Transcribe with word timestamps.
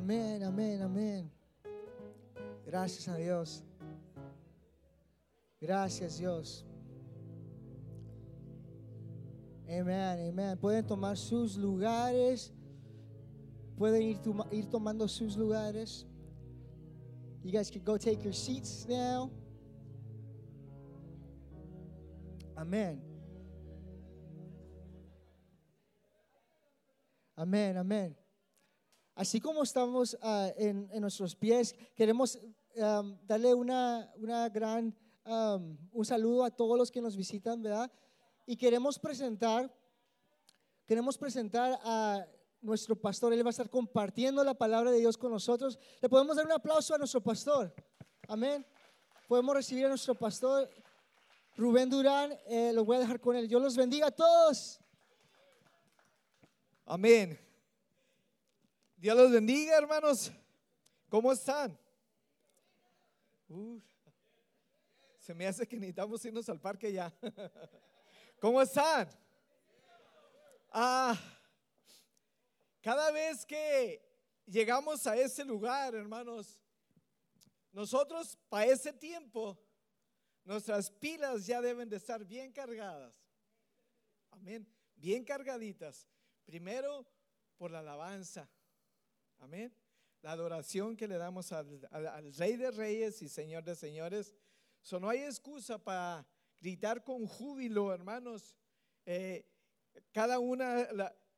Amén, 0.00 0.42
amén, 0.42 0.80
amén. 0.80 1.30
Gracias 2.64 3.06
a 3.06 3.16
Dios. 3.16 3.62
Gracias 5.60 6.16
Dios. 6.16 6.64
Amén, 9.68 10.30
amén. 10.30 10.56
Pueden 10.58 10.86
tomar 10.86 11.18
sus 11.18 11.54
lugares. 11.58 12.50
Pueden 13.76 14.00
ir, 14.00 14.18
ir 14.52 14.70
tomando 14.70 15.06
sus 15.06 15.36
lugares. 15.36 16.06
You 17.42 17.52
guys 17.52 17.70
can 17.70 17.84
go 17.84 17.98
take 17.98 18.24
your 18.24 18.32
seats 18.32 18.86
now. 18.88 19.30
Amén. 22.56 23.02
Amén, 27.36 27.76
amén. 27.76 28.19
Así 29.20 29.38
como 29.38 29.64
estamos 29.64 30.14
uh, 30.22 30.50
en, 30.56 30.88
nuestros 30.98 31.36
pies, 31.36 31.76
queremos 31.94 32.38
darle 33.26 33.52
una, 33.52 34.10
una 34.16 34.48
gran, 34.48 34.96
un 35.92 36.04
saludo 36.06 36.42
a 36.42 36.50
todos 36.50 36.78
los 36.78 36.90
que 36.90 37.02
nos 37.02 37.14
visitan, 37.14 37.62
¿verdad? 37.62 37.92
Y 38.46 38.56
queremos 38.56 38.98
presentar, 38.98 39.70
queremos 40.86 41.18
presentar 41.18 41.78
a 41.84 42.26
nuestro 42.62 42.96
pastor. 42.96 43.34
Él 43.34 43.44
va 43.44 43.50
a 43.50 43.50
estar 43.50 43.68
compartiendo 43.68 44.42
la 44.42 44.54
palabra 44.54 44.90
de 44.90 45.00
Dios 45.00 45.18
con 45.18 45.32
nosotros. 45.32 45.78
Le 46.00 46.08
podemos 46.08 46.34
dar 46.34 46.46
un 46.46 46.52
aplauso 46.52 46.94
a 46.94 46.98
nuestro 46.98 47.20
pastor. 47.20 47.74
Amén. 48.26 48.64
Podemos 49.28 49.54
recibir 49.54 49.84
a 49.84 49.90
nuestro 49.90 50.14
pastor 50.14 50.66
Rubén 51.58 51.90
Durán. 51.90 52.38
Eh, 52.46 52.72
lo 52.72 52.86
voy 52.86 52.96
a 52.96 53.00
dejar 53.00 53.20
con 53.20 53.36
él. 53.36 53.46
Dios 53.48 53.60
los 53.60 53.76
bendiga 53.76 54.06
a 54.06 54.12
todos. 54.12 54.80
Amén. 56.86 57.49
Dios 59.00 59.16
los 59.16 59.32
bendiga, 59.32 59.78
hermanos. 59.78 60.30
¿Cómo 61.08 61.32
están? 61.32 61.78
se 65.18 65.34
me 65.34 65.46
hace 65.46 65.66
que 65.66 65.76
necesitamos 65.76 66.22
irnos 66.22 66.46
al 66.50 66.60
parque 66.60 66.92
ya. 66.92 67.10
¿Cómo 68.40 68.60
están? 68.60 69.08
Ah, 70.70 71.18
cada 72.82 73.10
vez 73.10 73.46
que 73.46 74.06
llegamos 74.44 75.06
a 75.06 75.16
ese 75.16 75.46
lugar, 75.46 75.94
hermanos, 75.94 76.60
nosotros 77.72 78.38
para 78.50 78.66
ese 78.66 78.92
tiempo, 78.92 79.58
nuestras 80.44 80.90
pilas 80.90 81.46
ya 81.46 81.62
deben 81.62 81.88
de 81.88 81.96
estar 81.96 82.22
bien 82.22 82.52
cargadas. 82.52 83.14
Amén. 84.30 84.68
Bien 84.94 85.24
cargaditas. 85.24 86.06
Primero 86.44 87.06
por 87.56 87.70
la 87.70 87.78
alabanza. 87.78 88.46
Amén. 89.40 89.74
La 90.22 90.32
adoración 90.32 90.96
que 90.96 91.08
le 91.08 91.16
damos 91.16 91.50
al, 91.52 92.32
Rey 92.36 92.56
de 92.56 92.70
Reyes 92.70 93.20
y 93.22 93.28
Señor 93.28 93.64
de 93.64 93.74
Señores. 93.74 94.34
So, 94.82 95.00
no 95.00 95.08
hay 95.08 95.20
excusa 95.20 95.82
para 95.82 96.26
gritar 96.60 97.02
con 97.02 97.26
júbilo, 97.26 97.92
hermanos. 97.92 98.54
Eh, 99.04 99.46
cada 100.12 100.38
una, 100.38 100.86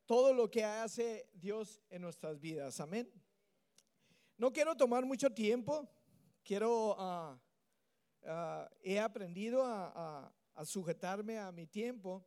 todo 0.05 0.35
lo 0.35 0.51
que 0.51 0.65
hace 0.65 1.29
Dios 1.33 1.81
en 1.89 2.03
nuestras 2.03 2.39
vidas. 2.39 2.79
Amén. 2.81 3.11
No 4.37 4.53
quiero 4.53 4.77
tomar 4.77 5.05
mucho 5.05 5.31
tiempo. 5.31 5.89
Quiero, 6.45 6.97
uh, 6.99 7.39
he 8.83 8.99
aprendido 8.99 9.65
a, 9.65 10.33
a 10.55 10.65
sujetarme 10.65 11.39
a 11.39 11.53
mi 11.53 11.67
tiempo. 11.67 12.27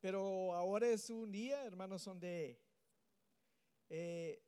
Pero 0.00 0.52
ahora 0.52 0.88
es 0.88 1.08
un 1.08 1.30
día, 1.32 1.64
hermanos, 1.64 2.04
donde, 2.04 2.60
eh, 3.88 4.42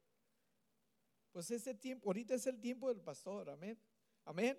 pues 1.36 1.50
ese 1.50 1.74
tiempo, 1.74 2.08
ahorita 2.08 2.34
es 2.34 2.46
el 2.46 2.58
tiempo 2.58 2.88
del 2.88 3.02
pastor, 3.02 3.50
amén, 3.50 3.78
amén. 4.24 4.58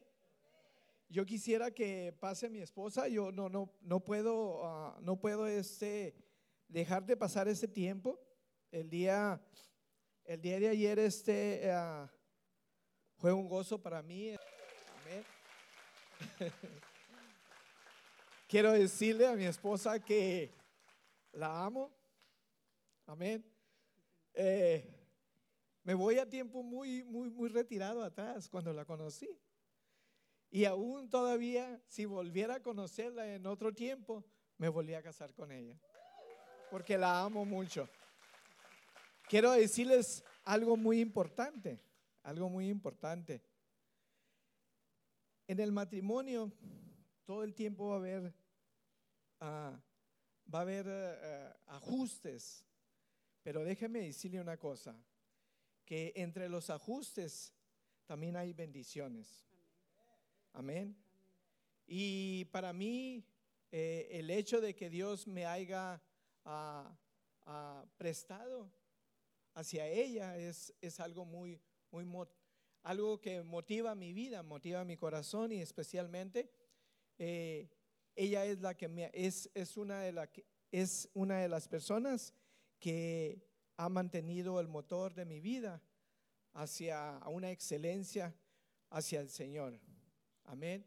Yo 1.10 1.26
quisiera 1.26 1.72
que 1.72 2.16
pase 2.20 2.52
mi 2.52 2.60
esposa, 2.60 3.08
yo 3.08 3.32
no, 3.32 3.50
no, 3.50 3.74
no 3.82 4.00
puedo, 4.00 4.64
ah, 4.64 4.96
no 5.02 5.20
puedo 5.20 5.48
este, 5.48 6.14
dejar 6.68 7.04
de 7.04 7.18
pasar 7.18 7.48
ese 7.48 7.68
tiempo. 7.68 8.20
El 8.70 8.92
día, 8.92 9.42
el 10.24 10.40
día 10.40 10.60
de 10.60 10.68
ayer 10.68 11.00
este, 11.00 11.72
ah, 11.72 12.14
fue 13.16 13.34
un 13.34 13.50
gozo 13.50 13.82
para 13.82 14.04
mí, 14.04 14.36
amén. 15.02 15.26
Quiero 18.48 18.72
decirle 18.74 19.26
a 19.26 19.34
mi 19.34 19.46
esposa 19.46 20.00
que 20.00 20.54
la 21.32 21.66
amo. 21.66 21.92
Amén. 23.08 23.44
Eh, 24.36 24.97
me 25.88 25.94
voy 25.94 26.20
a 26.20 26.30
tiempo 26.30 26.64
muy, 26.64 27.02
muy, 27.06 27.30
muy 27.30 27.48
retirado 27.48 28.03
atrás 28.03 28.50
cuando 28.50 28.74
la 28.74 28.84
conocí. 28.84 29.30
Y 30.50 30.66
aún 30.66 31.09
todavía, 31.09 31.81
si 31.88 32.03
volviera 32.03 32.56
a 32.56 32.59
conocerla 32.62 33.34
en 33.34 33.46
otro 33.46 33.74
tiempo, 33.74 34.26
me 34.58 34.68
volví 34.68 34.96
a 34.96 35.02
casar 35.02 35.34
con 35.34 35.50
ella. 35.50 35.80
Porque 36.70 36.97
la 36.97 37.24
amo 37.24 37.46
mucho. 37.46 37.88
Quiero 39.30 39.53
decirles 39.53 40.26
algo 40.44 40.76
muy 40.76 41.00
importante, 41.00 41.80
algo 42.24 42.50
muy 42.50 42.68
importante. 42.68 43.42
En 45.47 45.62
el 45.62 45.72
matrimonio, 45.72 46.52
todo 47.24 47.46
el 47.46 47.56
tiempo 47.56 47.88
va 47.88 47.96
a 47.96 47.97
haber 48.00 48.34
uh, 49.40 49.78
va 50.53 50.59
a 50.59 50.62
haber 50.64 50.86
eh, 50.86 51.20
eh, 51.22 51.53
ajustes, 51.68 52.66
pero 53.42 53.64
déjeme 53.64 54.00
decirle 54.02 54.42
una 54.42 54.58
cosa, 54.58 54.94
que 55.88 56.12
entre 56.18 56.50
los 56.50 56.70
ajustes 56.70 57.53
también 58.06 58.36
hay 58.36 58.52
bendiciones. 58.52 59.48
Amén. 60.52 60.98
Y 61.88 62.44
para 62.52 62.74
mí, 62.74 63.24
eh, 63.72 64.09
el 64.12 64.30
hecho 64.30 64.59
de 64.59 64.76
que 64.76 64.90
Dios 64.90 65.28
me 65.28 65.46
haya 65.46 66.02
ah, 66.44 66.94
ah, 67.46 67.86
prestado 67.96 68.70
hacia 69.53 69.88
ella 69.88 70.38
es, 70.38 70.74
es 70.81 71.00
algo 71.00 71.24
muy, 71.24 71.58
muy, 71.90 72.28
algo 72.84 73.22
que 73.22 73.42
motiva 73.44 73.96
mi 73.96 74.12
vida, 74.12 74.44
motiva 74.44 74.84
mi 74.84 74.97
corazón 74.97 75.53
y 75.53 75.62
especialmente 75.62 76.52
ella 77.18 78.46
es 78.46 78.59
la 78.59 78.76
que 78.76 78.90
me, 78.90 79.09
es, 79.14 79.50
es, 79.53 79.78
una 79.78 80.02
de 80.02 80.12
la, 80.12 80.30
es 80.70 81.09
una 81.14 81.40
de 81.40 81.47
las 81.47 81.70
personas 81.70 82.34
que 82.78 83.47
ha 83.78 83.90
mantenido 83.90 84.60
el 84.60 84.68
motor 84.68 85.14
de 85.14 85.26
mi 85.26 85.40
vida 85.40 85.82
hacia 86.54 87.20
una 87.28 87.52
excelencia 87.52 88.36
hacia 88.90 89.20
el 89.20 89.30
Señor. 89.30 89.80
Amén. 90.46 90.86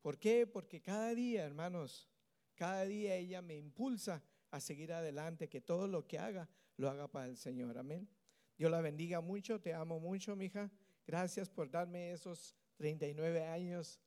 ¿Por 0.00 0.18
qué? 0.18 0.46
Porque 0.46 0.80
cada 0.80 1.14
día, 1.14 1.44
hermanos, 1.44 2.08
cada 2.54 2.84
día 2.84 3.16
ella 3.16 3.42
me 3.42 3.56
impulsa 3.56 4.22
a 4.50 4.60
seguir 4.60 4.92
adelante, 4.92 5.48
que 5.48 5.60
todo 5.60 5.88
lo 5.88 6.06
que 6.06 6.18
haga, 6.18 6.48
lo 6.76 6.88
haga 6.88 7.08
para 7.08 7.26
el 7.26 7.36
Señor. 7.36 7.76
Amén. 7.78 8.08
Dios 8.56 8.70
la 8.70 8.80
bendiga 8.80 9.20
mucho, 9.20 9.60
te 9.60 9.74
amo 9.74 9.98
mucho, 9.98 10.36
mija. 10.36 10.70
Gracias 11.06 11.50
por 11.50 11.70
darme 11.70 12.12
esos 12.12 12.54
39 12.76 13.44
años 13.44 13.98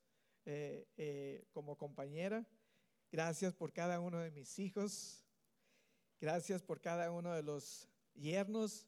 eh, 0.46 0.88
eh, 0.96 1.44
como 1.50 1.76
compañera. 1.76 2.46
Gracias 3.10 3.52
por 3.54 3.72
cada 3.72 4.00
uno 4.00 4.18
de 4.18 4.30
mis 4.30 4.58
hijos. 4.58 5.24
Gracias 6.20 6.62
por 6.62 6.80
cada 6.80 7.10
uno 7.10 7.34
de 7.34 7.42
los 7.42 7.88
yernos 8.18 8.86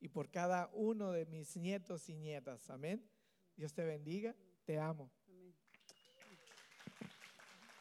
y 0.00 0.08
por 0.08 0.30
cada 0.30 0.70
uno 0.72 1.12
de 1.12 1.26
mis 1.26 1.56
nietos 1.56 2.08
y 2.08 2.16
nietas. 2.16 2.68
Amén. 2.70 3.06
Dios 3.56 3.72
te 3.72 3.84
bendiga. 3.84 4.34
Te 4.64 4.78
amo. 4.78 5.10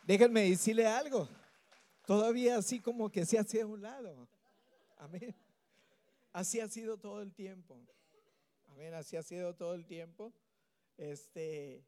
Déjenme 0.05 0.49
decirle 0.49 0.87
algo. 0.87 1.29
Todavía 2.05 2.57
así 2.57 2.79
como 2.79 3.11
que 3.11 3.25
se 3.25 3.37
hace 3.37 3.61
a 3.61 3.67
un 3.67 3.81
lado. 3.81 4.27
Amén. 4.97 5.35
Así 6.33 6.59
ha 6.59 6.67
sido 6.67 6.97
todo 6.97 7.21
el 7.21 7.33
tiempo. 7.33 7.79
Amén. 8.67 8.93
Así 8.93 9.15
ha 9.15 9.23
sido 9.23 9.55
todo 9.55 9.75
el 9.75 9.85
tiempo. 9.85 10.33
Este, 10.97 11.85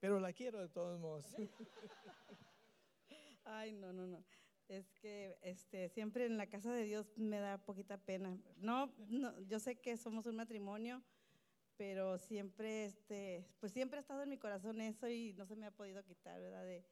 pero 0.00 0.20
la 0.20 0.32
quiero 0.32 0.60
de 0.60 0.68
todos 0.68 0.98
modos. 0.98 1.24
Ay, 3.44 3.72
no, 3.72 3.92
no, 3.92 4.06
no. 4.06 4.24
Es 4.70 4.88
que 4.92 5.36
este, 5.42 5.88
siempre 5.88 6.26
en 6.26 6.36
la 6.36 6.46
casa 6.46 6.72
de 6.72 6.84
Dios 6.84 7.18
me 7.18 7.40
da 7.40 7.58
poquita 7.58 7.98
pena. 7.98 8.38
No, 8.56 8.94
no, 9.08 9.36
yo 9.40 9.58
sé 9.58 9.80
que 9.80 9.96
somos 9.96 10.26
un 10.26 10.36
matrimonio, 10.36 11.02
pero 11.76 12.18
siempre, 12.18 12.84
este, 12.84 13.44
pues 13.58 13.72
siempre 13.72 13.98
ha 13.98 14.02
estado 14.02 14.22
en 14.22 14.28
mi 14.28 14.38
corazón 14.38 14.80
eso 14.80 15.08
y 15.08 15.32
no 15.32 15.44
se 15.44 15.56
me 15.56 15.66
ha 15.66 15.72
podido 15.72 16.04
quitar, 16.04 16.40
¿verdad? 16.40 16.64
De 16.64 16.84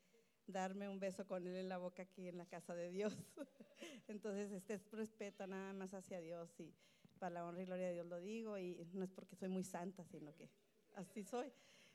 darme 0.48 0.88
un 0.88 0.98
beso 0.98 1.24
con 1.24 1.46
él 1.46 1.54
en 1.54 1.68
la 1.68 1.78
boca 1.78 2.02
aquí 2.02 2.26
en 2.26 2.36
la 2.36 2.46
casa 2.46 2.74
de 2.74 2.90
Dios. 2.90 3.16
Entonces, 4.08 4.50
este 4.50 4.74
es 4.74 4.90
respeto 4.90 5.46
nada 5.46 5.72
más 5.72 5.94
hacia 5.94 6.20
Dios 6.20 6.58
y 6.58 6.74
para 7.20 7.34
la 7.34 7.46
honra 7.46 7.62
y 7.62 7.66
gloria 7.66 7.86
de 7.86 7.92
Dios 7.92 8.06
lo 8.06 8.18
digo 8.18 8.58
y 8.58 8.84
no 8.92 9.04
es 9.04 9.12
porque 9.12 9.36
soy 9.36 9.50
muy 9.50 9.62
santa, 9.62 10.04
sino 10.04 10.34
que 10.34 10.50
así 10.96 11.22
soy. 11.22 11.52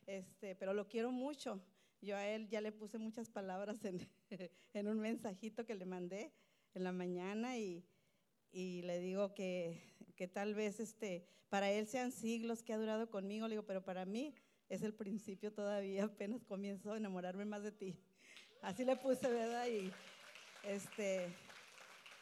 Este, 0.07 0.55
pero 0.55 0.73
lo 0.73 0.87
quiero 0.87 1.11
mucho. 1.11 1.61
Yo 2.03 2.17
a 2.17 2.27
él 2.27 2.49
ya 2.49 2.59
le 2.59 2.73
puse 2.73 2.97
muchas 2.97 3.29
palabras 3.29 3.77
en, 3.85 4.05
en 4.73 4.87
un 4.89 4.99
mensajito 4.99 5.65
que 5.65 5.73
le 5.73 5.85
mandé 5.85 6.33
en 6.73 6.83
la 6.83 6.91
mañana 6.91 7.57
y, 7.57 7.85
y 8.51 8.81
le 8.81 8.99
digo 8.99 9.33
que, 9.33 9.81
que 10.17 10.27
tal 10.27 10.53
vez 10.53 10.81
este, 10.81 11.25
para 11.47 11.71
él 11.71 11.87
sean 11.87 12.11
siglos 12.11 12.61
que 12.61 12.73
ha 12.73 12.77
durado 12.77 13.09
conmigo, 13.09 13.47
le 13.47 13.53
digo, 13.53 13.65
pero 13.65 13.85
para 13.85 14.05
mí 14.05 14.35
es 14.67 14.83
el 14.83 14.93
principio 14.93 15.53
todavía, 15.53 16.03
apenas 16.03 16.43
comienzo 16.43 16.91
a 16.91 16.97
enamorarme 16.97 17.45
más 17.45 17.63
de 17.63 17.71
ti. 17.71 17.97
Así 18.61 18.83
le 18.83 18.97
puse, 18.97 19.29
¿verdad? 19.29 19.67
Y, 19.67 19.89
este, 20.63 21.33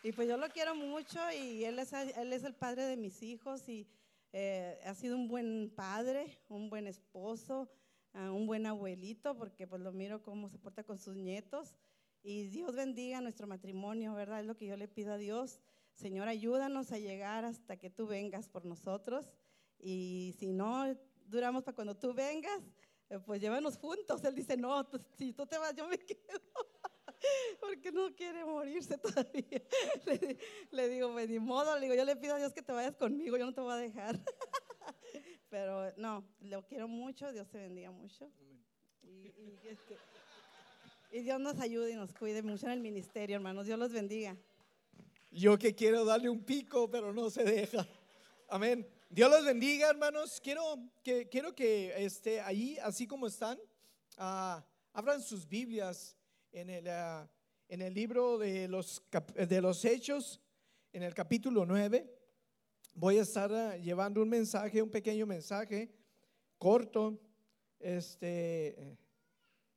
y 0.03 0.11
pues 0.11 0.27
yo 0.27 0.37
lo 0.37 0.47
quiero 0.49 0.75
mucho 0.75 1.19
y 1.31 1.63
él 1.63 1.79
es, 1.79 1.91
él 1.93 2.33
es 2.33 2.43
el 2.43 2.53
padre 2.53 2.83
de 2.83 2.97
mis 2.97 3.23
hijos 3.23 3.67
y 3.67 3.87
eh, 4.31 4.79
ha 4.85 4.93
sido 4.93 5.15
un 5.15 5.27
buen 5.27 5.73
padre, 5.75 6.37
un 6.49 6.69
buen 6.69 6.85
esposo, 6.85 7.67
uh, 8.13 8.33
un 8.33 8.47
buen 8.47 8.65
abuelito, 8.65 9.37
porque 9.37 9.67
pues 9.67 9.81
lo 9.81 9.91
miro 9.91 10.21
cómo 10.21 10.49
se 10.49 10.57
porta 10.57 10.83
con 10.83 10.97
sus 10.97 11.15
nietos. 11.15 11.75
Y 12.23 12.47
Dios 12.47 12.75
bendiga 12.75 13.21
nuestro 13.21 13.47
matrimonio, 13.47 14.13
¿verdad? 14.13 14.41
Es 14.41 14.45
lo 14.45 14.55
que 14.55 14.67
yo 14.67 14.77
le 14.77 14.87
pido 14.87 15.13
a 15.13 15.17
Dios. 15.17 15.59
Señor, 15.93 16.27
ayúdanos 16.27 16.91
a 16.91 16.99
llegar 16.99 17.45
hasta 17.45 17.77
que 17.77 17.89
tú 17.89 18.07
vengas 18.07 18.47
por 18.47 18.65
nosotros. 18.65 19.31
Y 19.79 20.35
si 20.37 20.53
no 20.53 20.95
duramos 21.25 21.63
para 21.63 21.75
cuando 21.75 21.97
tú 21.97 22.13
vengas, 22.13 22.61
eh, 23.09 23.19
pues 23.19 23.41
llévanos 23.41 23.77
juntos. 23.77 24.23
Él 24.23 24.35
dice, 24.35 24.55
no, 24.55 24.87
si 25.17 25.33
tú 25.33 25.45
te 25.45 25.57
vas, 25.57 25.75
yo 25.75 25.87
me 25.87 25.97
quedo. 26.05 26.39
Porque 27.59 27.91
no 27.91 28.13
quiere 28.15 28.45
morirse 28.45 28.97
todavía. 28.97 29.61
Le, 30.71 30.89
digo, 30.89 31.11
pues 31.11 31.29
ni 31.29 31.39
modo, 31.39 31.75
le 31.75 31.81
digo, 31.81 31.95
yo 31.95 32.05
le 32.05 32.15
pido 32.15 32.35
a 32.35 32.37
Dios 32.37 32.53
que 32.53 32.61
te 32.61 32.71
vayas 32.71 32.95
conmigo, 32.95 33.37
yo 33.37 33.45
no 33.45 33.53
te 33.53 33.61
voy 33.61 33.73
a 33.73 33.77
dejar. 33.77 34.19
Pero 35.51 35.91
no, 35.97 36.23
lo 36.39 36.65
quiero 36.65 36.87
mucho, 36.87 37.29
Dios 37.33 37.49
te 37.49 37.57
bendiga 37.57 37.91
mucho. 37.91 38.31
Este, 39.69 39.97
y, 41.11 41.23
Dios 41.23 41.41
nos 41.41 41.59
ayude 41.59 41.91
y 41.91 41.95
nos 41.95 42.13
cuide 42.13 42.41
mucho 42.41 42.67
en 42.67 42.71
el 42.71 42.79
ministerio, 42.79 43.35
hermanos. 43.35 43.65
Dios 43.65 43.77
los 43.77 43.91
bendiga. 43.91 44.37
Yo 45.29 45.59
que 45.59 45.75
quiero 45.75 46.05
darle 46.05 46.29
un 46.29 46.41
pico, 46.45 46.89
pero 46.89 47.13
no 47.13 47.29
se 47.29 47.43
deja. 47.43 47.85
Amén. 48.47 48.87
Dios 49.09 49.29
los 49.29 49.43
bendiga, 49.43 49.89
hermanos. 49.89 50.39
Quiero 50.41 50.79
que, 51.03 51.27
quiero 51.27 51.53
que 51.53 52.01
esté 52.01 52.39
ahí, 52.39 52.77
así 52.81 53.05
como 53.05 53.27
están, 53.27 53.59
uh, 54.19 54.63
abran 54.93 55.21
sus 55.21 55.45
Biblias 55.45 56.15
en 56.53 56.69
el, 56.69 56.87
uh, 56.87 57.27
en 57.67 57.81
el 57.81 57.93
libro 57.93 58.37
de 58.37 58.69
los, 58.69 59.03
de 59.35 59.61
los 59.61 59.83
Hechos, 59.83 60.39
en 60.93 61.03
el 61.03 61.13
capítulo 61.13 61.65
9. 61.65 62.20
Voy 62.93 63.17
a 63.17 63.21
estar 63.21 63.51
uh, 63.51 63.81
llevando 63.81 64.21
un 64.21 64.29
mensaje, 64.29 64.81
un 64.81 64.89
pequeño 64.89 65.25
mensaje 65.25 65.93
corto. 66.57 67.19
Este, 67.79 68.97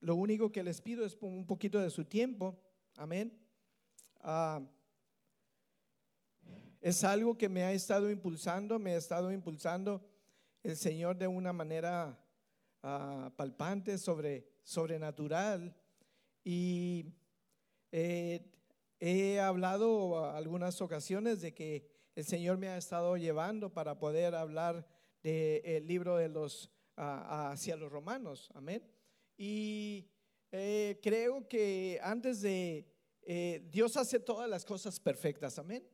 lo 0.01 0.17
único 0.17 0.51
que 0.51 0.63
les 0.63 0.81
pido 0.81 1.05
es 1.07 1.17
un 1.21 1.47
poquito 1.47 1.79
de 1.79 1.91
su 1.91 2.05
tiempo. 2.05 2.59
Amén. 2.97 3.33
Es 6.81 7.05
algo 7.05 7.39
que 7.39 7.49
me 7.49 7.63
ha 7.63 7.73
estado 7.73 8.11
impulsando, 8.11 8.79
me 8.79 8.93
ha 8.93 8.99
estado 8.99 9.33
impulsando 9.33 10.05
el 10.63 10.77
Señor 10.77 11.17
de 11.17 11.27
una 11.27 11.53
manera 11.53 12.19
ah, 12.83 13.33
palpante, 13.37 13.97
sobre, 13.97 14.47
sobrenatural. 14.63 15.75
Y 16.43 17.07
eh, 17.93 18.51
he 18.99 19.41
hablado 19.41 20.31
algunas 20.33 20.81
ocasiones 20.83 21.41
de 21.41 21.55
que 21.55 21.94
el 22.15 22.25
Señor 22.25 22.59
me 22.59 22.69
ha 22.69 22.77
estado 22.77 23.17
llevando 23.17 23.73
para 23.73 23.99
poder 23.99 24.35
hablar 24.35 24.87
del 25.23 25.87
libro 25.87 26.17
de 26.17 26.29
los 26.29 26.71
ah, 26.97 27.51
hacia 27.51 27.77
los 27.77 27.91
romanos. 27.91 28.51
Amén. 28.55 28.83
Y 29.37 30.09
eh, 30.53 31.01
creo 31.03 31.49
que 31.49 31.99
antes 32.03 32.41
de 32.41 32.87
eh, 33.23 33.67
Dios 33.71 33.97
hace 33.97 34.21
todas 34.21 34.49
las 34.49 34.65
cosas 34.65 35.01
perfectas. 35.01 35.59
Amén. 35.59 35.85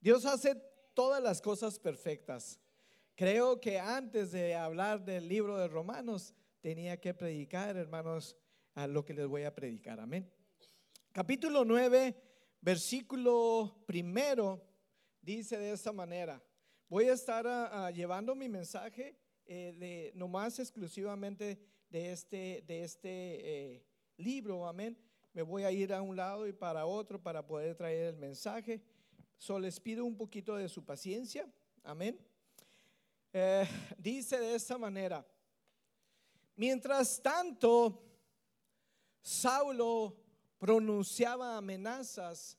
Dios 0.00 0.26
hace 0.26 0.54
todas 0.92 1.22
las 1.22 1.40
cosas 1.40 1.78
perfectas. 1.78 2.60
Creo 3.14 3.60
que 3.60 3.78
antes 3.78 4.32
de 4.32 4.54
hablar 4.54 5.04
del 5.04 5.26
libro 5.26 5.56
de 5.56 5.68
Romanos, 5.68 6.34
tenía 6.60 7.00
que 7.00 7.14
predicar, 7.14 7.76
hermanos, 7.76 8.36
a 8.74 8.86
lo 8.86 9.04
que 9.04 9.14
les 9.14 9.26
voy 9.26 9.44
a 9.44 9.54
predicar. 9.54 9.98
Amén. 10.00 10.30
Capítulo 11.12 11.64
9, 11.64 12.14
versículo 12.60 13.84
primero, 13.86 14.62
dice 15.26 15.58
de 15.58 15.72
esta 15.72 15.92
manera. 15.92 16.40
Voy 16.88 17.08
a 17.08 17.14
estar 17.14 17.44
ah, 17.48 17.86
ah, 17.86 17.90
llevando 17.90 18.36
mi 18.36 18.48
mensaje 18.48 19.18
eh, 19.44 19.74
de 19.76 20.12
nomás 20.14 20.60
exclusivamente 20.60 21.58
de 21.90 22.12
este, 22.12 22.62
de 22.64 22.84
este 22.84 23.08
eh, 23.10 23.84
libro. 24.16 24.68
Amén. 24.68 24.96
Me 25.32 25.42
voy 25.42 25.64
a 25.64 25.72
ir 25.72 25.92
a 25.92 26.00
un 26.00 26.14
lado 26.14 26.46
y 26.46 26.52
para 26.52 26.86
otro 26.86 27.20
para 27.20 27.44
poder 27.44 27.74
traer 27.74 28.14
el 28.14 28.16
mensaje. 28.16 28.80
So 29.36 29.58
les 29.58 29.80
pido 29.80 30.04
un 30.04 30.16
poquito 30.16 30.54
de 30.54 30.68
su 30.68 30.84
paciencia. 30.84 31.52
Amén. 31.82 32.16
Eh, 33.32 33.66
dice 33.98 34.38
de 34.38 34.54
esta 34.54 34.78
manera. 34.78 35.26
Mientras 36.54 37.20
tanto, 37.20 38.00
Saulo 39.20 40.16
pronunciaba 40.56 41.56
amenazas 41.56 42.56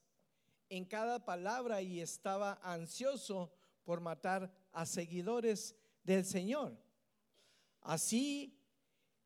en 0.70 0.86
cada 0.86 1.24
palabra 1.24 1.82
y 1.82 2.00
estaba 2.00 2.60
ansioso 2.64 3.52
por 3.84 4.02
matar 4.02 4.52
a 4.72 4.86
seguidores 4.86 5.76
del 6.04 6.26
Señor. 6.26 6.78
Así 7.82 8.58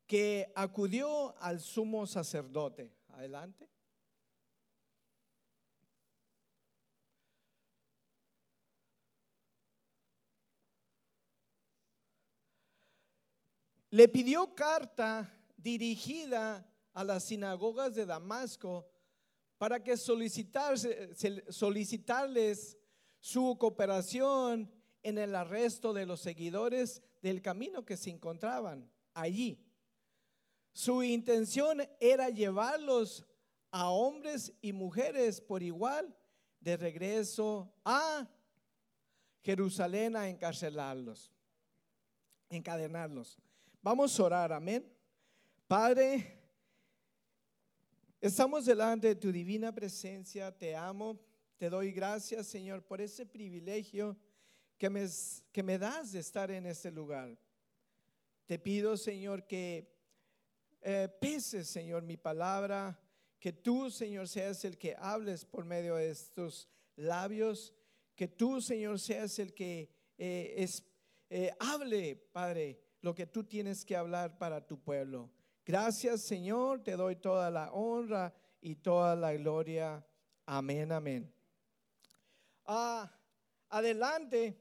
que 0.06 0.52
acudió 0.56 1.38
al 1.40 1.60
sumo 1.60 2.06
sacerdote. 2.06 2.94
Adelante. 3.10 3.72
le 13.92 14.08
pidió 14.08 14.56
carta 14.56 15.30
dirigida 15.58 16.66
a 16.94 17.04
las 17.04 17.26
sinagogas 17.26 17.94
de 17.94 18.06
Damasco 18.06 18.88
para 19.62 19.84
que 19.84 19.96
solicitarles 19.96 22.78
su 23.19 23.58
cooperación 23.60 24.74
en 25.04 25.19
el 25.19 25.36
arresto 25.36 25.94
de 25.94 26.08
los 26.08 26.19
seguidores 26.19 27.04
del 27.22 27.44
camino 27.44 27.86
que 27.86 27.96
se 27.96 28.10
encontraban 28.10 28.92
allí. 29.13 29.63
Su 30.74 31.03
intención 31.03 31.88
era 32.00 32.32
llevarlos 32.32 33.24
a 33.70 33.91
hombres 33.91 34.51
y 34.62 34.74
mujeres 34.74 35.39
por 35.39 35.62
igual 35.62 36.18
de 36.60 36.77
regreso 36.77 37.72
a 37.86 38.27
Jerusalén 39.44 40.15
a 40.15 40.27
encarcelarlos, 40.27 41.32
encadenarlos. 42.50 43.38
Vamos 43.84 44.20
a 44.20 44.24
orar, 44.24 44.53
amén. 44.53 44.91
Padre, 45.68 46.40
estamos 48.22 48.66
delante 48.66 49.08
de 49.08 49.16
tu 49.16 49.32
divina 49.32 49.74
presencia, 49.74 50.56
te 50.56 50.75
amo, 50.75 51.20
te 51.58 51.70
doy 51.70 51.92
gracias, 51.92 52.48
Señor, 52.48 52.84
por 52.84 53.01
ese 53.01 53.25
privilegio 53.25 54.16
que 54.78 54.90
me, 54.90 55.08
que 55.51 55.63
me 55.63 55.78
das 55.78 56.12
de 56.12 56.20
estar 56.20 56.51
en 56.51 56.66
este 56.68 56.92
lugar. 56.92 57.38
Te 58.46 58.60
pido, 58.60 58.96
Señor, 58.96 59.46
que 59.48 59.92
eh, 60.82 61.10
peses, 61.20 61.68
Señor, 61.68 62.04
mi 62.04 62.18
palabra, 62.18 63.00
que 63.40 63.54
tú, 63.54 63.90
Señor, 63.90 64.28
seas 64.28 64.63
el 64.66 64.78
que 64.78 64.96
hables 64.98 65.46
por 65.46 65.66
medio 65.66 65.96
de 65.96 66.12
estos 66.12 66.70
labios, 66.96 67.74
que 68.16 68.28
tú, 68.28 68.62
Señor, 68.62 69.00
seas 69.00 69.40
el 69.40 69.54
que 69.54 69.90
eh, 70.18 70.68
eh, 71.30 71.51
hable, 71.60 72.16
Padre, 72.32 72.80
lo 73.01 73.16
que 73.16 73.25
tú 73.25 73.44
tienes 73.44 73.84
que 73.84 73.96
hablar 73.96 74.38
para 74.38 74.66
tu 74.66 74.80
pueblo. 74.80 75.32
Gracias 75.72 76.24
Señor, 76.24 76.84
te 76.84 76.98
doy 76.98 77.16
toda 77.16 77.50
la 77.50 77.72
honra 77.72 78.34
y 78.60 78.75
toda 78.75 79.16
la 79.16 79.32
gloria. 79.32 80.06
Amén, 80.46 80.92
amén. 80.92 81.34
Ah, 82.66 83.10
adelante, 83.70 84.60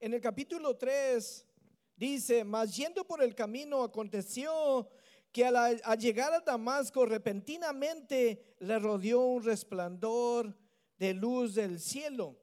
en 0.00 0.14
el 0.14 0.20
capítulo 0.22 0.78
3 0.78 1.46
dice, 1.94 2.42
mas 2.42 2.74
yendo 2.74 3.06
por 3.06 3.22
el 3.22 3.34
camino 3.34 3.82
aconteció 3.82 4.88
que 5.30 5.44
al, 5.44 5.78
llegar 5.98 6.32
a 6.32 6.40
Damasco 6.40 7.04
repentinamente 7.04 8.56
le 8.60 8.78
rodeó 8.78 9.20
un 9.20 9.44
resplandor 9.44 10.56
de 10.96 11.12
luz 11.12 11.54
del 11.54 11.78
cielo 11.78 12.40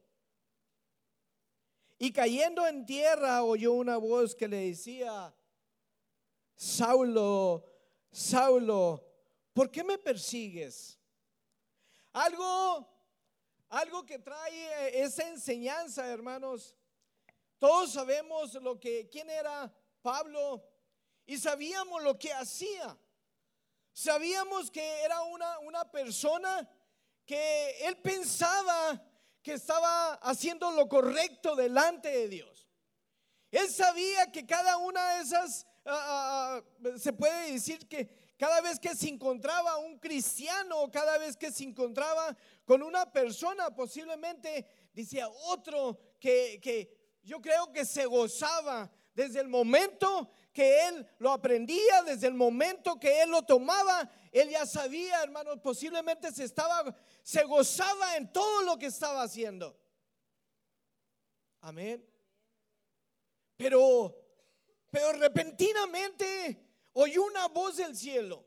y 1.97 2.11
cayendo 2.11 2.67
en 2.67 2.85
tierra 2.85 3.41
oyó 3.41 3.73
una 3.73 3.97
voz 3.97 4.35
que 4.35 4.47
le 4.47 4.67
decía, 4.67 5.33
Saulo, 6.55 7.66
Saulo, 8.17 9.05
¿por 9.53 9.69
qué 9.69 9.83
me 9.83 9.99
persigues? 9.99 10.97
Algo, 12.13 12.91
algo 13.69 14.03
que 14.07 14.17
trae 14.17 15.03
esa 15.03 15.29
enseñanza, 15.29 16.07
hermanos. 16.07 16.75
Todos 17.59 17.93
sabemos 17.93 18.55
lo 18.55 18.79
que, 18.79 19.07
quién 19.11 19.29
era 19.29 19.71
Pablo 20.01 20.67
y 21.27 21.37
sabíamos 21.37 22.01
lo 22.01 22.17
que 22.17 22.33
hacía. 22.33 22.97
Sabíamos 23.93 24.71
que 24.71 25.03
era 25.03 25.21
una, 25.21 25.59
una 25.59 25.91
persona 25.91 26.67
que 27.23 27.85
él 27.85 27.97
pensaba 27.97 28.99
que 29.43 29.53
estaba 29.53 30.15
haciendo 30.15 30.71
lo 30.71 30.89
correcto 30.89 31.55
delante 31.55 32.09
de 32.09 32.27
Dios. 32.29 32.67
Él 33.51 33.69
sabía 33.69 34.31
que 34.31 34.43
cada 34.47 34.77
una 34.77 35.17
de 35.17 35.21
esas, 35.21 35.66
ah, 35.87 36.59
ah, 36.59 36.63
ah, 36.85 36.97
se 36.97 37.13
puede 37.13 37.51
decir 37.51 37.87
que 37.87 38.09
cada 38.37 38.61
vez 38.61 38.79
que 38.79 38.95
se 38.95 39.09
encontraba 39.09 39.77
un 39.77 39.97
cristiano, 39.99 40.89
cada 40.91 41.17
vez 41.17 41.35
que 41.35 41.51
se 41.51 41.63
encontraba 41.63 42.35
con 42.65 42.83
una 42.83 43.11
persona, 43.11 43.73
posiblemente 43.73 44.65
decía 44.93 45.27
otro 45.29 45.99
que, 46.19 46.59
que 46.61 47.19
yo 47.23 47.41
creo 47.41 47.71
que 47.71 47.85
se 47.85 48.05
gozaba 48.05 48.91
desde 49.13 49.39
el 49.39 49.47
momento 49.47 50.29
que 50.53 50.87
él 50.87 51.07
lo 51.17 51.31
aprendía, 51.31 52.03
desde 52.03 52.27
el 52.27 52.35
momento 52.35 52.99
que 52.99 53.23
él 53.23 53.31
lo 53.31 53.41
tomaba, 53.41 54.09
él 54.31 54.49
ya 54.49 54.65
sabía, 54.65 55.23
hermanos, 55.23 55.59
posiblemente 55.61 56.31
se 56.31 56.43
estaba, 56.43 56.95
se 57.23 57.43
gozaba 57.43 58.15
en 58.15 58.31
todo 58.31 58.61
lo 58.61 58.77
que 58.77 58.85
estaba 58.85 59.23
haciendo. 59.23 59.75
Amén. 61.61 62.07
Pero, 63.55 64.15
pero 64.89 65.13
repentinamente 65.13 66.65
oyó 66.93 67.23
una 67.25 67.47
voz 67.47 67.77
del 67.77 67.95
cielo. 67.95 68.45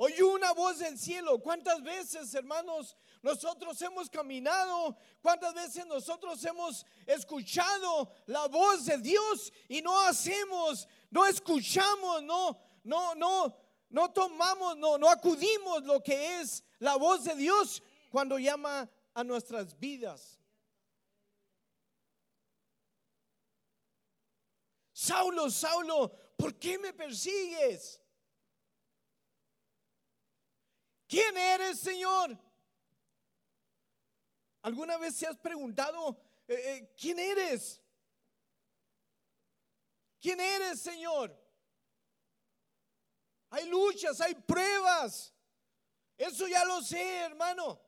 Oyó 0.00 0.28
una 0.28 0.52
voz 0.52 0.78
del 0.78 0.96
cielo. 0.96 1.40
¿Cuántas 1.40 1.82
veces, 1.82 2.32
hermanos, 2.32 2.96
nosotros 3.20 3.82
hemos 3.82 4.08
caminado? 4.08 4.96
¿Cuántas 5.20 5.52
veces 5.54 5.84
nosotros 5.86 6.42
hemos 6.44 6.86
escuchado 7.04 8.08
la 8.26 8.46
voz 8.46 8.86
de 8.86 8.98
Dios 8.98 9.52
y 9.68 9.82
no 9.82 10.00
hacemos, 10.02 10.88
no 11.10 11.26
escuchamos, 11.26 12.22
no, 12.22 12.56
no, 12.84 13.16
no, 13.16 13.56
no 13.90 14.12
tomamos, 14.12 14.76
no, 14.76 14.98
no 14.98 15.08
acudimos 15.10 15.82
lo 15.82 16.00
que 16.00 16.40
es 16.40 16.62
la 16.78 16.94
voz 16.94 17.24
de 17.24 17.34
Dios 17.34 17.82
cuando 18.10 18.38
llama 18.38 18.88
a 19.14 19.24
nuestras 19.24 19.76
vidas? 19.80 20.37
Saulo, 24.98 25.48
Saulo, 25.48 26.10
¿por 26.36 26.58
qué 26.58 26.76
me 26.76 26.92
persigues? 26.92 28.02
¿Quién 31.06 31.36
eres, 31.36 31.78
Señor? 31.78 32.36
¿Alguna 34.62 34.98
vez 34.98 35.16
te 35.16 35.28
has 35.28 35.36
preguntado, 35.36 36.20
eh, 36.48 36.54
eh, 36.54 36.94
¿quién 37.00 37.20
eres? 37.20 37.80
¿Quién 40.20 40.40
eres, 40.40 40.80
Señor? 40.80 41.32
Hay 43.50 43.68
luchas, 43.68 44.20
hay 44.20 44.34
pruebas. 44.34 45.32
Eso 46.16 46.48
ya 46.48 46.64
lo 46.64 46.82
sé, 46.82 47.18
hermano. 47.18 47.80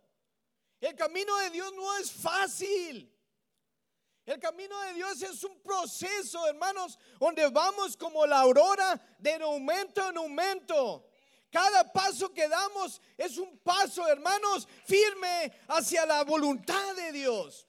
El 0.81 0.95
camino 0.95 1.37
de 1.39 1.51
Dios 1.51 1.73
no 1.75 1.99
es 1.99 2.13
fácil. 2.13 3.10
El 4.31 4.39
camino 4.39 4.81
de 4.83 4.93
Dios 4.93 5.21
es 5.23 5.43
un 5.43 5.61
proceso, 5.61 6.47
hermanos, 6.47 6.97
donde 7.19 7.49
vamos 7.49 7.97
como 7.97 8.25
la 8.25 8.39
aurora 8.39 8.95
de 9.19 9.35
aumento 9.35 10.09
en 10.09 10.19
aumento. 10.19 11.11
Cada 11.51 11.93
paso 11.93 12.33
que 12.33 12.47
damos 12.47 13.03
es 13.17 13.39
un 13.39 13.59
paso, 13.59 14.07
hermanos, 14.07 14.69
firme 14.87 15.53
hacia 15.67 16.07
la 16.07 16.23
voluntad 16.23 16.95
de 16.95 17.11
Dios. 17.11 17.67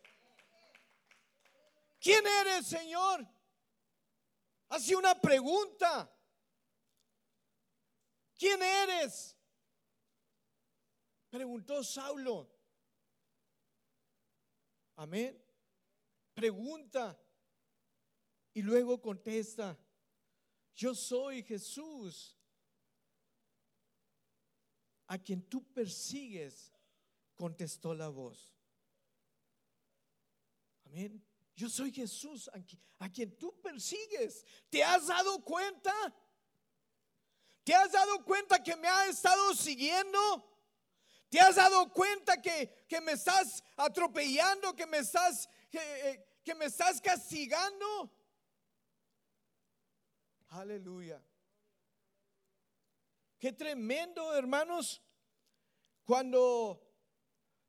¿Quién 1.99 2.27
eres, 2.27 2.67
Señor? 2.67 3.27
Hace 4.69 4.95
una 4.95 5.19
pregunta. 5.19 6.15
¿Quién 8.37 8.61
eres? 8.61 9.35
Preguntó 11.31 11.83
Saulo. 11.83 12.47
Amén. 14.97 15.50
Pregunta 16.41 17.15
y 18.51 18.63
luego 18.63 19.00
contesta, 19.00 19.77
yo 20.74 20.95
soy 20.95 21.43
Jesús 21.43 22.36
a 25.05 25.19
quien 25.19 25.48
tú 25.48 25.71
persigues, 25.71 26.74
contestó 27.36 27.93
la 27.93 28.10
voz. 28.10 28.55
Amén. 30.86 31.24
Yo 31.55 31.69
soy 31.69 31.91
Jesús 31.91 32.50
a 32.98 33.07
quien 33.12 33.38
tú 33.38 33.62
persigues. 33.62 34.43
¿Te 34.67 34.83
has 34.83 35.05
dado 35.05 35.43
cuenta? 35.43 35.93
¿Te 37.63 37.75
has 37.75 37.91
dado 37.91 38.25
cuenta 38.25 38.63
que 38.63 38.75
me 38.75 38.88
ha 38.88 39.05
estado 39.05 39.53
siguiendo? 39.53 40.51
¿Te 41.31 41.39
has 41.39 41.55
dado 41.55 41.89
cuenta 41.93 42.41
que, 42.41 42.69
me 43.03 43.13
estás 43.13 43.63
atropellando, 43.77 44.75
que 44.75 44.86
me 44.86 44.98
estás, 44.98 45.48
que, 45.69 46.30
que 46.43 46.55
me 46.55 46.65
estás 46.65 47.00
castigando? 47.00 48.12
Aleluya. 50.50 51.21
Qué 53.39 53.53
tremendo, 53.53 54.36
hermanos, 54.36 55.01
cuando 56.03 56.79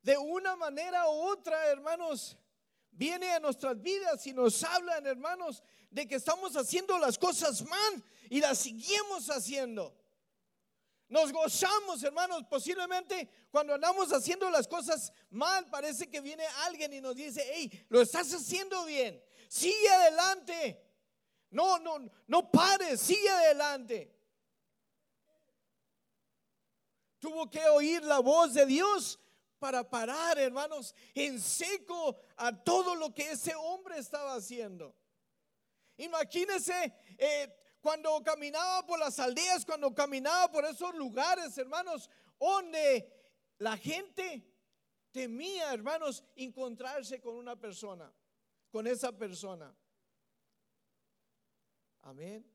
de 0.03 0.19
una 0.19 0.57
manera 0.57 1.09
u 1.09 1.29
otra, 1.29 1.67
hermanos, 1.69 2.37
viene 2.91 3.31
a 3.31 3.41
nuestras 3.41 3.81
vidas 3.81 4.27
y 4.27 4.33
nos 4.33 4.63
hablan, 4.65 5.07
hermanos, 5.07 5.63
de 5.91 6.07
que 6.07 6.17
estamos 6.17 6.57
haciendo 6.57 6.99
las 6.99 7.19
cosas 7.19 7.63
mal 7.63 8.05
y 8.29 8.41
las 8.41 8.59
seguimos 8.59 9.31
haciendo. 9.31 9.97
Nos 11.13 11.31
gozamos, 11.31 12.03
hermanos, 12.03 12.43
posiblemente 12.49 13.29
cuando 13.51 13.75
andamos 13.75 14.11
haciendo 14.13 14.49
las 14.51 14.67
cosas 14.67 15.13
mal, 15.29 15.69
parece 15.69 16.09
que 16.09 16.23
viene 16.23 16.45
alguien 16.65 16.93
y 16.95 17.03
nos 17.03 17.15
dice, 17.15 17.45
hey, 17.53 17.85
lo 17.91 18.01
estás 18.01 18.33
haciendo 18.33 18.85
bien, 18.87 19.23
sigue 19.47 19.89
adelante. 19.91 20.83
No, 21.51 21.79
no, 21.79 22.11
no 22.27 22.51
pares, 22.51 22.99
sigue 23.01 23.29
adelante 23.29 24.11
tuvo 27.23 27.49
que 27.49 27.65
oír 27.69 28.03
la 28.03 28.19
voz 28.19 28.53
de 28.53 28.67
Dios 28.67 29.17
para 29.61 29.89
parar, 29.89 30.41
hermanos, 30.41 30.93
en 31.15 31.41
seco 31.41 32.19
a 32.37 32.53
todo 32.53 32.97
lo 32.97 33.15
que 33.15 33.31
ese 33.31 33.55
hombre 33.55 33.99
estaba 33.99 34.35
haciendo. 34.35 34.93
Imagínense 35.99 36.93
eh, 37.17 37.62
cuando 37.83 38.23
caminaba 38.23 38.87
por 38.87 38.99
las 38.99 39.19
aldeas, 39.19 39.67
cuando 39.67 39.93
caminaba 39.93 40.51
por 40.51 40.65
esos 40.65 40.95
lugares, 40.95 41.59
hermanos, 41.59 42.09
donde 42.39 43.13
la 43.59 43.77
gente 43.77 44.47
temía, 45.11 45.75
hermanos, 45.75 46.25
encontrarse 46.37 47.21
con 47.21 47.35
una 47.35 47.57
persona, 47.57 48.11
con 48.71 48.87
esa 48.87 49.11
persona. 49.11 49.77
Amén. 52.03 52.49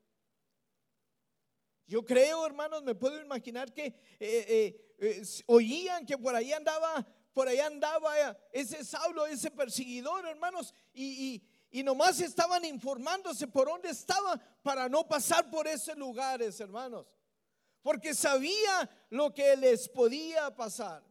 Yo 1.86 2.06
creo, 2.06 2.46
hermanos, 2.46 2.84
me 2.84 2.96
puedo 2.96 3.22
imaginar 3.22 3.74
que 3.74 3.86
eh, 3.86 3.96
eh, 4.20 4.96
eh, 5.00 5.24
oían 5.46 6.06
que 6.06 6.18
por 6.18 6.36
ahí 6.36 6.54
andaba, 6.54 7.06
por 7.34 7.50
ahí 7.50 7.60
andaba 7.60 8.38
ese 8.52 8.84
Saulo, 8.84 9.26
ese 9.26 9.52
perseguidor, 9.52 10.26
hermanos, 10.26 10.74
y, 10.94 11.36
y, 11.36 11.44
nomás 11.84 12.20
estaban 12.22 12.64
informándose 12.66 13.48
por 13.48 13.68
dónde 13.68 13.90
estaba 13.90 14.40
para 14.64 14.88
no 14.88 15.08
pasar 15.08 15.50
por 15.50 15.68
esos 15.68 15.98
lugares, 15.98 16.60
hermanos, 16.60 17.06
porque 17.82 18.14
sabía 18.14 18.90
lo 19.10 19.34
que 19.34 19.56
les 19.56 19.88
podía 19.90 20.56
pasar. 20.56 21.04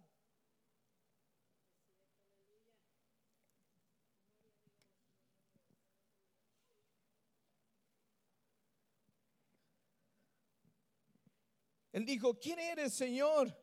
Él 11.92 12.04
dijo, 12.04 12.38
¿quién 12.38 12.58
eres, 12.58 12.92
Señor? 12.92 13.58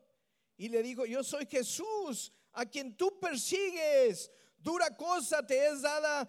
Y 0.58 0.68
le 0.68 0.82
dijo, 0.82 1.06
yo 1.06 1.24
soy 1.24 1.46
Jesús, 1.46 2.34
a 2.54 2.66
quien 2.66 2.98
tú 2.98 3.20
persigues. 3.20 4.32
Dura 4.58 4.96
cosa 4.98 5.46
te 5.46 5.68
es 5.68 5.84
dada 5.84 6.28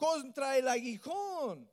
contra 0.00 0.56
el 0.56 0.66
aguijón. 0.66 1.70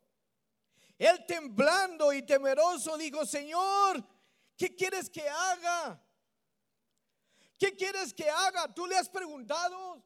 Él 0.98 1.26
temblando 1.26 2.12
y 2.12 2.24
temeroso 2.24 2.98
dijo, 2.98 3.26
Señor, 3.26 4.04
¿qué 4.58 4.76
quieres 4.76 5.10
que 5.10 5.28
haga? 5.28 6.04
¿Qué 7.58 7.76
quieres 7.76 8.14
que 8.14 8.30
haga? 8.30 8.72
Tú 8.74 8.86
le 8.86 8.98
has 8.98 9.10
preguntado. 9.10 10.04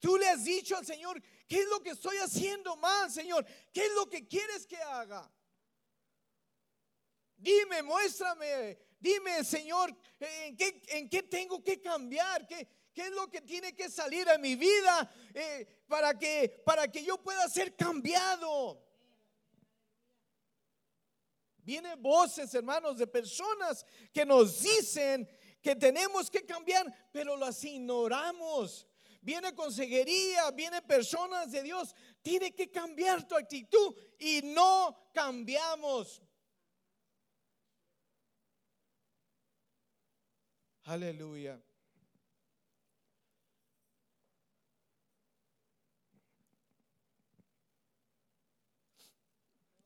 Tú 0.00 0.18
le 0.18 0.28
has 0.28 0.42
dicho 0.42 0.76
al 0.76 0.84
Señor, 0.84 1.22
¿qué 1.46 1.60
es 1.60 1.68
lo 1.68 1.80
que 1.80 1.90
estoy 1.90 2.16
haciendo 2.16 2.74
mal, 2.76 3.08
Señor? 3.08 3.46
¿Qué 3.72 3.86
es 3.86 3.94
lo 3.94 4.10
que 4.10 4.26
quieres 4.26 4.66
que 4.66 4.82
haga? 4.82 5.30
Dime, 7.36 7.82
muéstrame, 7.84 8.78
dime, 8.98 9.44
Señor, 9.44 9.96
¿en 10.18 10.56
qué, 10.56 10.82
en 10.88 11.08
qué 11.08 11.22
tengo 11.22 11.62
que 11.62 11.80
cambiar? 11.80 12.46
¿Qué, 12.48 12.68
¿Qué 12.92 13.02
es 13.02 13.12
lo 13.12 13.28
que 13.30 13.40
tiene 13.40 13.74
que 13.74 13.88
salir 13.88 14.28
a 14.28 14.38
mi 14.38 14.54
vida 14.54 15.10
eh, 15.32 15.66
para, 15.88 16.18
que, 16.18 16.62
para 16.64 16.88
que 16.88 17.02
yo 17.02 17.22
pueda 17.22 17.48
ser 17.48 17.74
cambiado? 17.74 18.82
Vienen 21.58 22.02
voces, 22.02 22.52
hermanos, 22.54 22.98
de 22.98 23.06
personas 23.06 23.86
que 24.12 24.26
nos 24.26 24.60
dicen 24.60 25.28
que 25.62 25.76
tenemos 25.76 26.28
que 26.30 26.44
cambiar, 26.44 27.10
pero 27.12 27.36
las 27.36 27.62
ignoramos. 27.64 28.86
Viene 29.22 29.54
consejería, 29.54 30.50
viene 30.50 30.82
personas 30.82 31.52
de 31.52 31.62
Dios. 31.62 31.94
Tiene 32.20 32.52
que 32.52 32.70
cambiar 32.70 33.26
tu 33.26 33.36
actitud 33.36 33.94
y 34.18 34.42
no 34.42 35.10
cambiamos. 35.14 36.20
Aleluya. 40.84 41.62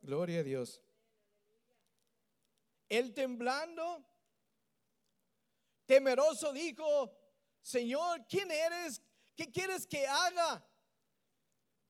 Gloria 0.06 0.38
a 0.38 0.42
Dios. 0.44 0.80
Él 2.88 3.12
temblando, 3.12 4.06
temeroso 5.84 6.52
dijo, 6.52 7.12
Señor, 7.60 8.24
¿quién 8.28 8.48
eres? 8.52 9.02
¿Qué 9.34 9.50
quieres 9.50 9.84
que 9.84 10.06
haga? 10.06 10.64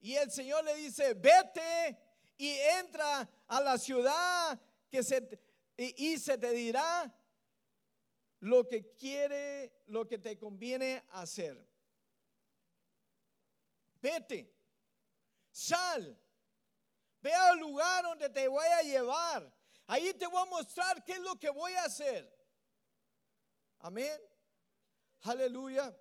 Y 0.00 0.14
el 0.14 0.30
Señor 0.30 0.64
le 0.64 0.76
dice, 0.76 1.12
vete 1.12 1.98
y 2.38 2.52
entra 2.80 3.28
a 3.48 3.60
la 3.60 3.76
ciudad 3.76 4.58
que 4.90 5.02
se, 5.02 5.38
y, 5.76 6.12
y 6.12 6.18
se 6.18 6.38
te 6.38 6.52
dirá 6.52 7.14
lo 8.40 8.66
que 8.66 8.94
quiere, 8.94 9.74
lo 9.88 10.08
que 10.08 10.16
te 10.16 10.38
conviene 10.38 11.04
hacer. 11.10 11.62
Vete, 14.00 14.50
sal, 15.50 16.18
ve 17.26 17.34
al 17.34 17.58
lugar 17.58 18.04
donde 18.04 18.28
te 18.30 18.46
voy 18.46 18.66
a 18.66 18.82
llevar. 18.82 19.52
Ahí 19.88 20.14
te 20.14 20.28
voy 20.28 20.40
a 20.40 20.44
mostrar 20.44 21.02
qué 21.04 21.14
es 21.14 21.20
lo 21.20 21.36
que 21.38 21.50
voy 21.50 21.72
a 21.72 21.84
hacer. 21.84 22.32
Amén. 23.80 24.16
Aleluya. 25.22 25.92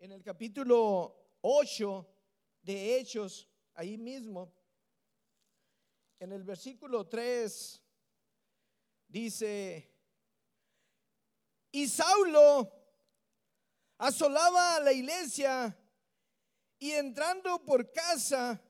En 0.00 0.10
el 0.10 0.22
capítulo 0.22 1.36
8 1.42 2.14
de 2.62 2.98
Hechos, 2.98 3.48
ahí 3.74 3.96
mismo, 3.96 4.52
en 6.18 6.32
el 6.32 6.42
versículo 6.42 7.06
3, 7.06 7.82
dice, 9.06 9.94
y 11.70 11.86
Saulo 11.86 12.72
asolaba 13.98 14.76
a 14.76 14.80
la 14.80 14.92
iglesia 14.92 15.76
y 16.80 16.92
entrando 16.92 17.62
por 17.62 17.92
casa, 17.92 18.60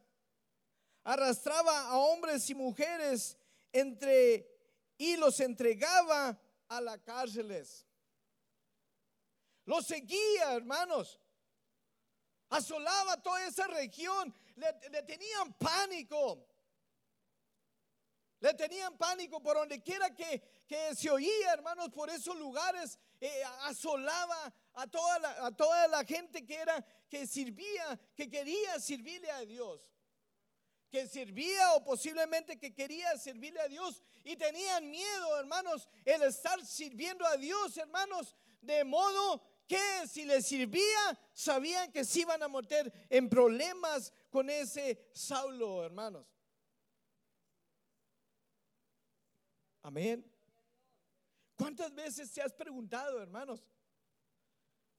arrastraba 1.05 1.89
a 1.89 1.97
hombres 1.97 2.51
y 2.51 2.55
mujeres 2.55 3.39
entre 3.73 4.47
y 4.99 5.17
los 5.17 5.39
entregaba 5.41 6.39
a 6.69 6.81
las 6.81 6.99
cárceles. 6.99 7.87
Los 9.65 9.87
seguía, 9.87 10.53
hermanos. 10.53 11.21
Asolaba 12.49 13.23
toda 13.23 13.47
esa 13.47 13.69
región. 13.69 14.35
Le, 14.57 15.03
tenían 15.05 15.55
pánico. 15.55 16.45
Le 18.41 18.53
tenían 18.55 18.99
pánico 18.99 19.41
por 19.41 19.57
donde 19.57 19.81
quiera 19.81 20.13
que, 20.13 20.43
que 20.67 20.97
se 20.97 21.11
oía, 21.11 21.53
hermanos, 21.53 21.91
por 21.91 22.11
esos 22.11 22.37
lugares. 22.37 22.99
Eh, 23.21 23.43
asolaba 23.63 24.53
a 24.75 24.87
toda, 24.89 25.19
la, 25.21 25.47
a 25.47 25.53
toda 25.53 25.87
la 25.87 26.05
gente 26.05 26.45
que 26.45 26.57
era, 26.57 26.85
que 27.11 27.27
sirvía, 27.27 28.01
que 28.15 28.31
quería 28.31 28.79
servirle 28.79 29.31
a 29.33 29.45
Dios. 29.45 29.83
Que 30.89 31.07
servía 31.07 31.75
o 31.75 31.85
posiblemente 31.85 32.59
que 32.59 32.73
quería 32.73 33.19
servirle 33.19 33.61
a 33.61 33.69
Dios. 33.69 34.03
Y 34.25 34.37
tenían 34.37 34.91
miedo, 34.91 35.39
hermanos, 35.39 35.89
el 36.05 36.23
estar 36.23 36.65
sirviendo 36.65 37.27
a 37.27 37.37
Dios, 37.37 37.77
hermanos, 37.77 38.37
de 38.61 38.85
modo 38.85 39.43
que 39.67 40.07
si 40.09 40.25
les 40.25 40.47
servía, 40.47 41.19
sabían 41.33 41.93
que 41.93 42.05
se 42.05 42.21
iban 42.21 42.43
a 42.43 42.49
meter 42.49 42.93
en 43.09 43.29
problemas 43.29 44.13
con 44.31 44.49
ese 44.49 45.11
Saulo, 45.13 45.85
hermanos. 45.85 46.27
Amén. 49.83 50.25
¿Cuántas 51.57 51.95
veces 51.95 52.33
te 52.33 52.43
has 52.43 52.53
preguntado, 52.53 53.21
hermanos? 53.21 53.63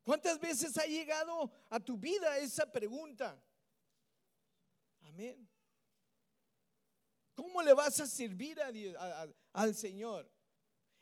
¿Cuántas 0.04 0.40
veces 0.40 0.78
ha 0.78 0.86
llegado 0.86 1.52
a 1.70 1.80
tu 1.80 1.98
vida 1.98 2.38
esa 2.38 2.72
pregunta? 2.72 3.42
Amén. 5.02 5.48
¿Cómo 7.36 7.62
le 7.62 7.74
vas 7.74 8.00
a 8.00 8.08
servir 8.08 8.60
a 8.62 9.28
al 9.54 9.76
Señor? 9.76 10.30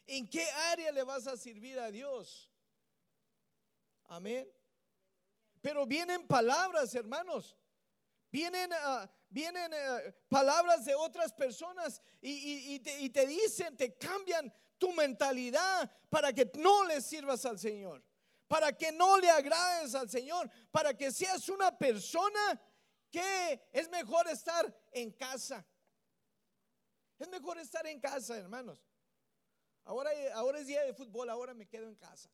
¿En 0.05 0.27
qué 0.27 0.43
área 0.71 0.91
le 0.91 1.03
vas 1.03 1.27
a 1.27 1.37
servir 1.37 1.79
a 1.79 1.91
Dios? 1.91 2.51
Amén. 4.05 4.51
Pero 5.61 5.85
vienen 5.85 6.25
palabras, 6.25 6.95
hermanos. 6.95 7.55
Vienen, 8.31 8.71
uh, 8.71 9.07
vienen 9.29 9.71
uh, 9.73 10.11
palabras 10.27 10.85
de 10.85 10.95
otras 10.95 11.33
personas 11.33 12.01
y, 12.21 12.79
te, 12.79 12.99
y 13.01 13.09
te 13.09 13.25
dicen, 13.25 13.75
te 13.75 13.97
cambian 13.97 14.53
tu 14.77 14.93
mentalidad 14.93 15.91
para 16.09 16.31
que 16.31 16.49
no 16.55 16.85
le 16.85 17.01
sirvas 17.01 17.45
al 17.45 17.59
Señor, 17.59 18.03
para 18.49 18.75
que 18.75 18.91
no 18.91 19.19
le 19.19 19.29
agrades 19.29 19.93
al 19.93 20.09
Señor, 20.09 20.49
para 20.71 20.97
que 20.97 21.11
seas 21.11 21.47
una 21.49 21.77
persona 21.77 22.59
que 23.11 23.69
es 23.71 23.87
mejor 23.91 24.27
estar 24.27 24.65
en 24.91 25.11
casa. 25.11 25.63
Es 27.19 27.29
mejor 27.29 27.59
estar 27.59 27.85
en 27.85 27.99
casa, 27.99 28.35
hermanos. 28.35 28.83
Ahora, 29.83 30.09
ahora 30.33 30.59
es 30.59 30.65
día 30.65 30.83
de 30.83 30.95
fútbol, 30.95 31.29
ahora 31.29 31.53
me 31.53 31.67
quedo 31.67 31.87
en 31.87 31.95
casa. 31.95 32.31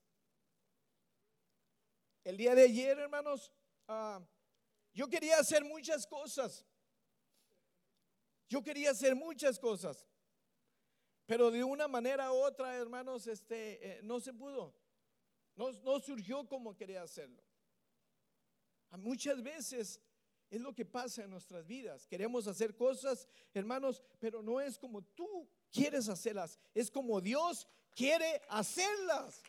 El 2.24 2.38
día 2.38 2.56
de 2.56 2.64
ayer, 2.64 2.98
hermanos, 2.98 3.52
uh, 3.90 4.24
yo 4.94 5.10
quería 5.10 5.38
hacer 5.38 5.66
muchas 5.66 6.08
cosas. 6.08 6.66
Yo 8.48 8.64
quería 8.64 8.92
hacer 8.92 9.18
muchas 9.18 9.60
cosas. 9.60 10.08
Pero 11.26 11.52
de 11.52 11.62
una 11.62 11.90
manera 11.90 12.32
u 12.32 12.36
otra, 12.36 12.74
hermanos, 12.78 13.28
este, 13.28 13.98
eh, 13.98 14.00
no 14.02 14.22
se 14.22 14.32
pudo. 14.32 14.85
No, 15.56 15.72
no 15.72 16.00
surgió 16.00 16.48
como 16.48 16.76
quería 16.76 17.02
hacerlo. 17.02 17.42
Muchas 18.92 19.42
veces 19.42 20.00
es 20.50 20.62
lo 20.62 20.74
que 20.74 20.86
pasa 20.86 21.24
en 21.24 21.32
nuestras 21.32 21.66
vidas. 21.66 22.08
Queremos 22.08 22.48
hacer 22.48 22.76
cosas, 22.76 23.28
hermanos, 23.54 24.02
pero 24.20 24.42
no 24.42 24.62
es 24.62 24.78
como 24.78 25.02
tú 25.02 25.50
quieres 25.72 26.08
hacerlas. 26.08 26.60
Es 26.74 26.90
como 26.90 27.20
Dios 27.20 27.68
quiere 27.94 28.42
hacerlas. 28.50 29.42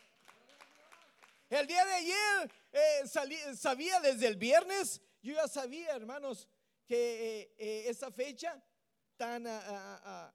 El 1.49 1.65
día 1.65 1.85
de 1.85 1.93
ayer 1.93 2.51
eh, 2.73 3.55
sabía 3.55 4.01
desde 4.01 4.27
el 4.27 4.35
viernes 4.35 5.01
yo 5.27 5.33
ya 5.33 5.47
sabía, 5.47 5.95
hermanos, 5.95 6.47
que 6.85 6.95
eh, 6.95 7.55
eh, 7.57 7.83
esa 7.89 8.11
fecha 8.11 8.63
tan 9.17 9.45
ah, 9.45 9.61
ah, 9.65 10.01
ah, 10.05 10.33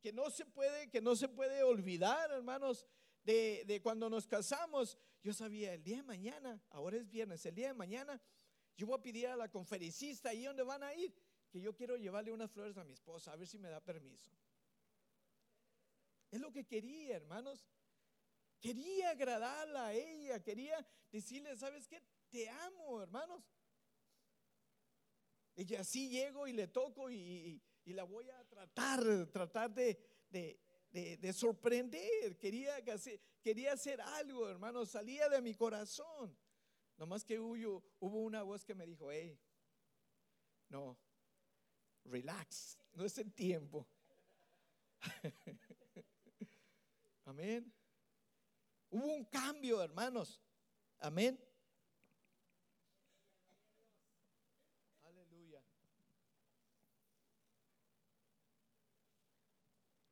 que 0.00 0.12
no 0.12 0.28
se 0.30 0.44
puede, 0.46 0.90
que 0.90 1.00
no 1.00 1.14
se 1.14 1.28
puede 1.28 1.62
olvidar, 1.62 2.32
hermanos, 2.32 2.84
de, 3.22 3.64
de, 3.66 3.80
cuando 3.80 4.08
nos 4.08 4.26
casamos. 4.26 4.98
Yo 5.22 5.32
sabía 5.32 5.74
el 5.74 5.82
día 5.82 5.98
de 5.98 6.02
mañana, 6.02 6.62
ahora 6.70 6.96
es 6.96 7.08
viernes, 7.08 7.44
el 7.44 7.54
día 7.54 7.68
de 7.68 7.74
mañana, 7.74 8.20
yo 8.76 8.86
voy 8.86 8.98
a 8.98 9.02
pedir 9.02 9.26
a 9.26 9.36
la 9.36 9.50
conferencista 9.50 10.30
ahí 10.30 10.44
donde 10.44 10.62
van 10.62 10.82
a 10.82 10.94
ir, 10.94 11.14
que 11.50 11.60
yo 11.60 11.74
quiero 11.74 11.96
llevarle 11.96 12.32
unas 12.32 12.50
flores 12.50 12.78
a 12.78 12.84
mi 12.84 12.92
esposa, 12.92 13.32
a 13.32 13.36
ver 13.36 13.46
si 13.46 13.58
me 13.58 13.68
da 13.68 13.80
permiso. 13.80 14.32
Es 16.30 16.40
lo 16.40 16.50
que 16.50 16.64
quería, 16.64 17.16
hermanos. 17.16 17.66
Quería 18.60 19.10
agradarla 19.10 19.86
a 19.86 19.94
ella, 19.94 20.42
quería 20.42 20.86
decirle, 21.10 21.56
¿sabes 21.56 21.88
qué? 21.88 22.02
Te 22.28 22.48
amo, 22.48 23.02
hermanos. 23.02 23.42
Y 25.56 25.74
así 25.74 26.08
llego 26.08 26.46
y 26.46 26.52
le 26.52 26.68
toco 26.68 27.10
y, 27.10 27.62
la 27.84 28.04
voy 28.04 28.30
a 28.30 28.44
tratar, 28.44 29.26
tratar 29.32 29.74
de, 29.74 30.60
sorprender. 31.32 32.36
Quería, 32.38 32.76
quería 33.42 33.72
hacer 33.72 34.00
algo, 34.00 34.48
hermano, 34.48 34.84
salía 34.86 35.28
de 35.28 35.40
mi 35.40 35.54
corazón. 35.54 36.36
Nomás 36.96 37.24
que 37.24 37.38
hubo, 37.38 37.82
hubo 37.98 38.22
una 38.22 38.42
voz 38.42 38.64
que 38.64 38.74
me 38.74 38.86
dijo, 38.86 39.10
hey, 39.10 39.38
no, 40.68 40.98
relax, 42.04 42.78
no 42.92 43.04
es 43.04 43.16
el 43.18 43.32
tiempo. 43.32 43.86
Amén. 47.24 47.72
Hubo 48.90 49.06
un 49.06 49.24
cambio, 49.24 49.82
hermanos. 49.82 50.40
Amén. 50.98 51.38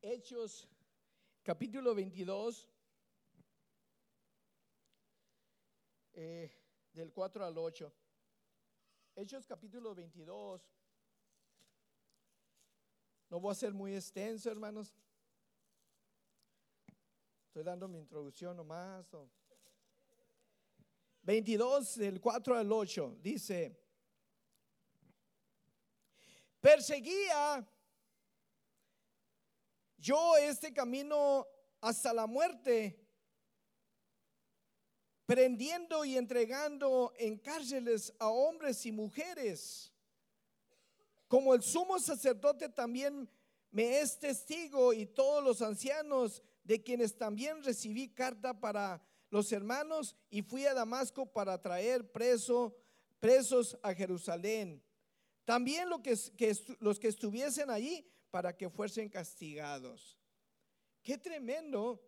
Hechos 0.00 0.68
capítulo 1.42 1.92
22, 1.92 2.68
eh, 6.12 6.52
del 6.92 7.12
4 7.12 7.44
al 7.44 7.58
8. 7.58 7.92
Hechos 9.16 9.44
capítulo 9.44 9.94
22, 9.96 10.62
No 13.30 13.40
voy 13.40 13.50
a 13.52 13.54
ser 13.56 13.74
muy 13.74 13.94
extenso, 13.94 14.50
hermanos. 14.50 14.94
Estoy 17.48 17.64
dando 17.64 17.88
mi 17.88 17.98
introducción 17.98 18.56
nomás. 18.56 19.06
22, 21.22 21.96
del 21.96 22.20
4 22.20 22.56
al 22.56 22.72
8, 22.72 23.18
dice, 23.20 23.76
perseguía 26.60 27.68
yo 29.98 30.36
este 30.36 30.72
camino 30.72 31.46
hasta 31.80 32.12
la 32.12 32.26
muerte, 32.26 33.04
prendiendo 35.26 36.04
y 36.04 36.16
entregando 36.16 37.12
en 37.18 37.36
cárceles 37.36 38.14
a 38.18 38.28
hombres 38.28 38.86
y 38.86 38.92
mujeres. 38.92 39.92
Como 41.26 41.54
el 41.54 41.62
sumo 41.62 41.98
sacerdote 41.98 42.68
también 42.70 43.28
me 43.70 44.00
es 44.00 44.18
testigo 44.18 44.94
y 44.94 45.04
todos 45.04 45.44
los 45.44 45.60
ancianos 45.60 46.42
de 46.64 46.82
quienes 46.82 47.16
también 47.16 47.62
recibí 47.62 48.08
carta 48.08 48.58
para 48.58 49.02
los 49.30 49.52
hermanos 49.52 50.16
y 50.30 50.42
fui 50.42 50.64
a 50.64 50.74
Damasco 50.74 51.26
para 51.26 51.60
traer 51.60 52.10
preso, 52.10 52.74
presos 53.20 53.78
a 53.82 53.92
Jerusalén. 53.92 54.82
También 55.44 55.88
lo 55.88 56.02
que, 56.02 56.16
los 56.80 56.98
que 56.98 57.08
estuviesen 57.08 57.70
allí 57.70 58.06
para 58.30 58.56
que 58.56 58.68
fuesen 58.68 59.08
castigados. 59.08 60.18
Qué 61.02 61.16
tremendo, 61.18 62.02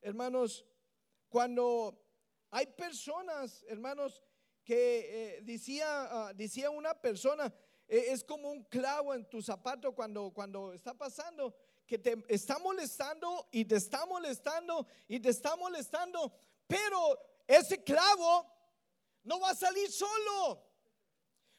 hermanos, 0.00 0.64
cuando 1.28 2.02
hay 2.50 2.66
personas, 2.66 3.64
hermanos, 3.68 4.22
que 4.64 5.36
eh, 5.36 5.40
decía, 5.42 5.86
ah, 6.10 6.32
decía 6.34 6.70
una 6.70 6.94
persona, 6.94 7.52
eh, 7.88 8.06
es 8.08 8.24
como 8.24 8.50
un 8.50 8.64
clavo 8.64 9.14
en 9.14 9.28
tu 9.28 9.40
zapato 9.40 9.94
cuando, 9.94 10.32
cuando 10.32 10.72
está 10.72 10.94
pasando, 10.94 11.54
que 11.86 11.98
te 11.98 12.16
está 12.28 12.58
molestando 12.58 13.48
y 13.52 13.64
te 13.64 13.76
está 13.76 14.04
molestando 14.06 14.86
y 15.06 15.20
te 15.20 15.30
está 15.30 15.54
molestando, 15.56 16.32
pero 16.66 17.18
ese 17.46 17.82
clavo 17.82 18.44
no 19.22 19.38
va 19.38 19.50
a 19.50 19.54
salir 19.54 19.90
solo. 19.90 20.65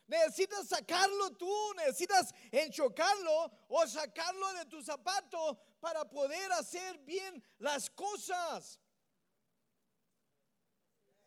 Necesitas 0.08 0.70
sacarlo 0.70 1.36
tú, 1.36 1.74
necesitas 1.76 2.34
enchocarlo 2.50 3.52
o 3.68 3.86
sacarlo 3.86 4.54
de 4.54 4.66
tu 4.66 4.82
zapato 4.82 5.60
para 5.82 6.10
poder 6.10 6.50
hacer 6.54 6.98
bien 7.00 7.44
las 7.60 7.90
cosas. 7.90 8.80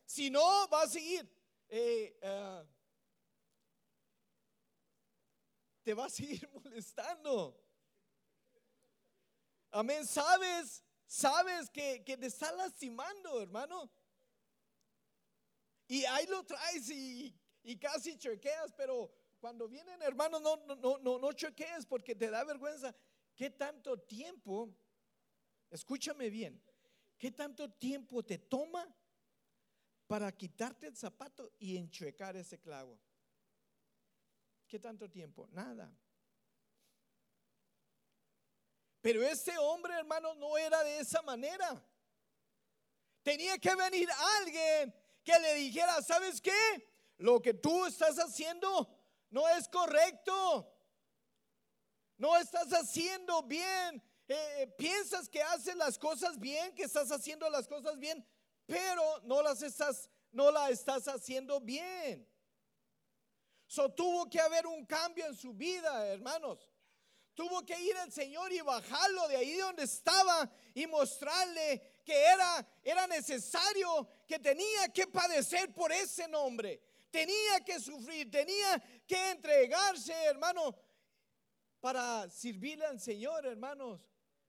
Si 0.06 0.30
no, 0.30 0.66
va 0.68 0.82
a 0.82 0.88
seguir. 0.88 1.28
Eh, 1.68 2.18
eh, 2.22 2.64
te 5.82 5.92
va 5.92 6.06
a 6.06 6.10
seguir 6.10 6.48
molestando. 6.64 7.62
Amén. 9.72 10.06
Sabes, 10.06 10.82
sabes 11.06 11.68
que, 11.68 12.02
que 12.02 12.16
te 12.16 12.26
está 12.26 12.50
lastimando, 12.52 13.42
hermano. 13.42 13.90
Y 15.86 16.04
ahí 16.06 16.26
lo 16.26 16.44
traes 16.44 16.88
y 16.88 17.39
y 17.70 17.76
casi 17.78 18.16
chequeas, 18.18 18.72
pero 18.72 19.12
cuando 19.38 19.68
vienen 19.68 20.02
hermanos 20.02 20.42
no, 20.42 20.56
no, 20.74 20.98
no, 20.98 21.18
no 21.18 21.32
chequees 21.32 21.86
porque 21.86 22.16
te 22.16 22.28
da 22.28 22.42
vergüenza. 22.42 22.94
¿Qué 23.36 23.50
tanto 23.50 23.96
tiempo, 24.00 24.76
escúchame 25.70 26.28
bien, 26.30 26.60
qué 27.16 27.30
tanto 27.30 27.70
tiempo 27.70 28.24
te 28.24 28.38
toma 28.38 28.84
para 30.08 30.32
quitarte 30.32 30.88
el 30.88 30.96
zapato 30.96 31.52
y 31.60 31.76
enchuecar 31.76 32.36
ese 32.36 32.58
clavo? 32.58 32.98
¿Qué 34.66 34.80
tanto 34.80 35.08
tiempo? 35.08 35.48
Nada. 35.52 35.96
Pero 39.00 39.22
ese 39.22 39.56
hombre, 39.58 39.94
hermano, 39.94 40.34
no 40.34 40.58
era 40.58 40.82
de 40.82 40.98
esa 40.98 41.22
manera. 41.22 41.82
Tenía 43.22 43.58
que 43.58 43.74
venir 43.76 44.08
alguien 44.38 44.94
que 45.22 45.38
le 45.38 45.54
dijera, 45.54 46.02
¿sabes 46.02 46.40
qué? 46.40 46.89
Lo 47.20 47.42
que 47.42 47.52
tú 47.52 47.84
estás 47.84 48.18
haciendo 48.18 48.88
no 49.28 49.46
es 49.50 49.68
correcto. 49.68 50.74
No 52.16 52.34
estás 52.38 52.72
haciendo 52.72 53.42
bien. 53.42 54.02
Eh, 54.26 54.74
piensas 54.78 55.28
que 55.28 55.42
haces 55.42 55.76
las 55.76 55.98
cosas 55.98 56.38
bien, 56.38 56.74
que 56.74 56.84
estás 56.84 57.10
haciendo 57.12 57.50
las 57.50 57.68
cosas 57.68 57.98
bien, 57.98 58.24
pero 58.64 59.20
no 59.24 59.42
las 59.42 59.60
estás, 59.60 60.08
no 60.30 60.50
la 60.50 60.70
estás 60.70 61.08
haciendo 61.08 61.60
bien. 61.60 62.26
So 63.66 63.92
tuvo 63.92 64.30
que 64.30 64.40
haber 64.40 64.66
un 64.66 64.86
cambio 64.86 65.26
en 65.26 65.34
su 65.34 65.52
vida, 65.52 66.06
hermanos. 66.06 66.70
Tuvo 67.34 67.66
que 67.66 67.78
ir 67.78 67.96
el 67.96 68.12
Señor 68.12 68.50
y 68.52 68.60
bajarlo 68.60 69.28
de 69.28 69.36
ahí 69.36 69.56
donde 69.56 69.82
estaba 69.82 70.50
y 70.74 70.86
mostrarle 70.86 72.00
que 72.04 72.24
era, 72.24 72.66
era 72.82 73.06
necesario, 73.06 74.08
que 74.26 74.38
tenía 74.38 74.88
que 74.88 75.06
padecer 75.06 75.74
por 75.74 75.92
ese 75.92 76.26
nombre 76.26 76.80
tenía 77.10 77.60
que 77.64 77.80
sufrir, 77.80 78.30
tenía 78.30 78.82
que 79.06 79.30
entregarse, 79.30 80.12
hermano, 80.24 80.76
para 81.80 82.28
servirle 82.30 82.86
al 82.86 83.00
Señor, 83.00 83.46
hermanos. 83.46 84.00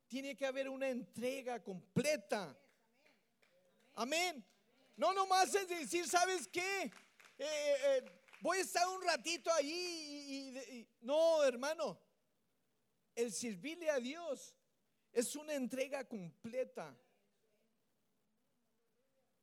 Tiene 0.07 0.35
que 0.35 0.45
haber 0.45 0.67
una 0.67 0.89
entrega 0.89 1.63
completa. 1.63 2.57
Amén. 3.93 4.45
No 4.97 5.13
nomás 5.13 5.53
es 5.55 5.67
decir, 5.67 6.07
¿sabes 6.07 6.47
qué? 6.47 6.91
Eh, 7.37 7.75
eh, 7.83 8.05
voy 8.41 8.57
a 8.57 8.61
estar 8.61 8.87
un 8.87 9.01
ratito 9.01 9.51
allí 9.53 9.73
y, 9.73 10.87
no, 11.01 11.43
hermano. 11.43 11.99
El 13.15 13.31
servirle 13.31 13.89
a 13.89 13.99
Dios 13.99 14.55
es 15.11 15.35
una 15.35 15.53
entrega 15.53 16.07
completa. 16.07 16.95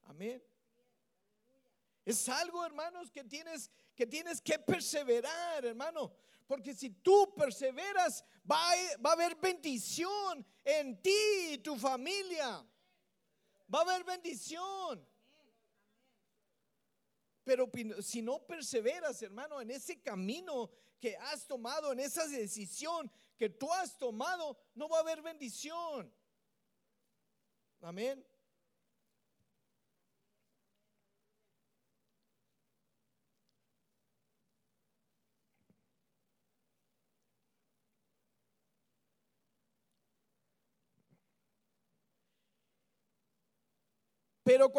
Amén. 0.05 0.43
Es 2.09 2.27
algo, 2.27 2.65
hermanos, 2.65 3.11
que 3.11 3.23
tienes 3.23 3.71
que 3.95 4.07
tienes 4.07 4.41
que 4.41 4.59
perseverar, 4.59 5.63
hermano. 5.63 6.11
Porque 6.47 6.73
si 6.73 6.89
tú 6.89 7.35
perseveras, 7.37 8.25
va 8.51 8.57
a, 8.71 8.75
va 9.05 9.11
a 9.11 9.13
haber 9.13 9.35
bendición 9.35 10.47
en 10.65 11.03
ti 11.03 11.51
y 11.51 11.59
tu 11.59 11.77
familia. 11.77 12.67
Va 13.75 13.81
a 13.81 13.83
haber 13.83 14.05
bendición. 14.05 15.07
Pero 17.45 17.71
si 18.01 18.23
no 18.23 18.47
perseveras, 18.47 19.21
hermano, 19.21 19.61
en 19.61 19.71
ese 19.71 20.01
camino 20.01 20.71
que 20.99 21.15
has 21.15 21.47
tomado, 21.47 21.93
en 21.93 22.01
esa 22.01 22.27
decisión 22.27 23.13
que 23.37 23.51
tú 23.51 23.71
has 23.71 23.99
tomado, 23.99 24.57
no 24.75 24.89
va 24.89 24.97
a 24.97 25.01
haber 25.01 25.21
bendición. 25.21 26.11
Amén. 27.83 28.27
Pero, 44.49 44.73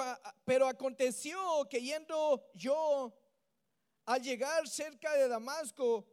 pero 0.46 0.66
aconteció 0.66 1.38
que 1.70 1.80
yendo 1.80 2.50
yo 2.56 3.16
al 4.04 4.20
llegar 4.20 4.68
cerca 4.68 5.14
de 5.14 5.28
Damasco, 5.28 6.08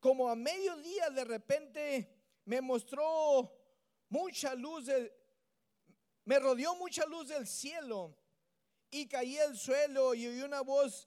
como 0.00 0.30
a 0.30 0.34
mediodía 0.34 1.10
de 1.10 1.24
repente 1.26 2.10
me 2.46 2.62
mostró 2.62 3.54
mucha 4.08 4.54
luz, 4.54 4.86
me 6.24 6.38
rodeó 6.38 6.74
mucha 6.76 7.04
luz 7.04 7.28
del 7.28 7.46
cielo 7.46 8.16
y 8.90 9.06
caí 9.06 9.36
al 9.40 9.58
suelo 9.58 10.14
y 10.14 10.28
oí 10.28 10.40
una 10.40 10.62
voz 10.62 11.06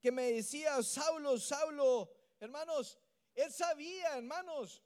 que 0.00 0.10
me 0.10 0.32
decía, 0.32 0.82
Saulo, 0.82 1.38
Saulo, 1.38 2.10
hermanos, 2.40 2.98
él 3.36 3.52
sabía, 3.52 4.16
hermanos, 4.16 4.82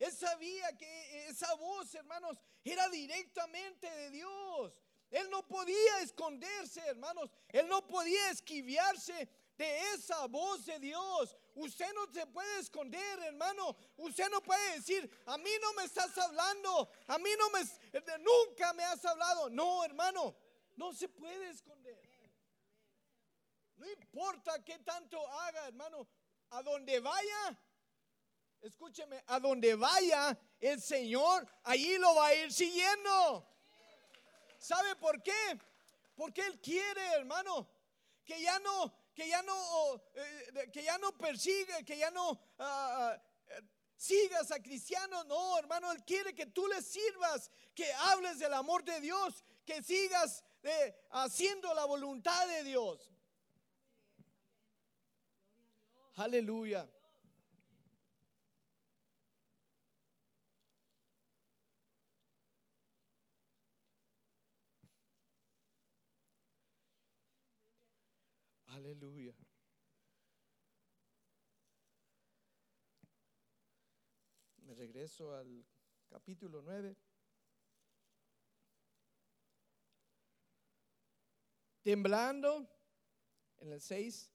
él 0.00 0.10
sabía 0.10 0.76
que 0.76 1.28
esa 1.28 1.54
voz, 1.54 1.94
hermanos, 1.94 2.36
era 2.64 2.88
directamente 2.88 3.88
de 3.88 4.10
Dios. 4.10 4.74
Él 5.10 5.28
no 5.30 5.46
podía 5.46 6.00
esconderse, 6.02 6.80
hermanos. 6.86 7.30
Él 7.48 7.66
no 7.68 7.86
podía 7.86 8.30
esquivarse 8.30 9.28
de 9.56 9.92
esa 9.94 10.26
voz 10.26 10.66
de 10.66 10.78
Dios. 10.78 11.36
Usted 11.54 11.92
no 11.94 12.12
se 12.12 12.26
puede 12.26 12.60
esconder, 12.60 13.18
hermano. 13.20 13.76
Usted 13.96 14.28
no 14.30 14.40
puede 14.42 14.76
decir, 14.76 15.10
a 15.26 15.36
mí 15.38 15.50
no 15.60 15.72
me 15.74 15.84
estás 15.84 16.16
hablando, 16.18 16.90
a 17.06 17.18
mí 17.18 17.30
no 17.38 17.50
me, 17.50 17.60
nunca 18.20 18.72
me 18.74 18.84
has 18.84 19.04
hablado. 19.04 19.50
No, 19.50 19.84
hermano, 19.84 20.36
no 20.76 20.92
se 20.92 21.08
puede 21.08 21.50
esconder. 21.50 21.98
No 23.76 23.88
importa 23.88 24.62
qué 24.64 24.78
tanto 24.80 25.26
haga, 25.26 25.68
hermano, 25.68 26.06
a 26.50 26.62
donde 26.62 26.98
vaya, 27.00 27.58
escúcheme, 28.60 29.22
a 29.26 29.38
donde 29.38 29.74
vaya 29.76 30.36
el 30.58 30.80
Señor, 30.80 31.46
allí 31.62 31.96
lo 31.98 32.14
va 32.14 32.28
a 32.28 32.34
ir 32.34 32.52
siguiendo. 32.52 33.46
¿Sabe 34.58 34.96
por 34.96 35.22
qué? 35.22 35.58
Porque 36.14 36.44
Él 36.44 36.60
quiere, 36.60 37.12
hermano, 37.12 37.68
que 38.24 38.42
ya 38.42 38.58
no, 38.58 38.92
que 39.14 39.28
ya 39.28 39.42
no, 39.42 39.94
eh, 40.14 40.70
que 40.72 40.82
ya 40.82 40.98
no 40.98 41.12
persigue, 41.16 41.84
que 41.84 41.96
ya 41.96 42.10
no, 42.10 42.38
ah, 42.58 43.16
ah, 43.16 43.60
sigas 43.96 44.50
a 44.50 44.60
cristianos, 44.60 45.26
no, 45.26 45.58
hermano, 45.58 45.92
Él 45.92 46.04
quiere 46.04 46.34
que 46.34 46.46
tú 46.46 46.66
le 46.66 46.82
sirvas, 46.82 47.50
que 47.74 47.92
hables 47.92 48.38
del 48.38 48.52
amor 48.54 48.84
de 48.84 49.00
Dios, 49.00 49.44
que 49.64 49.82
sigas 49.82 50.44
eh, 50.62 50.94
haciendo 51.10 51.72
la 51.74 51.84
voluntad 51.84 52.46
de 52.48 52.64
Dios. 52.64 53.10
Aleluya. 56.16 56.88
Aleluya. 68.78 69.34
Me 74.58 74.72
regreso 74.72 75.34
al 75.34 75.66
capítulo 76.08 76.62
9. 76.62 76.96
Temblando, 81.82 82.70
en 83.56 83.72
el 83.72 83.80
6, 83.80 84.30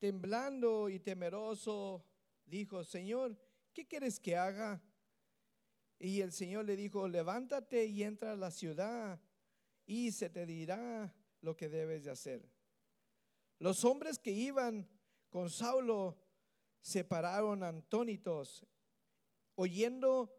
temblando 0.00 0.88
y 0.88 0.98
temeroso, 0.98 2.04
dijo, 2.44 2.82
Señor, 2.82 3.38
¿qué 3.72 3.86
quieres 3.86 4.18
que 4.18 4.36
haga? 4.36 4.82
Y 6.00 6.20
el 6.20 6.32
Señor 6.32 6.64
le 6.64 6.74
dijo, 6.74 7.06
levántate 7.06 7.86
y 7.86 8.02
entra 8.02 8.32
a 8.32 8.36
la 8.36 8.50
ciudad 8.50 9.20
y 9.86 10.10
se 10.10 10.28
te 10.28 10.46
dirá 10.46 11.14
lo 11.40 11.56
que 11.56 11.68
debes 11.68 12.04
de 12.04 12.10
hacer. 12.10 12.48
Los 13.58 13.84
hombres 13.84 14.18
que 14.18 14.30
iban 14.30 14.88
con 15.30 15.50
Saulo 15.50 16.16
se 16.80 17.04
pararon 17.04 17.62
antónitos, 17.62 18.66
oyendo 19.54 20.34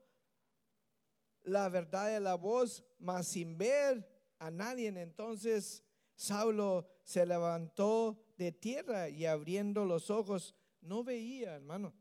la 1.44 1.70
verdad 1.70 2.08
de 2.08 2.20
la 2.20 2.36
voz, 2.36 2.84
mas 2.98 3.28
sin 3.28 3.58
ver 3.58 4.08
a 4.40 4.50
nadie. 4.50 4.88
Entonces 4.88 5.84
Saulo 6.16 6.88
se 7.04 7.26
levantó 7.26 8.24
de 8.38 8.52
tierra 8.52 9.10
y 9.10 9.26
abriendo 9.26 9.86
los 9.86 10.10
ojos, 10.10 10.56
no 10.82 11.04
veía, 11.04 11.56
hermano. 11.56 11.94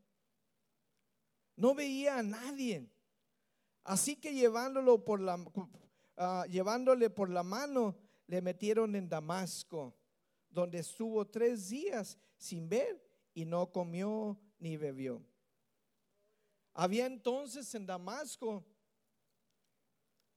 No 1.55 1.75
veía 1.75 2.19
a 2.19 2.23
nadie. 2.23 2.89
Así 3.83 4.15
que 4.15 4.33
llevándolo 4.33 5.03
por 5.03 5.19
la, 5.19 5.43
ah, 6.17 6.45
llevándole 6.49 7.09
por 7.09 7.29
la 7.29 7.43
mano, 7.43 7.97
le 8.29 8.43
metieron 8.43 8.95
en 8.95 9.09
Damasco, 9.09 9.97
donde 10.51 10.77
estuvo 10.77 11.25
tres 11.25 11.67
días 11.69 12.15
sin 12.37 12.69
ver 12.69 13.03
y 13.33 13.43
no 13.43 13.71
comió 13.71 14.39
ni 14.59 14.77
bebió. 14.77 15.25
Había 16.75 17.07
entonces 17.07 17.73
en 17.73 17.87
Damasco 17.87 18.63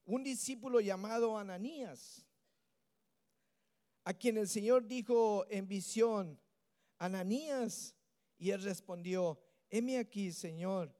un 0.06 0.24
discípulo 0.24 0.80
llamado 0.80 1.36
Ananías, 1.36 2.24
a 4.04 4.14
quien 4.14 4.38
el 4.38 4.48
Señor 4.48 4.86
dijo 4.86 5.44
en 5.50 5.68
visión, 5.68 6.40
Ananías, 6.96 7.94
y 8.38 8.52
él 8.52 8.62
respondió, 8.62 9.38
heme 9.68 9.98
aquí, 9.98 10.32
Señor. 10.32 10.96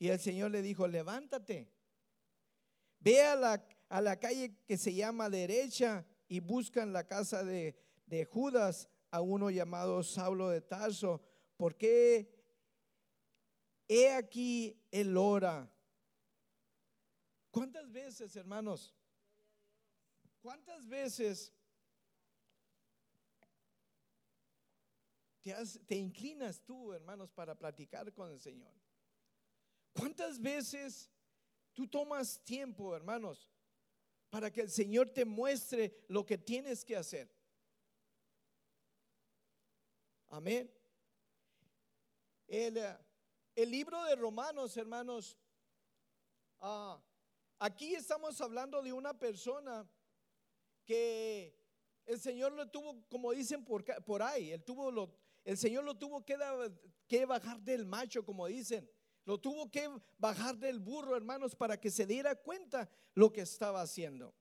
Y 0.00 0.08
el 0.08 0.18
Señor 0.18 0.50
le 0.50 0.62
dijo, 0.62 0.88
levántate, 0.88 1.70
ve 2.98 3.22
a 3.22 3.36
la, 3.36 3.64
a 3.88 4.00
la 4.00 4.18
calle 4.18 4.56
que 4.66 4.76
se 4.76 4.92
llama 4.92 5.30
derecha 5.30 6.04
y 6.34 6.40
busca 6.40 6.82
en 6.82 6.92
la 6.92 7.06
casa 7.06 7.44
de, 7.44 7.76
de 8.06 8.24
Judas 8.24 8.88
a 9.12 9.20
uno 9.20 9.50
llamado 9.50 10.02
Saulo 10.02 10.48
de 10.48 10.60
Tarso, 10.60 11.22
porque 11.56 12.28
he 13.86 14.10
aquí 14.12 14.84
el 14.90 15.16
hora. 15.16 15.72
¿Cuántas 17.52 17.92
veces, 17.92 18.34
hermanos? 18.34 18.92
¿Cuántas 20.42 20.88
veces 20.88 21.54
te, 25.86 25.94
inclinas 25.94 26.60
tú, 26.64 26.92
hermanos, 26.92 27.30
para 27.30 27.54
platicar 27.54 28.12
con 28.12 28.28
el 28.32 28.40
Señor? 28.40 28.74
¿Cuántas 29.92 30.40
veces 30.40 31.08
tú 31.72 31.86
tomas 31.86 32.40
tiempo, 32.42 32.96
hermanos, 32.96 33.48
para 34.34 34.50
que 34.50 34.62
el 34.62 34.68
Señor 34.68 35.10
te 35.10 35.24
muestre 35.24 36.04
lo 36.08 36.26
que 36.26 36.36
tienes 36.36 36.84
que 36.84 36.96
hacer? 36.96 37.32
Amén. 40.26 40.68
El, 42.48 42.76
eh, 42.76 42.98
el 43.54 43.70
libro 43.70 44.02
de 44.02 44.16
Romanos, 44.16 44.76
hermanos, 44.76 45.38
ah, 46.58 47.00
aquí 47.60 47.94
estamos 47.94 48.40
hablando 48.40 48.82
de 48.82 48.92
una 48.92 49.16
persona 49.16 49.88
que 50.84 51.56
el 52.04 52.18
Señor 52.18 52.54
lo 52.54 52.68
tuvo, 52.68 53.06
como 53.08 53.30
dicen 53.30 53.64
por, 53.64 53.84
por 54.04 54.20
ahí, 54.20 54.50
el, 54.50 54.64
tuvo 54.64 54.90
lo, 54.90 55.16
el 55.44 55.56
Señor 55.56 55.84
lo 55.84 55.96
tuvo 55.96 56.24
que, 56.24 56.36
que 57.06 57.24
bajar 57.24 57.60
del 57.60 57.86
macho, 57.86 58.24
como 58.24 58.48
dicen. 58.48 58.90
Lo 59.24 59.38
tuvo 59.38 59.70
que 59.70 59.88
bajar 60.18 60.56
del 60.58 60.78
burro, 60.78 61.16
hermanos, 61.16 61.54
para 61.56 61.80
que 61.80 61.90
se 61.90 62.06
diera 62.06 62.34
cuenta 62.34 62.88
lo 63.14 63.32
que 63.32 63.40
estaba 63.40 63.80
haciendo. 63.80 64.34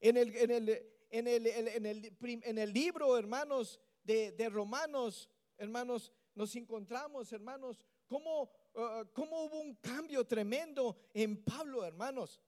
En 0.00 0.16
el, 0.16 0.36
en 0.36 0.50
el, 0.50 0.68
en 1.10 1.26
el, 1.26 1.46
en 1.46 1.86
el, 1.86 2.16
en 2.20 2.58
el 2.58 2.72
libro, 2.72 3.16
hermanos, 3.18 3.80
de, 4.02 4.32
de 4.32 4.48
Romanos, 4.48 5.28
hermanos, 5.56 6.12
nos 6.34 6.54
encontramos, 6.56 7.32
hermanos, 7.32 7.84
cómo, 8.06 8.50
uh, 8.74 9.04
cómo 9.12 9.44
hubo 9.44 9.60
un 9.60 9.74
cambio 9.76 10.26
tremendo 10.26 10.96
en 11.12 11.42
Pablo, 11.42 11.84
hermanos. 11.84 12.40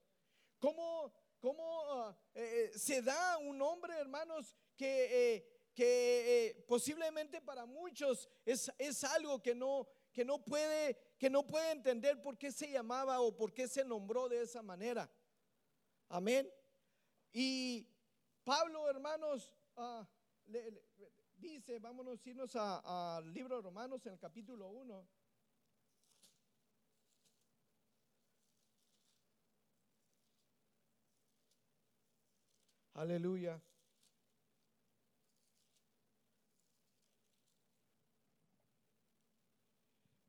Cómo, 0.59 1.12
cómo 1.40 2.09
uh, 2.09 2.14
eh, 2.35 2.72
se 2.74 3.02
da 3.02 3.38
un 3.38 3.61
hombre, 3.62 3.94
hermanos, 3.94 4.54
que, 4.76 5.35
eh, 5.35 5.70
que 5.74 6.48
eh, 6.48 6.64
posiblemente 6.66 7.40
para 7.40 7.66
muchos 7.66 8.28
es, 8.44 8.70
es 8.78 9.04
algo 9.04 9.42
que 9.42 9.54
no, 9.54 9.87
que 10.16 10.24
no 10.24 10.42
puede 10.42 10.96
que 11.18 11.29
no 11.29 11.46
puede 11.46 11.72
entender 11.72 12.22
por 12.22 12.38
qué 12.38 12.50
se 12.50 12.70
llamaba 12.70 13.20
o 13.20 13.37
por 13.37 13.52
qué 13.52 13.68
se 13.68 13.85
nombró 13.85 14.31
de 14.31 14.40
esa 14.40 14.62
manera. 14.62 15.11
Amén. 16.09 16.50
Y 17.35 17.87
Pablo, 18.42 18.88
hermanos, 18.88 19.52
le, 20.46 20.70
le, 20.70 20.83
dice, 21.37 21.79
vámonos 21.81 22.24
a 22.24 22.31
irnos 22.31 22.57
al 22.57 23.31
libro 23.35 23.57
de 23.57 23.62
Romanos 23.62 24.07
en 24.07 24.14
el 24.14 24.18
capítulo 24.18 24.68
1. 24.68 25.07
Aleluya. 32.94 33.61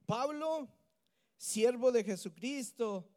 Pablo, 0.08 0.70
siervo 1.36 1.92
de 1.92 2.02
Jesucristo, 2.02 3.08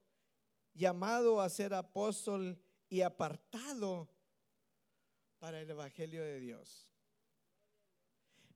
llamado 0.74 1.40
a 1.40 1.48
ser 1.48 1.72
apóstol 1.72 2.60
y 2.88 3.00
apartado 3.02 4.10
para 5.38 5.60
el 5.60 5.70
Evangelio 5.70 6.22
de 6.24 6.40
Dios. 6.40 6.92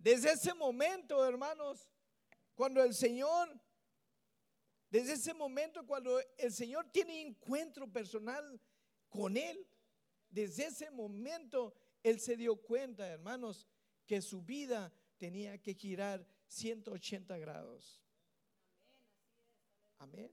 Desde 0.00 0.32
ese 0.32 0.52
momento, 0.52 1.24
hermanos, 1.24 1.88
cuando 2.56 2.82
el 2.82 2.92
Señor, 2.92 3.48
desde 4.90 5.12
ese 5.12 5.32
momento 5.32 5.86
cuando 5.86 6.18
el 6.36 6.52
Señor 6.52 6.90
tiene 6.90 7.22
encuentro 7.22 7.90
personal 7.90 8.60
con 9.08 9.36
Él, 9.36 9.64
desde 10.28 10.66
ese 10.66 10.90
momento 10.90 11.72
Él 12.02 12.18
se 12.18 12.36
dio 12.36 12.56
cuenta, 12.56 13.06
hermanos, 13.06 13.68
que 14.06 14.20
su 14.20 14.42
vida 14.42 14.92
tenía 15.18 15.56
que 15.62 15.74
girar 15.74 16.26
180 16.48 17.38
grados. 17.38 18.03
Amén. 19.98 20.32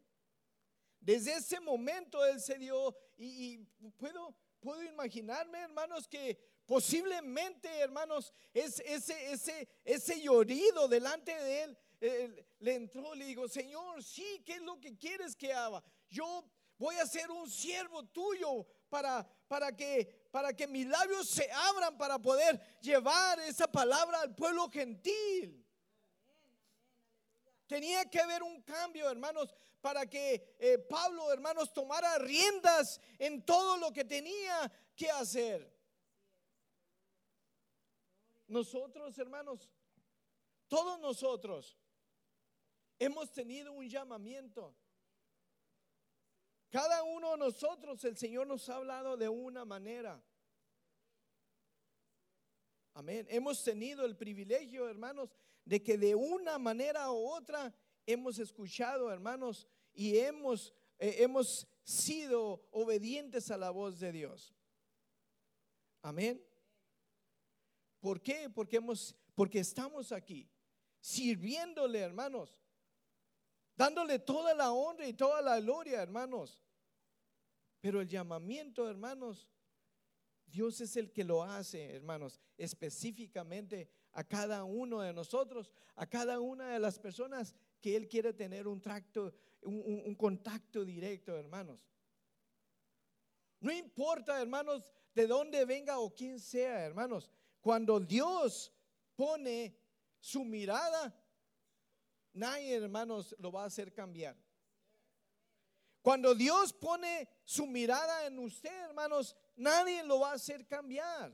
Desde 0.99 1.35
ese 1.35 1.59
momento 1.59 2.23
Él 2.25 2.39
se 2.39 2.57
dio, 2.57 2.95
y, 3.17 3.57
puedo, 3.97 4.35
puedo 4.59 4.83
imaginarme, 4.83 5.59
hermanos, 5.59 6.07
que 6.07 6.37
Posiblemente, 6.71 7.67
hermanos, 7.79 8.33
es, 8.53 8.79
ese, 8.85 9.33
ese, 9.33 9.67
ese 9.83 10.21
llorido 10.21 10.87
delante 10.87 11.35
de 11.35 11.63
él 11.63 11.77
eh, 11.99 12.45
le 12.59 12.75
entró, 12.75 13.13
le 13.13 13.25
dijo, 13.25 13.49
Señor, 13.49 14.01
sí, 14.01 14.41
¿qué 14.45 14.53
es 14.53 14.61
lo 14.61 14.79
que 14.79 14.97
quieres 14.97 15.35
que 15.35 15.51
haga? 15.51 15.83
Yo 16.09 16.45
voy 16.77 16.95
a 16.95 17.05
ser 17.05 17.29
un 17.29 17.49
siervo 17.49 18.05
tuyo 18.05 18.65
para, 18.87 19.27
para, 19.49 19.75
que, 19.75 20.29
para 20.31 20.53
que 20.53 20.65
mis 20.65 20.87
labios 20.87 21.27
se 21.27 21.51
abran 21.51 21.97
para 21.97 22.17
poder 22.19 22.57
llevar 22.79 23.37
esa 23.41 23.69
palabra 23.69 24.21
al 24.21 24.33
pueblo 24.33 24.69
gentil. 24.69 25.60
Tenía 27.71 28.03
que 28.09 28.19
haber 28.19 28.43
un 28.43 28.61
cambio, 28.63 29.09
hermanos, 29.09 29.55
para 29.79 30.05
que 30.05 30.57
eh, 30.59 30.77
Pablo, 30.77 31.31
hermanos, 31.31 31.71
tomara 31.71 32.17
riendas 32.17 32.99
en 33.17 33.45
todo 33.45 33.77
lo 33.77 33.93
que 33.93 34.03
tenía 34.03 34.69
que 34.93 35.09
hacer. 35.09 35.73
Nosotros, 38.49 39.17
hermanos, 39.17 39.69
todos 40.67 40.99
nosotros, 40.99 41.77
hemos 42.99 43.31
tenido 43.31 43.71
un 43.71 43.87
llamamiento. 43.87 44.75
Cada 46.71 47.03
uno 47.03 47.31
de 47.31 47.37
nosotros, 47.37 48.03
el 48.03 48.17
Señor 48.17 48.47
nos 48.47 48.67
ha 48.67 48.75
hablado 48.75 49.15
de 49.15 49.29
una 49.29 49.63
manera. 49.63 50.21
Amén. 52.95 53.25
Hemos 53.29 53.63
tenido 53.63 54.03
el 54.03 54.17
privilegio, 54.17 54.89
hermanos, 54.89 55.33
de 55.65 55.81
que 55.81 55.97
de 55.97 56.15
una 56.15 56.57
manera 56.57 57.11
u 57.11 57.27
otra 57.27 57.73
hemos 58.05 58.39
escuchado, 58.39 59.11
hermanos, 59.11 59.67
y 59.93 60.17
hemos, 60.17 60.73
eh, 60.99 61.17
hemos 61.19 61.67
sido 61.83 62.67
obedientes 62.71 63.51
a 63.51 63.57
la 63.57 63.69
voz 63.71 63.99
de 63.99 64.11
Dios. 64.11 64.53
Amén. 66.01 66.43
¿Por 67.99 68.21
qué? 68.21 68.49
Porque, 68.49 68.77
hemos, 68.77 69.15
porque 69.35 69.59
estamos 69.59 70.11
aquí 70.11 70.49
sirviéndole, 70.99 71.99
hermanos, 71.99 72.61
dándole 73.75 74.19
toda 74.19 74.53
la 74.53 74.71
honra 74.71 75.07
y 75.07 75.13
toda 75.13 75.41
la 75.41 75.59
gloria, 75.59 76.01
hermanos. 76.01 76.61
Pero 77.79 78.01
el 78.01 78.07
llamamiento, 78.07 78.87
hermanos, 78.89 79.49
Dios 80.45 80.81
es 80.81 80.95
el 80.97 81.11
que 81.11 81.23
lo 81.23 81.43
hace, 81.43 81.95
hermanos, 81.95 82.39
específicamente 82.57 83.89
a 84.13 84.23
cada 84.23 84.63
uno 84.63 85.01
de 85.01 85.13
nosotros, 85.13 85.71
a 85.95 86.07
cada 86.07 86.39
una 86.39 86.73
de 86.73 86.79
las 86.79 86.99
personas 86.99 87.55
que 87.79 87.95
Él 87.95 88.07
quiere 88.07 88.33
tener 88.33 88.67
un, 88.67 88.81
tracto, 88.81 89.33
un, 89.61 90.15
contacto 90.15 90.83
directo, 90.83 91.37
hermanos. 91.37 91.79
No 93.59 93.71
importa, 93.71 94.41
hermanos, 94.41 94.91
de 95.13 95.27
dónde 95.27 95.65
venga 95.65 95.99
o 95.99 96.13
quién 96.13 96.39
sea, 96.39 96.85
hermanos. 96.85 97.29
Cuando 97.61 97.99
Dios 97.99 98.71
pone 99.15 99.77
su 100.19 100.43
mirada, 100.43 101.15
nadie, 102.33 102.75
hermanos, 102.75 103.35
lo 103.39 103.51
va 103.51 103.63
a 103.63 103.67
hacer 103.67 103.93
cambiar. 103.93 104.35
Cuando 106.01 106.33
Dios 106.33 106.73
pone 106.73 107.29
su 107.45 107.67
mirada 107.67 108.25
en 108.25 108.39
usted, 108.39 108.85
hermanos, 108.85 109.35
nadie 109.55 110.03
lo 110.03 110.19
va 110.19 110.31
a 110.31 110.35
hacer 110.35 110.65
cambiar. 110.65 111.31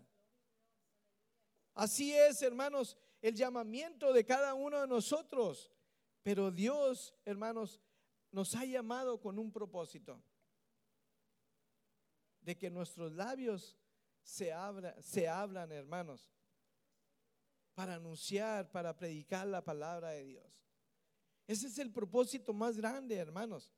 Así 1.77 2.11
es, 2.11 2.41
hermanos, 2.41 2.97
el 3.21 3.35
llamamiento 3.35 4.11
de 4.11 4.25
cada 4.25 4.55
uno 4.55 4.81
de 4.81 4.87
nosotros. 4.87 5.71
Pero 6.23 6.49
Dios, 6.49 7.13
hermanos, 7.23 7.79
nos 8.31 8.55
ha 8.55 8.65
llamado 8.65 9.21
con 9.21 9.37
un 9.37 9.51
propósito. 9.51 10.19
De 12.41 12.57
que 12.57 12.71
nuestros 12.71 13.11
labios 13.11 13.77
se, 14.23 14.51
se 15.01 15.27
hablan, 15.27 15.71
hermanos, 15.71 16.31
para 17.75 17.93
anunciar, 17.93 18.71
para 18.71 18.97
predicar 18.97 19.45
la 19.45 19.63
palabra 19.63 20.09
de 20.09 20.23
Dios. 20.23 20.51
Ese 21.45 21.67
es 21.67 21.77
el 21.77 21.91
propósito 21.93 22.53
más 22.53 22.75
grande, 22.75 23.17
hermanos. 23.17 23.71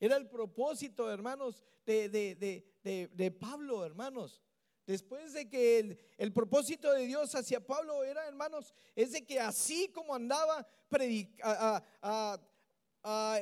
Era 0.00 0.16
el 0.16 0.28
propósito, 0.28 1.08
hermanos, 1.08 1.64
de, 1.86 3.36
Pablo, 3.38 3.84
hermanos. 3.84 4.42
Después 4.86 5.32
de 5.32 5.48
que 5.48 5.98
el, 6.16 6.32
propósito 6.32 6.92
de 6.92 7.06
Dios 7.06 7.34
hacia 7.34 7.64
Pablo 7.64 8.02
era, 8.02 8.26
hermanos, 8.26 8.74
es 8.96 9.12
de 9.12 9.24
que 9.24 9.38
así 9.38 9.88
como 9.88 10.14
andaba 10.14 10.66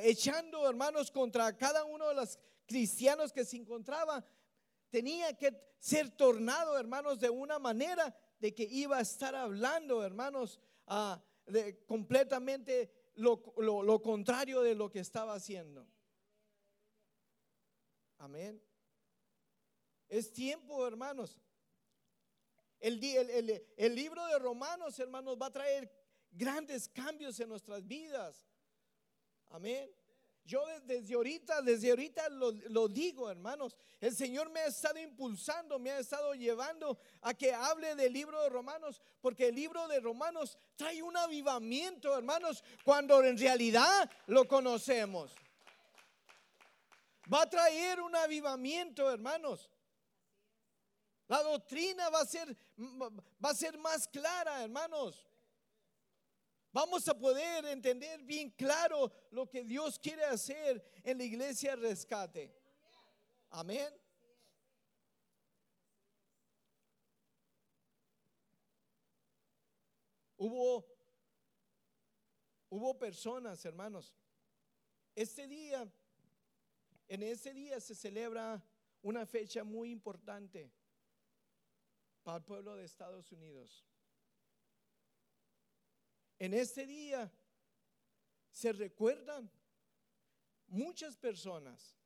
echando, 0.03 0.69
hermanos, 0.69 1.11
contra 1.11 1.57
cada 1.57 1.85
uno 1.85 2.09
de 2.09 2.15
los 2.15 2.37
cristianos 2.67 3.33
que 3.33 3.45
se 3.45 3.57
encontraba, 3.57 4.23
tenía 4.89 5.35
que 5.37 5.59
ser 5.79 6.11
tornado, 6.11 6.77
hermanos, 6.77 7.19
de 7.19 7.29
una 7.29 7.57
manera 7.57 8.15
de 8.39 8.53
que 8.53 8.63
iba 8.63 8.97
a 8.97 9.01
estar 9.01 9.33
hablando, 9.35 10.03
hermanos, 10.03 10.59
de, 11.45 11.83
completamente 11.85 12.91
lo 13.15 14.01
contrario 14.01 14.61
de 14.61 14.75
lo 14.75 14.91
que 14.91 14.99
estaba 14.99 15.33
haciendo. 15.33 15.87
Amén. 18.19 18.61
Es 20.09 20.33
tiempo, 20.33 20.85
hermanos. 20.87 21.37
El, 22.79 22.99
libro 22.99 24.25
de 24.27 24.39
Romanos, 24.39 24.97
hermanos, 24.99 25.37
va 25.39 25.47
a 25.47 25.51
traer 25.51 25.91
grandes 26.31 26.89
cambios 26.89 27.39
en 27.39 27.49
nuestras 27.49 27.85
vidas. 27.85 28.47
Amén. 29.49 29.89
Yo 30.45 30.65
desde 30.85 31.13
ahorita, 31.13 31.61
desde 31.61 31.91
ahorita 31.91 32.27
lo, 32.29 32.87
digo, 32.87 33.29
hermanos. 33.29 33.77
El 33.99 34.15
Señor 34.15 34.49
me 34.49 34.61
ha 34.61 34.65
estado 34.65 34.97
impulsando, 34.97 35.77
me 35.77 35.91
ha 35.91 35.99
estado 35.99 36.33
llevando 36.33 36.97
a 37.21 37.35
que 37.35 37.53
hable 37.53 37.93
del 37.93 38.13
libro 38.13 38.41
de 38.41 38.49
Romanos, 38.49 38.99
porque 39.21 39.49
el 39.49 39.55
libro 39.55 39.87
de 39.87 39.99
Romanos 39.99 40.57
trae 40.75 41.03
un 41.03 41.15
avivamiento, 41.15 42.17
hermanos, 42.17 42.63
cuando 42.83 43.23
en 43.23 43.37
realidad 43.37 44.09
lo 44.25 44.47
conocemos. 44.47 45.35
Va 47.31 47.43
a 47.43 47.49
traer 47.49 48.01
un 48.01 48.15
avivamiento, 48.15 49.11
hermanos. 49.11 49.69
La 51.29 51.43
doctrina 51.43 52.09
va 52.09 52.21
a 52.21 52.25
ser, 52.25 52.57
va 52.77 53.49
a 53.51 53.53
ser 53.53 53.77
más 53.77 54.07
clara, 54.07 54.63
hermanos. 54.63 55.27
Vamos 56.71 57.07
a 57.07 57.17
poder 57.17 57.65
entender 57.65 58.23
bien 58.23 58.49
claro 58.49 59.11
lo 59.29 59.47
que 59.47 59.63
Dios 59.63 59.99
quiere 59.99 60.23
hacer 60.25 60.83
en 61.03 61.19
la 61.19 61.23
iglesia 61.23 61.75
rescate. 61.75 62.51
Amén. 63.51 63.93
Hubo, 70.35 70.83
hubo 72.69 72.97
personas, 72.97 73.63
hermanos. 73.65 74.15
Este 75.13 75.47
día 75.47 75.87
en 77.07 77.21
ese 77.21 77.53
día 77.53 77.79
se 77.79 77.93
celebra 77.93 78.63
una 79.03 79.27
fecha 79.27 79.63
muy 79.63 79.91
importante 79.91 80.71
para 82.29 82.37
el 82.37 82.43
pueblo 82.43 82.75
de 82.75 82.85
Estados 82.85 83.31
Unidos. 83.31 83.83
En 86.37 86.53
este 86.53 86.85
día 86.85 87.33
se 88.51 88.71
recuerdan 88.71 89.49
muchas 90.67 91.17
personas, 91.17 91.97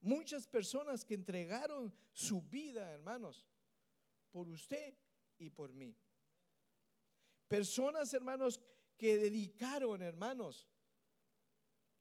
muchas 0.00 0.46
personas 0.46 1.04
que 1.04 1.14
entregaron 1.14 1.92
su 2.12 2.42
vida, 2.42 2.92
hermanos, 2.92 3.44
por 4.30 4.48
usted 4.48 4.94
y 5.36 5.50
por 5.50 5.72
mí. 5.72 5.98
Personas, 7.48 8.14
hermanos, 8.14 8.60
que 8.96 9.18
dedicaron, 9.18 10.00
hermanos, 10.00 10.68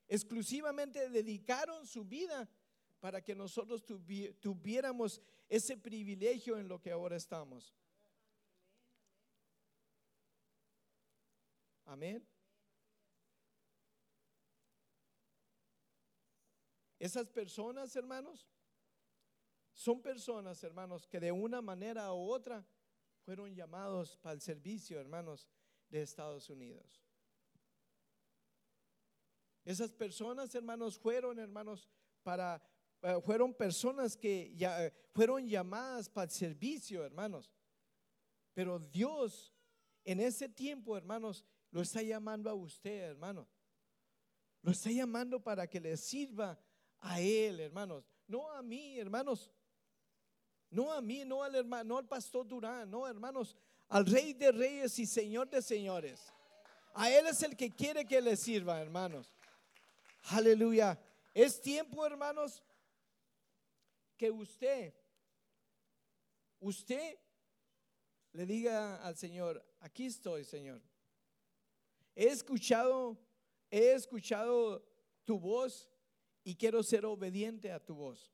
exclusivamente 0.07 1.09
dedicaron 1.09 1.87
su 1.87 2.05
vida 2.05 2.47
para 2.99 3.23
que 3.23 3.33
nosotros 3.33 3.83
tuviéramos 4.39 5.19
ese 5.47 5.77
privilegio 5.77 6.57
en 6.57 6.67
lo 6.67 6.81
que 6.81 6.91
ahora 6.91 7.15
estamos. 7.15 7.73
Amén. 11.85 12.27
Esas 16.99 17.29
personas, 17.29 17.95
hermanos, 17.95 18.47
son 19.73 20.01
personas, 20.01 20.63
hermanos, 20.63 21.05
que 21.05 21.19
de 21.19 21.31
una 21.31 21.61
manera 21.61 22.11
u 22.13 22.31
otra 22.31 22.65
fueron 23.23 23.53
llamados 23.53 24.17
para 24.17 24.33
el 24.33 24.41
servicio, 24.41 24.99
hermanos, 24.99 25.47
de 25.89 26.01
Estados 26.01 26.49
Unidos. 26.49 27.03
Esas 29.65 29.91
personas, 29.91 30.53
hermanos, 30.55 30.97
fueron, 30.97 31.39
hermanos, 31.39 31.89
para, 32.23 32.63
fueron 33.23 33.53
personas 33.53 34.15
que 34.15 34.53
ya, 34.55 34.91
fueron 35.13 35.47
llamadas 35.47 36.09
para 36.09 36.25
el 36.25 36.31
servicio, 36.31 37.03
hermanos. 37.03 37.51
Pero 38.53 38.79
Dios 38.79 39.55
en 40.05 40.19
ese 40.19 40.47
tiempo, 40.47 40.95
hermanos, 40.95 41.43
lo 41.71 41.81
está 41.81 42.01
llamando 42.03 42.49
a 42.49 42.53
usted, 42.53 43.09
hermano. 43.09 43.47
Lo 44.61 44.71
está 44.71 44.91
llamando 44.91 45.43
para 45.43 45.67
que 45.67 45.79
le 45.79 45.97
sirva 45.97 46.57
a 46.99 47.19
Él, 47.19 47.59
hermanos. 47.59 48.05
No 48.27 48.51
a 48.51 48.61
mí, 48.61 48.99
hermanos. 48.99 49.51
No 50.69 50.93
a 50.93 51.01
mí, 51.01 51.25
no 51.25 51.43
al 51.43 51.55
hermano, 51.55 51.83
no 51.85 51.97
al 51.97 52.07
pastor 52.07 52.47
Durán, 52.47 52.89
no, 52.89 53.07
hermanos, 53.07 53.55
al 53.87 54.05
Rey 54.05 54.33
de 54.33 54.51
Reyes 54.51 54.97
y 54.99 55.05
Señor 55.05 55.49
de 55.49 55.61
Señores. 55.61 56.33
A 56.93 57.09
Él 57.09 57.27
es 57.27 57.41
el 57.43 57.55
que 57.55 57.71
quiere 57.71 58.05
que 58.05 58.21
le 58.21 58.35
sirva, 58.35 58.79
hermanos. 58.79 59.33
Aleluya. 60.29 60.99
Es 61.33 61.61
tiempo, 61.61 62.05
hermanos, 62.05 62.61
que 64.17 64.31
usted, 64.31 64.93
usted 66.59 67.17
le 68.31 68.45
diga 68.45 69.03
al 69.05 69.15
Señor, 69.15 69.65
aquí 69.79 70.05
estoy, 70.05 70.43
Señor. 70.43 70.81
He 72.15 72.27
escuchado, 72.27 73.17
he 73.69 73.93
escuchado 73.93 74.85
tu 75.23 75.39
voz 75.39 75.89
y 76.43 76.55
quiero 76.55 76.83
ser 76.83 77.05
obediente 77.05 77.71
a 77.71 77.83
tu 77.83 77.95
voz. 77.95 78.31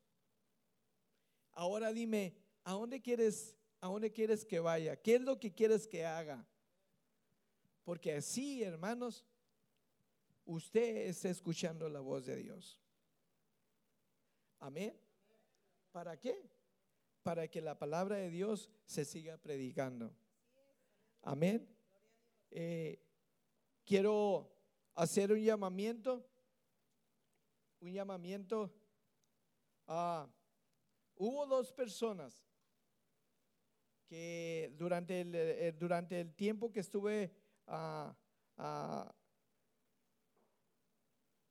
Ahora 1.52 1.92
dime, 1.92 2.34
¿a 2.64 2.72
dónde 2.72 3.00
quieres, 3.00 3.56
a 3.80 3.88
dónde 3.88 4.12
quieres 4.12 4.44
que 4.44 4.60
vaya? 4.60 4.96
¿Qué 4.96 5.16
es 5.16 5.20
lo 5.20 5.38
que 5.38 5.52
quieres 5.52 5.86
que 5.86 6.04
haga? 6.04 6.46
Porque 7.84 8.12
así, 8.12 8.62
hermanos, 8.62 9.24
usted 10.44 11.08
está 11.08 11.28
escuchando 11.28 11.88
la 11.88 12.00
voz 12.00 12.26
de 12.26 12.36
Dios. 12.36 12.80
Amén. 14.60 15.01
¿Para 15.92 16.18
qué? 16.18 16.50
Para 17.22 17.48
que 17.48 17.60
la 17.60 17.78
palabra 17.78 18.16
de 18.16 18.30
Dios 18.30 18.70
se 18.86 19.04
siga 19.04 19.36
predicando. 19.36 20.10
Amén. 21.20 21.68
Eh, 22.50 22.98
quiero 23.84 24.50
hacer 24.94 25.32
un 25.32 25.40
llamamiento, 25.40 26.26
un 27.80 27.92
llamamiento 27.92 28.74
a... 29.86 30.26
hubo 31.16 31.46
dos 31.46 31.72
personas 31.72 32.42
que 34.06 34.72
durante 34.78 35.20
el, 35.20 35.34
eh, 35.34 35.72
durante 35.72 36.20
el 36.20 36.34
tiempo 36.34 36.72
que 36.72 36.80
estuve 36.80 37.34
ah, 37.66 38.16
ah, 38.56 39.14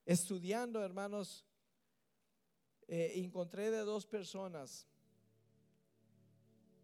estudiando, 0.04 0.84
hermanos, 0.84 1.46
eh, 2.94 3.14
encontré 3.24 3.72
de 3.72 3.86
dos 3.86 4.06
personas, 4.06 4.86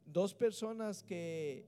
dos 0.06 0.34
personas 0.34 1.04
que 1.04 1.66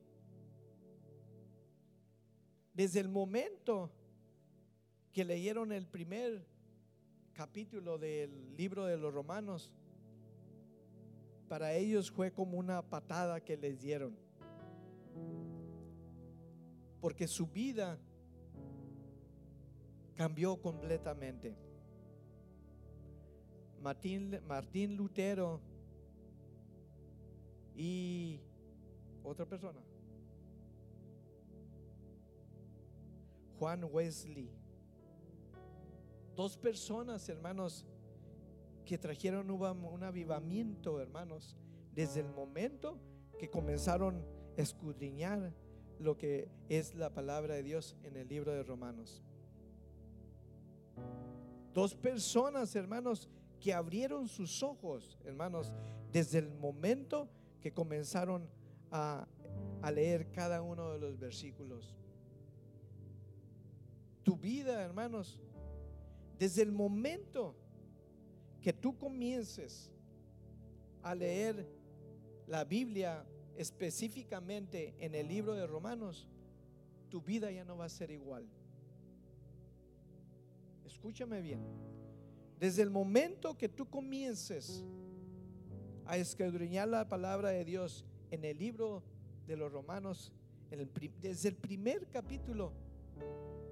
desde 2.73 3.01
el 3.01 3.09
momento 3.09 3.91
que 5.11 5.25
leyeron 5.25 5.73
el 5.73 5.85
primer 5.85 6.47
capítulo 7.33 7.97
del 7.97 8.55
libro 8.55 8.85
de 8.85 8.95
los 8.95 9.13
romanos, 9.13 9.73
para 11.49 11.73
ellos 11.73 12.09
fue 12.09 12.31
como 12.31 12.57
una 12.57 12.81
patada 12.81 13.41
que 13.41 13.57
les 13.57 13.81
dieron. 13.81 14.17
Porque 17.01 17.27
su 17.27 17.45
vida 17.45 17.99
cambió 20.15 20.61
completamente. 20.61 21.57
Martín, 23.82 24.39
Martín 24.47 24.95
Lutero 24.95 25.61
y 27.75 28.39
otra 29.23 29.45
persona. 29.45 29.80
Juan 33.57 33.84
Wesley. 33.91 34.49
Dos 36.36 36.57
personas, 36.57 37.27
hermanos, 37.27 37.86
que 38.86 38.97
trajeron 38.97 39.51
un 39.51 40.03
avivamiento, 40.03 40.99
hermanos, 40.99 41.57
desde 41.93 42.21
el 42.21 42.30
momento 42.30 42.97
que 43.38 43.49
comenzaron 43.49 44.25
a 44.57 44.61
escudriñar 44.61 45.53
lo 45.99 46.17
que 46.17 46.49
es 46.69 46.95
la 46.95 47.13
palabra 47.13 47.55
de 47.55 47.63
Dios 47.63 47.97
en 48.03 48.15
el 48.15 48.27
libro 48.27 48.53
de 48.53 48.63
Romanos. 48.63 49.21
Dos 51.73 51.93
personas, 51.93 52.75
hermanos, 52.75 53.30
que 53.60 53.74
abrieron 53.74 54.28
sus 54.28 54.64
ojos, 54.64 55.18
hermanos, 55.26 55.74
desde 56.12 56.39
el 56.39 56.49
momento 56.49 57.30
que 57.62 57.72
comenzaron 57.72 58.49
a, 58.91 59.28
leer 59.93 60.32
cada 60.32 60.62
uno 60.62 60.91
de 60.91 60.99
los 60.99 61.18
versículos. 61.18 61.95
Tu 64.24 64.36
vida, 64.36 64.84
hermanos, 64.84 65.39
desde 66.38 66.62
el 66.62 66.72
momento 66.72 67.55
que 68.62 68.74
tú 68.74 68.97
comiences 68.97 69.91
a 71.01 71.16
leer 71.16 71.66
la 72.47 72.66
Biblia 72.66 73.26
específicamente 73.55 74.95
en 74.99 75.16
el 75.16 75.28
libro 75.28 75.53
de 75.53 75.66
Romanos, 75.66 76.28
tu 77.10 77.22
vida 77.22 77.51
ya 77.51 77.64
no 77.64 77.78
va 77.78 77.86
a 77.86 77.89
ser 77.89 78.12
igual. 78.12 78.45
Escúchame 80.86 81.41
bien. 81.41 81.62
Desde 82.60 82.82
el 82.82 82.89
momento 82.89 83.57
que 83.57 83.70
tú 83.70 83.89
comiences 83.89 84.84
a 86.05 86.18
escudriñar 86.18 86.89
la 86.89 87.07
palabra 87.07 87.49
de 87.49 87.64
Dios 87.64 88.05
en 88.32 88.43
el 88.43 88.57
libro 88.57 89.01
de 89.47 89.55
los 89.55 89.72
Romanos, 89.72 90.34
desde 91.22 91.49
el 91.49 91.55
primer 91.55 92.07
capítulo, 92.07 92.74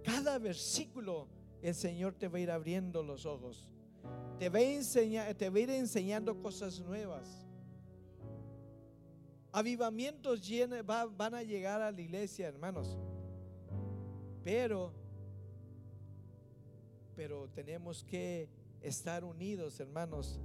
cada 0.04 0.40
versículo, 0.40 1.28
el 1.62 1.76
Señor 1.76 2.14
te 2.14 2.30
va 2.30 2.38
a 2.38 2.42
ir 2.42 2.50
abriendo 2.50 3.04
los 3.04 3.26
ojos. 3.26 3.70
Te 4.40 4.48
va 4.48 4.60
a, 4.60 5.60
ir 5.60 5.70
enseñando 5.70 6.40
cosas 6.40 6.80
nuevas. 6.80 7.46
Avivamientos 9.52 10.50
van 11.18 11.34
a 11.34 11.44
llegar 11.44 11.82
a 11.82 11.92
la 11.92 12.00
iglesia, 12.00 12.48
hermanos. 12.48 12.98
Pero, 14.44 14.94
pero 17.16 17.50
tenemos 17.50 18.04
que 18.04 18.48
estar 18.88 19.24
unidos, 19.24 19.80
hermanos, 19.80 20.40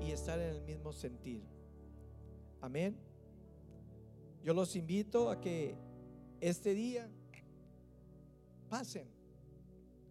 y 0.00 0.10
estar 0.10 0.38
en 0.40 0.48
el 0.48 0.62
mismo 0.62 0.92
sentir. 0.92 1.42
Amén. 2.60 2.96
Yo 4.42 4.54
los 4.54 4.74
invito 4.76 5.30
a 5.30 5.40
que 5.40 5.74
este 6.40 6.74
día 6.74 7.08
pasen. 8.68 9.08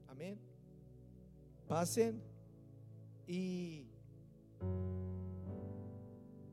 Amén. 0.07 0.39
Pasen 1.68 2.22
y 3.28 3.88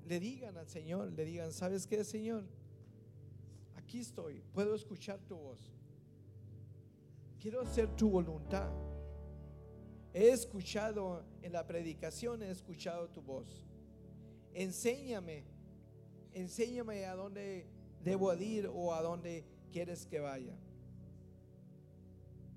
le 0.06 0.20
digan 0.20 0.56
al 0.56 0.68
Señor, 0.68 1.12
le 1.12 1.24
digan, 1.24 1.52
¿sabes 1.52 1.86
qué, 1.86 2.04
Señor? 2.04 2.44
Aquí 3.76 4.00
estoy, 4.00 4.42
puedo 4.52 4.74
escuchar 4.74 5.20
tu 5.20 5.36
voz. 5.36 5.72
Quiero 7.38 7.60
hacer 7.60 7.94
tu 7.96 8.08
voluntad. 8.08 8.70
He 10.14 10.28
escuchado 10.28 11.24
en 11.40 11.52
la 11.52 11.66
predicación, 11.66 12.42
he 12.42 12.50
escuchado 12.50 13.08
tu 13.08 13.22
voz. 13.22 13.64
Enséñame, 14.52 15.44
enséñame 16.34 17.06
a 17.06 17.14
dónde 17.14 17.66
debo 18.04 18.34
ir 18.34 18.66
o 18.66 18.92
a 18.92 19.00
dónde 19.00 19.44
quieres 19.72 20.06
que 20.06 20.20
vaya. 20.20 20.54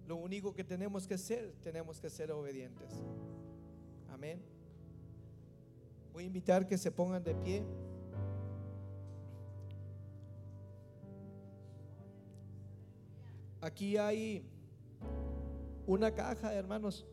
Lo 0.06 0.18
único 0.18 0.54
que 0.54 0.64
tenemos 0.64 1.08
que 1.08 1.14
hacer, 1.14 1.56
tenemos 1.64 2.00
que 2.00 2.10
ser 2.10 2.32
obedientes. 2.32 2.92
Amén. 4.10 4.42
Voy 6.14 6.24
a 6.24 6.28
invitar 6.28 6.68
que 6.68 6.78
se 6.78 6.92
pongan 6.92 7.24
de 7.24 7.36
pie. 7.36 7.64
Aquí 13.62 13.98
hay 13.98 14.46
una 15.88 16.14
caja, 16.14 16.54
hermanos. 16.54 17.06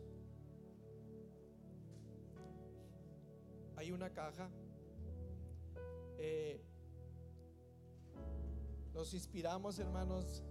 Hay 3.82 3.90
una 3.90 4.10
caja. 4.10 4.48
Eh, 6.16 6.62
nos 8.94 9.12
inspiramos, 9.12 9.76
hermanos, 9.80 10.44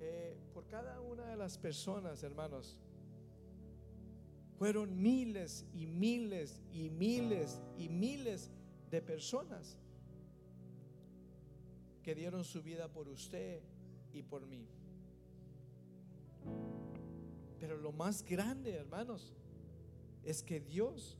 eh, 0.00 0.36
por 0.52 0.66
cada 0.66 1.00
una 1.00 1.26
de 1.26 1.36
las 1.36 1.56
personas, 1.56 2.24
hermanos. 2.24 2.76
Fueron 4.58 5.00
miles 5.00 5.64
y 5.72 5.86
miles 5.86 6.60
y 6.72 6.90
miles 6.90 7.62
y 7.76 7.88
miles 7.88 8.50
de 8.90 9.00
personas 9.00 9.78
que 12.02 12.16
dieron 12.16 12.42
su 12.42 12.64
vida 12.64 12.88
por 12.88 13.06
usted 13.08 13.62
y 14.12 14.24
por 14.24 14.44
mí. 14.44 14.66
Pero 17.60 17.76
lo 17.76 17.92
más 17.92 18.24
grande, 18.24 18.74
hermanos, 18.74 19.32
es 20.28 20.42
que 20.42 20.60
Dios 20.60 21.16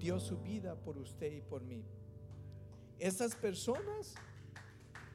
dio 0.00 0.18
su 0.18 0.36
vida 0.38 0.74
por 0.74 0.98
usted 0.98 1.30
y 1.32 1.40
por 1.40 1.62
mí. 1.62 1.84
Estas 2.98 3.36
personas, 3.36 4.16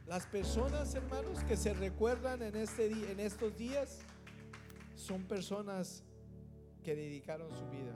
las 0.08 0.26
personas, 0.26 0.96
hermanos, 0.96 1.44
que 1.44 1.58
se 1.58 1.74
recuerdan 1.74 2.42
en, 2.42 2.56
este, 2.56 2.86
en 3.12 3.20
estos 3.20 3.58
días, 3.58 4.00
son 4.96 5.24
personas 5.24 6.06
que 6.86 6.96
dedicaron 6.96 7.50
su 7.54 7.68
vida. 7.70 7.94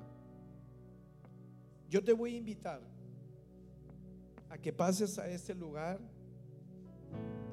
Yo 1.89 2.03
te 2.03 2.11
voy 2.11 2.33
a 2.35 2.37
invitar 2.37 2.81
a 4.49 4.57
que 4.57 4.73
pases 4.73 5.17
a 5.17 5.29
este 5.29 5.55
lugar 5.55 5.97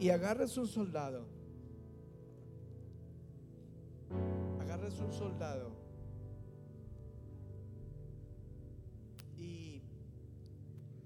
y 0.00 0.10
agarres 0.10 0.56
un 0.56 0.66
soldado. 0.66 1.28
Agarres 4.58 4.98
un 4.98 5.12
soldado. 5.12 5.81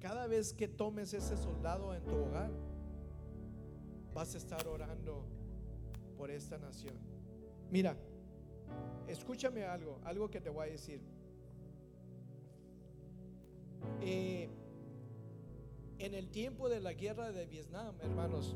Cada 0.07 0.29
vez 0.29 0.53
que 0.53 0.69
tomes 0.69 1.13
ese 1.15 1.37
soldado 1.37 1.93
en 1.93 2.05
tu 2.05 2.15
hogar, 2.15 2.49
vas 4.15 4.37
a 4.37 4.39
estar 4.39 4.65
orando 4.69 5.27
por 6.17 6.31
esta 6.31 6.59
nación. 6.59 6.95
Mira, 7.73 7.97
escúchame 9.09 9.65
algo, 9.65 9.99
algo 10.05 10.31
que 10.31 10.41
te 10.41 10.49
voy 10.49 10.69
a 10.69 10.71
decir. 10.71 11.01
Eh, 14.01 14.49
en 15.99 16.15
el 16.15 16.31
tiempo 16.31 16.69
de 16.69 16.79
la 16.79 16.93
guerra 16.93 17.33
de 17.33 17.45
Vietnam, 17.47 17.97
hermanos, 18.01 18.55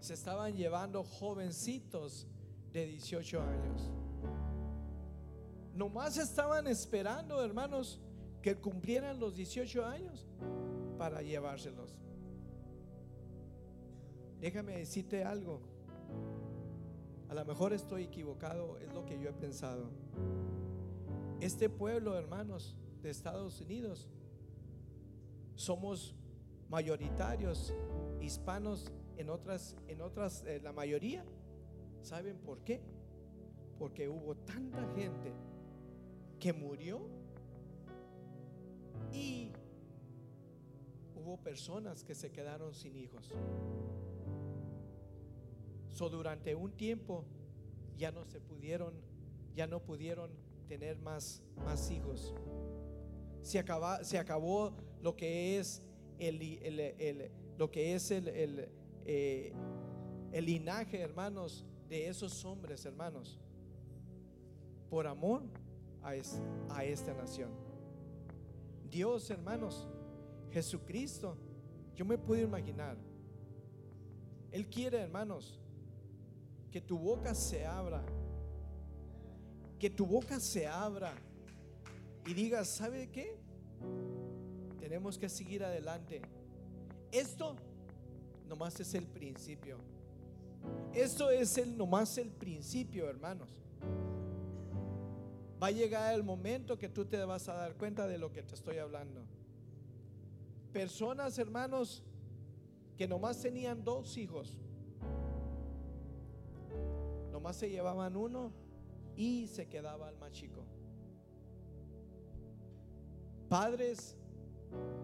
se 0.00 0.12
estaban 0.12 0.54
llevando 0.54 1.02
jovencitos 1.02 2.26
de 2.74 2.84
18 2.88 3.40
años. 3.40 3.90
Nomás 5.74 6.18
estaban 6.18 6.66
esperando, 6.66 7.42
hermanos, 7.42 7.98
que 8.42 8.56
cumplieran 8.56 9.20
los 9.20 9.36
18 9.36 9.86
años 9.86 10.26
para 10.98 11.22
llevárselos. 11.22 11.94
Déjame 14.40 14.78
decirte 14.78 15.22
algo. 15.24 15.60
A 17.28 17.34
lo 17.34 17.44
mejor 17.44 17.72
estoy 17.72 18.02
equivocado, 18.02 18.76
es 18.78 18.92
lo 18.92 19.06
que 19.06 19.18
yo 19.18 19.30
he 19.30 19.32
pensado. 19.32 19.88
Este 21.40 21.70
pueblo, 21.70 22.18
hermanos, 22.18 22.76
de 23.02 23.10
Estados 23.10 23.60
Unidos, 23.60 24.08
somos 25.54 26.14
mayoritarios 26.68 27.72
hispanos 28.20 28.92
en 29.16 29.30
otras, 29.30 29.76
en 29.86 30.00
otras, 30.00 30.44
eh, 30.46 30.60
la 30.62 30.72
mayoría. 30.72 31.24
¿Saben 32.02 32.36
por 32.38 32.64
qué? 32.64 32.80
Porque 33.78 34.08
hubo 34.08 34.36
tanta 34.36 34.84
gente 34.94 35.32
que 36.38 36.52
murió 36.52 37.21
y 39.12 39.52
hubo 41.14 41.36
personas 41.38 42.04
que 42.04 42.14
se 42.14 42.30
quedaron 42.30 42.74
sin 42.74 42.96
hijos. 42.96 43.32
So, 45.90 46.08
durante 46.08 46.54
un 46.54 46.72
tiempo 46.72 47.24
ya 47.96 48.10
no 48.10 48.24
se 48.24 48.40
pudieron, 48.40 48.94
ya 49.54 49.66
no 49.66 49.80
pudieron 49.80 50.30
tener 50.66 50.98
más, 50.98 51.42
más 51.64 51.90
hijos. 51.90 52.34
Se, 53.42 53.64
se 54.02 54.18
acabó 54.18 54.72
lo 55.02 55.16
que 55.16 55.58
es 55.58 55.82
el, 56.18 56.40
el, 56.40 57.30
lo 57.58 57.70
que 57.70 57.94
es 57.94 58.10
el, 58.10 58.68
eh, 59.04 59.52
el 60.32 60.46
linaje, 60.46 61.00
hermanos, 61.00 61.66
de 61.88 62.08
esos 62.08 62.44
hombres, 62.44 62.86
hermanos, 62.86 63.38
por 64.88 65.06
amor 65.06 65.42
a, 66.02 66.12
a 66.70 66.84
esta 66.84 67.12
nación. 67.14 67.50
Dios, 68.92 69.30
hermanos, 69.30 69.88
Jesucristo, 70.50 71.34
yo 71.96 72.04
me 72.04 72.18
puedo 72.18 72.42
imaginar, 72.42 72.98
Él 74.50 74.68
quiere, 74.68 75.00
hermanos, 75.00 75.58
que 76.70 76.78
tu 76.78 76.98
boca 76.98 77.34
se 77.34 77.64
abra, 77.64 78.04
que 79.78 79.88
tu 79.88 80.04
boca 80.04 80.38
se 80.38 80.66
abra 80.66 81.14
y 82.26 82.34
digas, 82.34 82.68
¿sabe 82.68 83.10
qué? 83.10 83.40
Tenemos 84.78 85.16
que 85.16 85.30
seguir 85.30 85.64
adelante. 85.64 86.20
Esto 87.10 87.56
nomás 88.46 88.78
es 88.78 88.92
el 88.92 89.06
principio. 89.06 89.78
Esto 90.92 91.30
es 91.30 91.56
el 91.56 91.78
nomás 91.78 92.18
el 92.18 92.30
principio, 92.30 93.08
hermanos. 93.08 93.48
Va 95.62 95.68
a 95.68 95.70
llegar 95.70 96.14
el 96.14 96.24
momento 96.24 96.76
que 96.76 96.88
tú 96.88 97.04
te 97.04 97.24
vas 97.24 97.48
a 97.48 97.54
dar 97.54 97.76
cuenta 97.76 98.06
de 98.08 98.18
lo 98.18 98.32
que 98.32 98.42
te 98.42 98.54
estoy 98.54 98.78
hablando. 98.78 99.24
Personas, 100.72 101.38
hermanos, 101.38 102.02
que 102.96 103.06
nomás 103.06 103.40
tenían 103.40 103.84
dos 103.84 104.16
hijos 104.16 104.58
Nomás 107.42 107.56
se 107.56 107.70
llevaban 107.70 108.14
uno 108.14 108.52
y 109.16 109.48
se 109.48 109.66
quedaba 109.66 110.08
el 110.08 110.16
más 110.16 110.30
chico. 110.30 110.62
Padres 113.48 114.16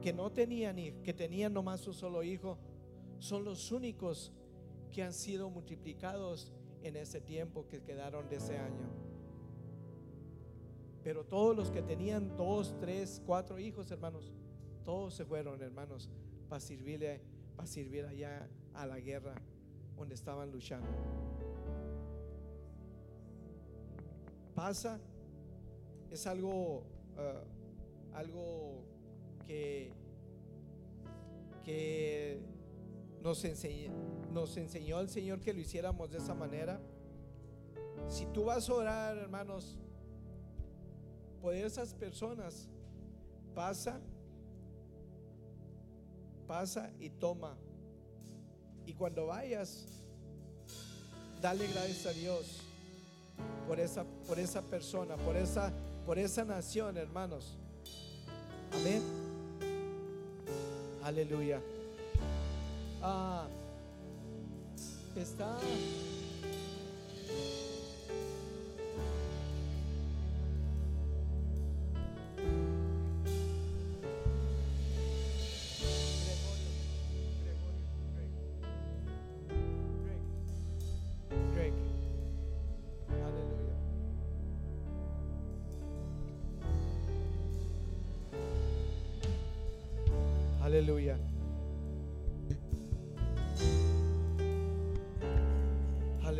que 0.01 0.13
no 0.13 0.31
tenían 0.31 0.77
que 1.03 1.13
tenían 1.13 1.53
nomás 1.53 1.85
un 1.89 1.95
solo 1.95 2.23
hijo, 2.23 2.57
son 3.19 3.45
los 3.45 3.73
únicos 3.73 4.33
que 4.93 5.03
han 5.03 5.13
sido 5.13 5.51
multiplicados 5.51 6.53
en 6.83 6.97
ese 6.97 7.21
tiempo 7.21 7.67
que 7.67 7.83
quedaron 7.83 8.29
de 8.29 8.37
ese 8.37 8.57
año. 8.57 9.08
Pero 11.09 11.25
todos 11.25 11.57
los 11.57 11.71
que 11.71 11.81
tenían 11.81 12.37
dos, 12.37 12.77
tres, 12.79 13.23
cuatro 13.25 13.59
hijos, 13.59 13.91
hermanos, 13.91 14.31
todos 14.85 15.15
se 15.15 15.25
fueron, 15.25 15.63
hermanos, 15.63 16.11
para 16.51 16.61
servirle, 16.61 17.23
para 17.57 17.67
servir 17.67 18.05
allá 18.05 18.47
a 18.75 18.85
la 18.85 19.01
guerra 19.01 19.35
donde 19.97 20.15
estaban 20.15 20.53
luchando. 20.53 20.87
pasa 24.55 25.01
es 26.11 26.27
algo, 26.27 26.83
ah, 27.17 27.43
algo 28.13 28.85
que, 29.47 29.91
que 31.65 32.39
nos, 33.23 33.43
enseñó, 33.47 33.95
nos 34.31 34.55
enseñó 34.59 35.01
el 35.01 35.09
Señor 35.09 35.41
que 35.41 35.55
lo 35.55 35.61
hiciéramos 35.61 36.11
de 36.11 36.19
esa 36.19 36.35
manera. 36.35 36.79
Si 38.09 38.27
tú 38.27 38.45
vas 38.45 38.69
a 38.69 38.75
orar, 38.75 39.17
hermanos, 39.17 39.79
por 41.41 41.55
esas 41.55 41.95
personas, 41.95 42.69
pasa, 43.55 44.01
pasa 46.47 46.91
y 46.99 47.11
toma. 47.11 47.57
Y 48.87 48.95
cuando 48.95 49.27
vayas, 49.27 49.87
dale 51.41 51.67
gracias 51.69 52.07
a 52.07 52.13
Dios 52.13 52.61
por 53.67 53.79
esa, 53.79 54.05
por 54.27 54.39
esa 54.39 54.63
persona, 54.63 55.17
por 55.17 55.37
esa, 55.37 55.73
por 56.07 56.19
esa 56.19 56.45
nación, 56.45 56.97
hermanos. 56.97 57.57
Amén. 58.73 59.03
Aleluya. 61.03 61.61
Ah, 63.03 63.47
está 65.15 65.59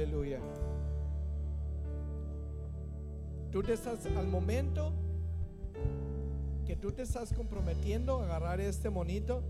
Aleluya. 0.09 0.41
Tú 3.53 3.63
te 3.63 3.75
estás 3.75 4.07
al 4.07 4.27
momento 4.27 4.91
que 6.65 6.77
tú 6.77 6.93
te 6.93 7.03
estás 7.03 7.35
comprometiendo 7.35 8.21
a 8.21 8.25
agarrar 8.25 8.59
este 8.59 8.89
monito. 8.89 9.43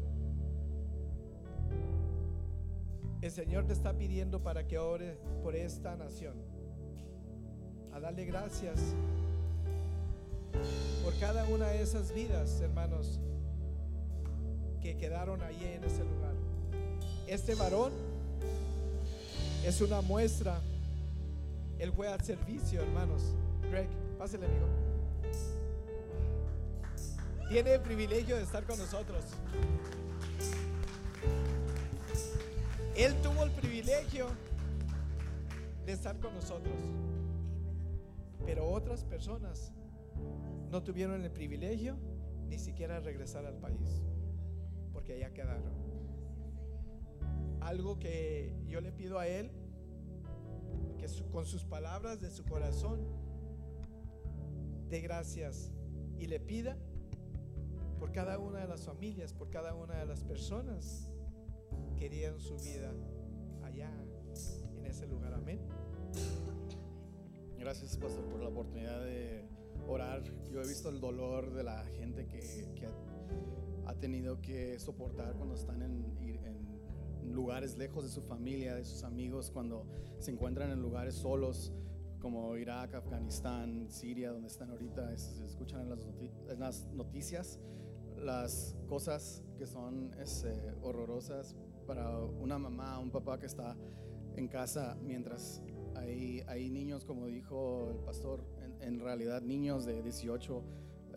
El 3.21 3.31
Señor 3.31 3.67
te 3.67 3.73
está 3.73 3.93
pidiendo 3.97 4.43
para 4.43 4.67
que 4.67 4.79
ore 4.79 5.21
por 5.45 5.55
esta 5.55 5.95
nación. 5.95 6.35
A 7.93 8.01
darle 8.01 8.25
gracias 8.25 8.81
por 11.05 11.17
cada 11.21 11.45
una 11.45 11.69
de 11.69 11.83
esas 11.83 12.13
vidas, 12.13 12.61
hermanos 12.61 13.21
que 14.83 14.97
quedaron 14.97 15.41
ahí 15.41 15.73
en 15.77 15.85
ese 15.85 16.03
lugar. 16.03 16.35
Este 17.29 17.55
varón 17.55 18.08
es 19.69 19.81
una 19.81 20.01
muestra. 20.01 20.61
Él 21.79 21.93
fue 21.93 22.09
al 22.09 22.21
servicio, 22.23 22.81
hermanos. 22.81 23.23
Greg, 23.71 23.89
pásale, 24.19 24.47
amigo. 24.47 24.67
Tiene 27.49 27.75
el 27.75 27.81
privilegio 27.81 28.37
de 28.37 28.43
estar 28.43 28.65
con 28.65 28.79
nosotros. 28.79 29.25
Él 32.97 33.15
tuvo 33.23 33.45
el 33.45 33.51
privilegio 33.53 34.27
de 35.87 35.93
estar 35.93 36.19
con 36.19 36.35
nosotros. 36.35 36.75
Pero 38.45 38.69
otras 38.69 39.05
personas 39.05 39.73
no 40.71 40.83
tuvieron 40.83 41.23
el 41.23 41.31
privilegio 41.31 41.97
ni 42.49 42.59
siquiera 42.59 43.01
regresar 43.01 43.45
al 43.45 43.59
país 43.59 44.01
porque 44.99 45.13
allá 45.13 45.33
quedaron. 45.33 45.73
Algo 47.61 48.01
que 48.01 48.53
yo 48.67 48.81
le 48.81 48.91
pido 48.91 49.19
a 49.19 49.29
Él, 49.29 49.51
que 50.99 51.07
con 51.31 51.47
sus 51.47 51.65
palabras 51.65 52.21
de 52.21 52.31
su 52.31 52.45
corazón, 52.45 53.01
de 54.89 55.01
gracias 55.01 55.71
y 56.19 56.27
le 56.27 56.41
pida 56.41 56.77
por 57.99 58.13
cada 58.13 58.39
una 58.39 58.61
de 58.61 58.69
las 58.69 58.85
familias, 58.85 59.33
por 59.33 59.51
cada 59.51 59.75
una 59.75 59.99
de 59.99 60.07
las 60.07 60.25
personas 60.25 61.13
que 61.97 62.09
dieron 62.09 62.41
su 62.41 62.57
vida 62.57 62.93
allá 63.63 63.91
en 64.77 64.87
ese 64.87 65.07
lugar. 65.07 65.35
Amén. 65.35 65.61
Gracias, 67.59 67.97
Pastor, 67.97 68.25
por 68.27 68.41
la 68.41 68.49
oportunidad 68.49 69.05
de 69.05 69.45
orar. 69.87 70.23
Yo 70.51 70.63
he 70.63 70.67
visto 70.67 70.89
el 70.89 71.01
dolor 71.01 71.53
de 71.53 71.65
la 71.65 71.85
gente 71.85 72.27
que, 72.27 72.39
que 72.75 72.89
ha 73.87 73.95
tenido 73.95 74.41
que 74.41 74.79
soportar 74.79 75.35
cuando 75.35 75.55
están 75.55 75.83
en 75.83 76.17
lugares 77.39 77.77
lejos 77.79 78.03
de 78.03 78.11
su 78.11 78.23
familia, 78.23 78.75
de 78.75 78.85
sus 78.85 79.05
amigos, 79.05 79.51
cuando 79.53 79.87
se 80.19 80.33
encuentran 80.33 80.71
en 80.73 80.83
lugares 80.83 81.15
solos 81.15 81.73
como 82.21 82.57
Irak, 82.57 82.95
Afganistán, 82.95 83.87
Siria, 83.89 84.33
donde 84.33 84.49
están 84.49 84.71
ahorita, 84.71 85.13
es- 85.13 85.39
escuchan 85.47 85.83
en 85.83 85.91
las, 85.91 86.01
noti- 86.05 86.33
en 86.53 86.59
las 86.59 86.87
noticias 86.93 87.61
las 88.17 88.77
cosas 88.89 89.45
que 89.57 89.67
son 89.69 90.13
este, 90.21 90.53
horrorosas 90.83 91.55
para 91.87 92.19
una 92.19 92.59
mamá, 92.59 92.99
un 92.99 93.13
papá 93.13 93.39
que 93.39 93.47
está 93.47 93.77
en 94.35 94.49
casa 94.49 94.97
mientras 95.01 95.63
hay, 95.95 96.43
hay 96.49 96.69
niños, 96.71 97.05
como 97.05 97.27
dijo 97.27 97.91
el 97.93 97.99
pastor, 98.01 98.45
en, 98.65 98.83
en 98.83 99.01
realidad 99.01 99.43
niños 99.43 99.85
de 99.87 100.03
18, 100.03 100.65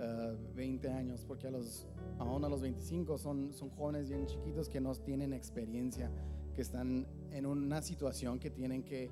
eh, 0.03 0.35
20 0.55 0.89
años, 0.89 1.23
porque 1.27 1.47
a 1.47 1.51
los, 1.51 1.87
aún 2.17 2.43
a 2.43 2.49
los 2.49 2.61
25 2.61 3.19
son, 3.19 3.53
son 3.53 3.69
jóvenes 3.69 4.09
bien 4.09 4.25
chiquitos 4.25 4.67
que 4.67 4.81
no 4.81 4.95
tienen 4.95 5.31
experiencia, 5.31 6.11
que 6.55 6.63
están 6.63 7.05
en 7.31 7.45
una 7.45 7.83
situación 7.83 8.39
que 8.39 8.49
tienen 8.49 8.83
que 8.83 9.11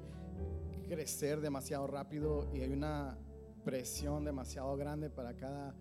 crecer 0.88 1.42
demasiado 1.42 1.86
rápido 1.86 2.50
y 2.52 2.62
hay 2.62 2.72
una 2.72 3.20
presión 3.64 4.26
demasiado 4.26 4.76
grande 4.78 5.12
para 5.12 5.36
cada, 5.36 5.76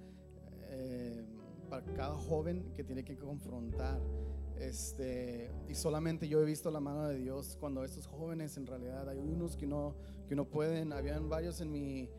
eh, 0.69 1.25
para 1.71 1.83
cada 1.95 2.15
joven 2.15 2.71
que 2.75 2.85
tiene 2.85 3.03
que 3.03 3.17
confrontar. 3.17 3.99
Este, 4.59 5.51
y 5.69 5.75
solamente 5.75 6.29
yo 6.29 6.43
he 6.43 6.45
visto 6.45 6.71
la 6.71 6.81
mano 6.81 7.07
de 7.07 7.17
Dios 7.17 7.57
cuando 7.59 7.83
estos 7.83 8.07
jóvenes 8.07 8.59
en 8.59 8.67
realidad 8.67 9.09
hay 9.09 9.19
unos 9.19 9.57
que 9.57 9.67
no, 9.67 9.95
que 10.29 10.37
no 10.37 10.45
pueden, 10.45 10.93
habían 10.93 11.31
varios 11.31 11.63
en 11.63 11.73
mi 11.73 12.11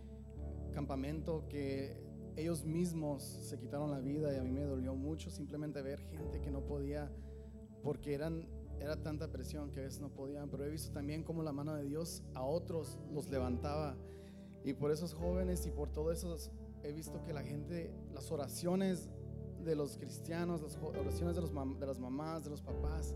campamento 0.72 1.46
que 1.50 2.09
ellos 2.40 2.64
mismos 2.64 3.22
se 3.22 3.58
quitaron 3.58 3.92
la 3.92 4.00
vida 4.00 4.34
y 4.34 4.38
a 4.38 4.44
mí 4.44 4.52
me 4.52 4.64
dolió 4.64 4.96
mucho 4.96 5.30
simplemente 5.30 5.82
ver 5.82 6.00
gente 6.00 6.40
que 6.40 6.50
no 6.50 6.62
podía 6.62 7.12
porque 7.84 8.14
eran 8.14 8.48
era 8.80 8.96
tanta 8.96 9.28
presión 9.28 9.72
que 9.72 9.82
a 9.82 9.84
veces 9.84 10.00
no 10.00 10.10
podían, 10.10 10.50
pero 10.50 10.64
he 10.64 10.70
visto 10.70 10.94
también 10.94 11.24
cómo 11.24 11.44
la 11.44 11.52
mano 11.52 11.76
de 11.76 11.84
Dios 11.84 12.24
a 12.34 12.44
otros 12.44 12.98
los 13.12 13.30
levantaba. 13.30 13.98
Y 14.64 14.74
por 14.74 14.92
esos 14.92 15.14
jóvenes 15.14 15.66
y 15.66 15.72
por 15.72 15.92
todos 15.92 16.18
esos 16.18 16.52
he 16.84 16.94
visto 16.94 17.22
que 17.24 17.34
la 17.34 17.44
gente, 17.44 17.94
las 18.14 18.32
oraciones 18.32 19.10
de 19.66 19.76
los 19.76 19.98
cristianos, 19.98 20.62
las 20.62 20.78
oraciones 20.78 21.36
de, 21.36 21.42
los 21.42 21.54
de 21.80 21.86
las 21.86 22.00
mamás, 22.00 22.46
de 22.46 22.52
los 22.52 22.62
papás, 22.62 23.16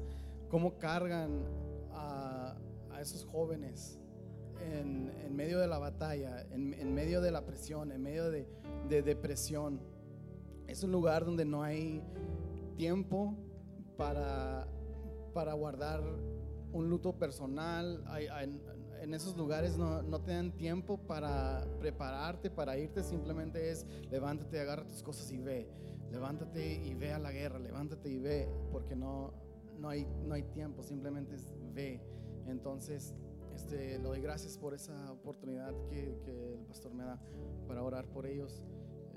cómo 0.49 0.77
cargan 0.77 1.45
a 1.93 2.57
esos 2.99 3.23
jóvenes 3.23 4.02
en, 4.61 5.11
en 5.25 5.35
medio 5.35 5.59
de 5.59 5.67
la 5.67 5.77
batalla, 5.77 6.41
en, 6.51 6.73
en 6.73 6.93
medio 6.93 7.21
de 7.21 7.31
la 7.31 7.45
presión, 7.45 7.91
en 7.91 8.01
medio 8.01 8.29
de, 8.31 8.47
de 8.89 9.01
depresión. 9.01 9.79
Es 10.67 10.83
un 10.83 10.91
lugar 10.91 11.25
donde 11.25 11.45
no 11.45 11.63
hay 11.63 12.01
tiempo 12.77 13.35
para, 13.97 14.67
para 15.33 15.53
guardar 15.53 16.01
un 16.71 16.89
luto 16.89 17.17
personal. 17.17 18.03
Hay- 18.07 18.27
hay- 18.27 18.61
en 19.01 19.13
esos 19.13 19.35
lugares 19.35 19.77
no, 19.77 20.01
no 20.01 20.21
te 20.21 20.31
dan 20.31 20.53
tiempo 20.53 20.97
para 20.97 21.65
prepararte, 21.81 22.49
para 22.49 22.77
irte. 22.77 23.03
Simplemente 23.03 23.69
es 23.69 23.85
levántate, 24.09 24.59
agarra 24.61 24.87
tus 24.87 25.03
cosas 25.03 25.29
y 25.31 25.37
ve. 25.39 25.67
Levántate 26.09 26.75
y 26.75 26.93
ve 26.93 27.11
a 27.11 27.19
la 27.19 27.31
guerra. 27.33 27.59
Levántate 27.59 28.09
y 28.09 28.17
ve, 28.19 28.47
porque 28.71 28.95
no, 28.95 29.33
no, 29.77 29.89
hay, 29.89 30.07
no 30.25 30.35
hay 30.35 30.43
tiempo. 30.43 30.83
Simplemente 30.83 31.35
es 31.35 31.53
ve. 31.73 32.01
Entonces, 32.47 33.13
este, 33.53 33.97
le 33.97 34.03
doy 34.03 34.21
gracias 34.21 34.57
por 34.57 34.73
esa 34.73 35.11
oportunidad 35.11 35.73
que, 35.89 36.17
que 36.23 36.53
el 36.53 36.65
pastor 36.65 36.93
me 36.93 37.03
da 37.03 37.19
para 37.67 37.83
orar 37.83 38.05
por 38.05 38.25
ellos. 38.25 38.61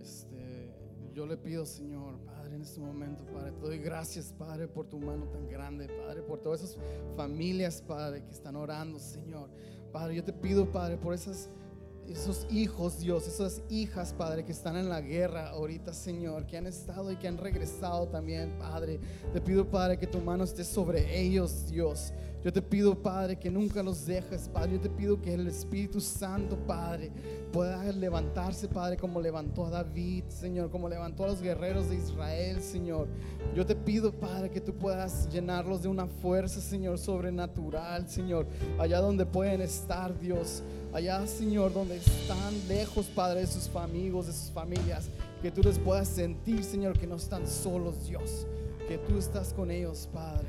Este, 0.00 0.70
yo 1.12 1.26
le 1.26 1.36
pido, 1.36 1.64
Señor, 1.64 2.18
Padre, 2.20 2.56
en 2.56 2.62
este 2.62 2.80
momento, 2.80 3.24
Padre, 3.32 3.52
te 3.52 3.60
doy 3.60 3.78
gracias, 3.78 4.32
Padre, 4.32 4.68
por 4.68 4.86
tu 4.86 4.98
mano 4.98 5.26
tan 5.28 5.48
grande, 5.48 5.88
Padre, 5.88 6.22
por 6.22 6.40
todas 6.40 6.62
esas 6.62 6.78
familias, 7.16 7.80
Padre, 7.80 8.22
que 8.22 8.32
están 8.32 8.56
orando, 8.56 8.98
Señor. 8.98 9.50
Padre, 9.92 10.16
yo 10.16 10.24
te 10.24 10.32
pido, 10.32 10.70
Padre, 10.70 10.98
por 10.98 11.14
esas 11.14 11.48
esos 12.08 12.46
hijos, 12.50 13.00
Dios, 13.00 13.26
esas 13.26 13.62
hijas, 13.68 14.12
Padre, 14.12 14.44
que 14.44 14.52
están 14.52 14.76
en 14.76 14.88
la 14.88 15.00
guerra 15.00 15.50
ahorita, 15.50 15.92
Señor, 15.92 16.46
que 16.46 16.56
han 16.56 16.66
estado 16.66 17.10
y 17.10 17.16
que 17.16 17.28
han 17.28 17.38
regresado 17.38 18.08
también, 18.08 18.56
Padre. 18.58 19.00
Te 19.32 19.40
pido, 19.40 19.68
Padre, 19.68 19.98
que 19.98 20.06
tu 20.06 20.20
mano 20.20 20.44
esté 20.44 20.64
sobre 20.64 21.20
ellos, 21.20 21.68
Dios. 21.68 22.12
Yo 22.46 22.52
te 22.52 22.62
pido, 22.62 22.94
Padre, 22.94 23.34
que 23.34 23.50
nunca 23.50 23.82
los 23.82 24.06
dejes, 24.06 24.48
Padre. 24.48 24.74
Yo 24.74 24.80
te 24.80 24.88
pido 24.88 25.20
que 25.20 25.34
el 25.34 25.48
Espíritu 25.48 26.00
Santo, 26.00 26.56
Padre, 26.56 27.10
pueda 27.52 27.82
levantarse, 27.90 28.68
Padre, 28.68 28.96
como 28.96 29.20
levantó 29.20 29.66
a 29.66 29.70
David, 29.70 30.22
Señor, 30.28 30.70
como 30.70 30.88
levantó 30.88 31.24
a 31.24 31.26
los 31.26 31.42
guerreros 31.42 31.90
de 31.90 31.96
Israel, 31.96 32.62
Señor. 32.62 33.08
Yo 33.52 33.66
te 33.66 33.74
pido, 33.74 34.12
Padre, 34.12 34.48
que 34.50 34.60
tú 34.60 34.72
puedas 34.72 35.28
llenarlos 35.28 35.82
de 35.82 35.88
una 35.88 36.06
fuerza, 36.06 36.60
Señor, 36.60 36.98
sobrenatural, 36.98 38.08
Señor, 38.08 38.46
allá 38.78 39.00
donde 39.00 39.26
pueden 39.26 39.60
estar, 39.60 40.16
Dios. 40.16 40.62
Allá, 40.92 41.26
Señor, 41.26 41.74
donde 41.74 41.96
están 41.96 42.54
lejos, 42.68 43.06
Padre, 43.06 43.40
de 43.40 43.48
sus 43.48 43.74
amigos, 43.74 44.28
de 44.28 44.32
sus 44.32 44.52
familias, 44.52 45.08
que 45.42 45.50
tú 45.50 45.62
les 45.64 45.80
puedas 45.80 46.06
sentir, 46.06 46.62
Señor, 46.62 46.96
que 46.96 47.08
no 47.08 47.16
están 47.16 47.48
solos, 47.48 48.06
Dios, 48.06 48.46
que 48.86 48.98
tú 48.98 49.18
estás 49.18 49.52
con 49.52 49.72
ellos, 49.72 50.08
Padre. 50.12 50.46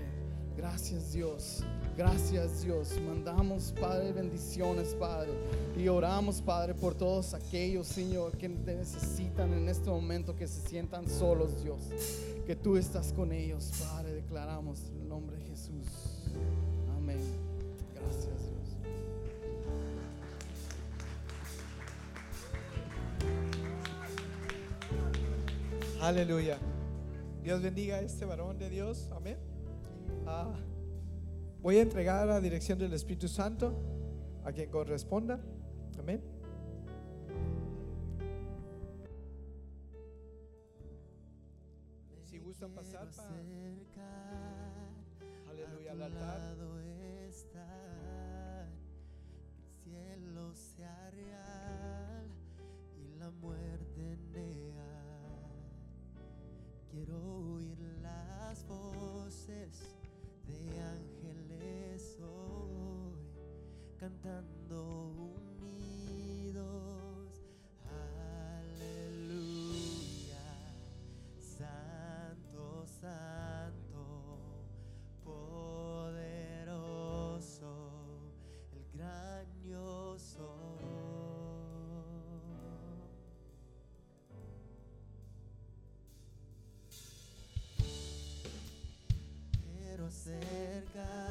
Gracias, 0.56 1.14
Dios. 1.14 1.64
Gracias, 1.98 2.64
Dios. 2.64 2.94
Mandamos, 3.08 3.74
Padre, 3.82 4.12
bendiciones, 4.12 4.94
Padre. 5.00 5.32
Y 5.76 5.88
oramos, 5.88 6.44
Padre, 6.44 6.76
por 6.76 6.94
todos 6.94 7.34
aquellos, 7.34 7.88
Señor, 7.88 8.38
que 8.38 8.48
te 8.50 8.76
necesitan 8.76 9.52
en 9.52 9.68
este 9.68 9.90
momento, 9.90 10.36
que 10.36 10.48
se 10.48 10.62
sientan 10.68 11.10
solos, 11.10 11.64
Dios. 11.64 11.80
Que 12.46 12.56
tú 12.56 12.78
estás 12.78 13.12
con 13.14 13.32
ellos, 13.32 13.72
Padre. 13.80 14.14
Declaramos 14.14 14.80
en 14.92 15.02
el 15.02 15.10
nombre 15.10 15.38
de 15.38 15.46
Jesús. 15.46 15.88
Amén. 16.96 17.18
Gracias, 17.96 18.44
Dios. 18.44 18.78
Aleluya. 26.00 26.60
Dios 27.44 27.64
bendiga 27.64 27.96
a 27.96 28.02
este 28.02 28.24
varón 28.26 28.60
de 28.60 28.70
Dios. 28.70 29.10
Amén. 29.16 29.38
Ah, 30.28 30.54
voy 31.62 31.78
a 31.78 31.82
entregar 31.82 32.28
la 32.28 32.40
dirección 32.42 32.78
del 32.80 32.94
Espíritu 32.94 33.28
Santo 33.28 33.74
a 34.44 34.52
quien 34.52 34.70
corresponda. 34.70 35.40
Amén. 36.00 36.22
Si 42.26 42.38
gustan 42.40 42.72
pasar 42.74 43.08
pa- 43.16 43.30
Aleluya 45.50 45.92
al 45.94 46.02
altar. 46.04 46.57
Quiero 90.10 91.27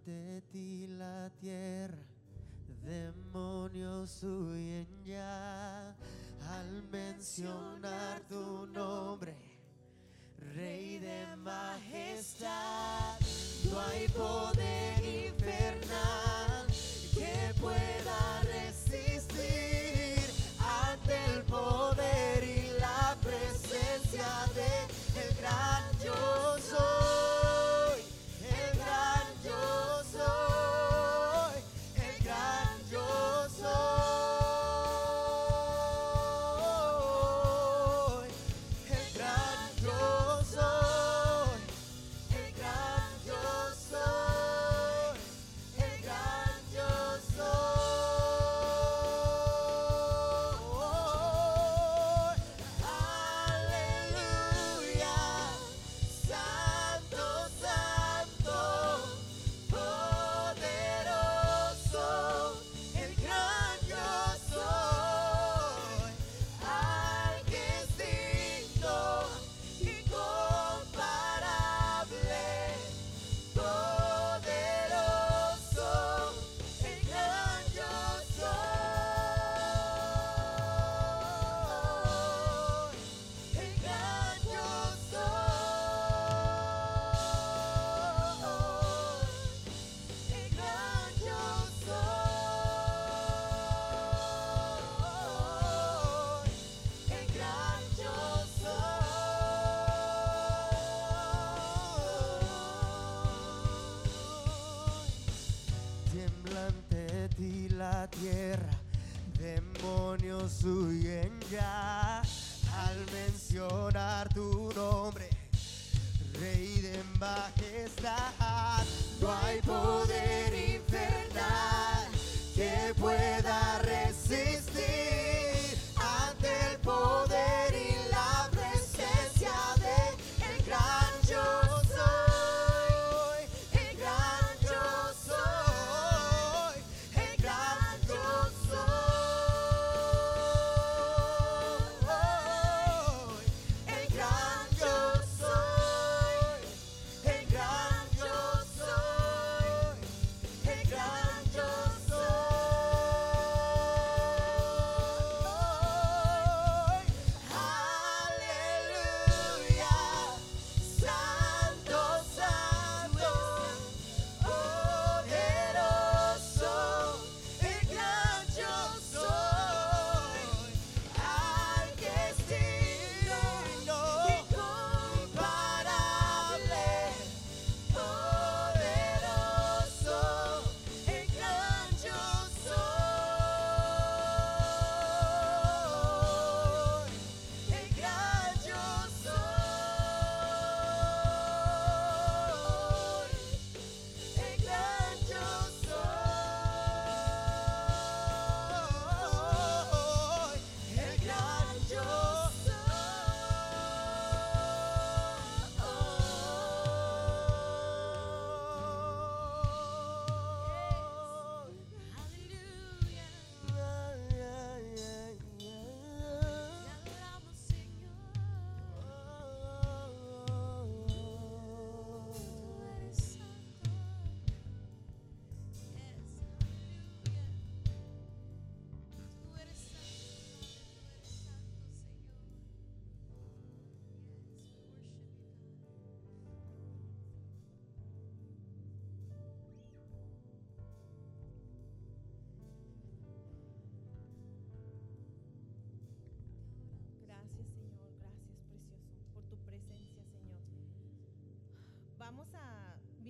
ante 0.00 0.42
ti 0.50 0.86
la 0.86 1.30
tierra, 1.40 1.98
demonios 2.84 4.22
huyen 4.22 4.86
ya 5.04 5.94
al 6.40 6.82
mencionar 6.90 8.09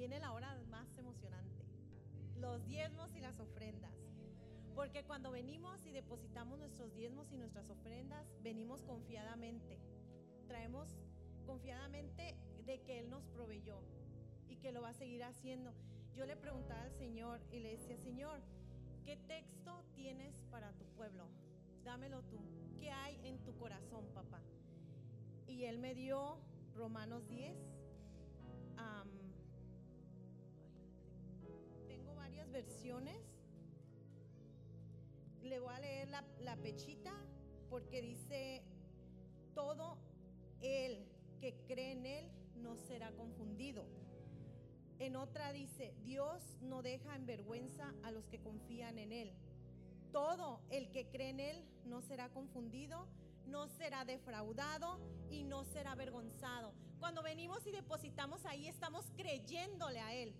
viene 0.01 0.19
la 0.19 0.33
hora 0.33 0.59
más 0.71 0.97
emocionante, 0.97 1.63
los 2.39 2.65
diezmos 2.65 3.15
y 3.15 3.21
las 3.21 3.39
ofrendas. 3.39 3.93
Porque 4.75 5.05
cuando 5.05 5.31
venimos 5.31 5.85
y 5.85 5.93
depositamos 5.93 6.59
nuestros 6.59 6.95
diezmos 6.95 7.31
y 7.33 7.37
nuestras 7.37 7.69
ofrendas, 7.69 8.27
venimos 8.43 8.83
confiadamente. 8.85 9.79
Traemos 10.49 10.89
confiadamente 11.45 12.35
de 12.65 12.81
que 12.81 13.01
Él 13.01 13.11
nos 13.11 13.27
proveyó 13.27 13.83
y 14.49 14.57
que 14.57 14.73
lo 14.73 14.81
va 14.81 14.89
a 14.89 14.95
seguir 14.95 15.23
haciendo. 15.23 15.75
Yo 16.17 16.25
le 16.25 16.35
preguntaba 16.35 16.81
al 16.81 16.93
Señor 16.93 17.39
y 17.53 17.59
le 17.59 17.73
decía, 17.73 17.99
Señor, 17.99 18.41
¿qué 19.05 19.19
texto 19.19 19.85
tienes 19.93 20.47
para 20.51 20.73
tu 20.79 20.87
pueblo? 20.97 21.29
Dámelo 21.85 22.23
tú. 22.23 22.39
¿Qué 22.79 22.91
hay 22.91 23.21
en 23.23 23.37
tu 23.45 23.55
corazón, 23.59 24.07
papá? 24.15 24.41
Y 25.47 25.65
Él 25.65 25.79
me 25.79 25.95
dio 25.95 26.39
Romanos 26.75 27.29
10. 27.29 27.55
Um, 28.79 29.20
versiones. 32.51 33.19
Le 35.43 35.59
voy 35.59 35.75
a 35.75 35.81
leer 35.81 36.09
la, 36.09 36.25
la 36.41 36.57
pechita 36.57 37.13
porque 37.69 38.03
dice, 38.03 38.63
todo 39.55 39.99
el 40.61 41.07
que 41.41 41.55
cree 41.67 41.93
en 41.93 42.07
él 42.07 42.31
no 42.57 42.77
será 42.77 43.11
confundido. 43.13 43.85
En 45.01 45.17
otra 45.17 45.51
dice, 45.53 45.95
Dios 46.03 46.43
no 46.61 46.83
deja 46.83 47.17
en 47.17 47.25
vergüenza 47.25 47.95
a 48.03 48.11
los 48.11 48.27
que 48.27 48.39
confían 48.39 48.99
en 48.99 49.13
Él. 49.13 49.33
Todo 50.13 50.61
el 50.71 50.91
que 50.91 51.07
cree 51.07 51.31
en 51.31 51.41
Él 51.41 51.65
no 51.87 52.03
será 52.03 52.29
confundido, 52.29 53.07
no 53.47 53.67
será 53.69 54.05
defraudado 54.05 55.01
y 55.31 55.45
no 55.45 55.65
será 55.65 55.93
avergonzado. 55.93 56.75
Cuando 56.99 57.23
venimos 57.23 57.67
y 57.67 57.71
depositamos 57.71 58.45
ahí, 58.45 58.69
estamos 58.69 59.07
creyéndole 59.17 60.01
a 60.01 60.15
Él. 60.15 60.35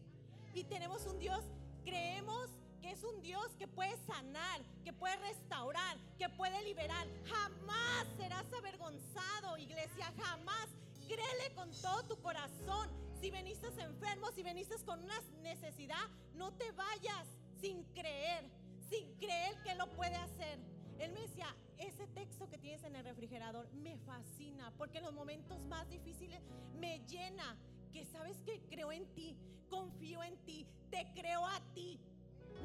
Y 0.53 0.65
tenemos 0.65 1.07
un 1.07 1.19
Dios 1.19 1.43
creemos 1.85 2.51
que 2.81 2.91
es 2.93 3.03
un 3.05 3.21
Dios 3.23 3.47
que 3.59 3.69
puede 3.69 3.97
sanar, 4.07 4.63
que 4.85 4.93
puede 4.93 5.17
restaurar, 5.17 5.99
que 6.19 6.29
puede 6.31 6.63
liberar. 6.65 7.07
Jamás 7.27 8.07
serás 8.17 8.53
avergonzado, 8.53 9.59
iglesia, 9.59 10.13
jamás. 10.17 10.69
Créele 11.07 11.55
con 11.55 11.71
todo 11.83 12.05
tu 12.05 12.21
corazón. 12.21 12.89
Si 13.21 13.31
veniste 13.31 13.67
enfermo, 13.83 14.31
si 14.33 14.43
veniste 14.43 14.75
con 14.85 15.03
una 15.03 15.21
necesidad, 15.43 16.09
no 16.35 16.53
te 16.55 16.71
vayas 16.73 17.29
sin 17.61 17.85
creer, 17.93 18.51
sin 18.89 19.15
creer 19.17 19.61
que 19.63 19.75
lo 19.75 19.91
puede 19.93 20.17
hacer. 20.17 20.59
Él 20.99 21.13
me 21.13 21.21
decía, 21.21 21.55
ese 21.79 22.07
texto 22.09 22.49
que 22.49 22.59
tienes 22.59 22.85
en 22.85 22.97
el 22.97 23.05
refrigerador 23.05 23.71
me 23.73 23.97
fascina 23.99 24.73
porque 24.77 24.99
en 24.99 25.05
los 25.05 25.15
momentos 25.15 25.61
más 25.65 25.89
difíciles 25.89 26.43
me 26.79 27.01
llena. 27.07 27.57
Que 27.93 28.05
sabes 28.07 28.37
que 28.43 28.61
creo 28.69 28.93
en 28.93 29.07
ti, 29.15 29.37
confío 29.69 30.23
en 30.23 30.37
ti, 30.45 30.67
te 30.91 31.11
creo 31.15 31.47
a 31.47 31.61
ti. 31.75 32.01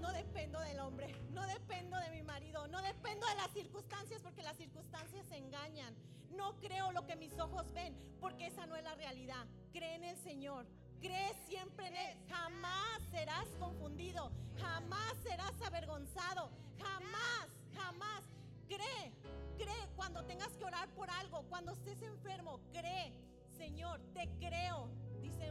No 0.02 0.12
dependo 0.12 0.60
del 0.60 0.80
hombre, 0.80 1.08
no 1.32 1.46
dependo 1.48 1.98
de 1.98 2.10
mi 2.12 2.22
marido, 2.22 2.68
no 2.68 2.82
dependo 2.82 3.26
de 3.28 3.36
las 3.36 3.52
circunstancias 3.52 4.22
porque 4.22 4.44
las 4.44 4.58
circunstancias 4.58 5.26
se 5.28 5.38
engañan. 5.38 5.96
No 6.32 6.56
creo 6.60 6.92
lo 6.92 7.06
que 7.06 7.16
mis 7.16 7.38
ojos 7.40 7.72
ven 7.74 7.96
porque 8.20 8.48
esa 8.48 8.66
no 8.66 8.76
es 8.76 8.84
la 8.84 8.96
realidad. 8.96 9.46
Cree 9.72 9.96
en 9.96 10.04
el 10.04 10.18
Señor, 10.18 10.66
cree 11.02 11.34
siempre 11.48 11.88
en 11.88 11.96
Él. 11.96 12.18
Jamás 12.30 13.02
serás 13.12 13.48
confundido, 13.60 14.32
jamás 14.60 15.14
serás 15.24 15.54
avergonzado, 15.62 16.50
jamás, 16.78 17.48
jamás. 17.74 18.24
Cree, 18.68 19.14
cree 19.58 19.88
cuando 19.96 20.24
tengas 20.26 20.50
que 20.58 20.66
orar 20.66 20.90
por 20.90 21.10
algo, 21.10 21.44
cuando 21.50 21.72
estés 21.72 22.02
enfermo, 22.02 22.60
cree. 22.74 23.14
Señor, 23.58 24.02
te 24.14 24.28
creo, 24.40 24.90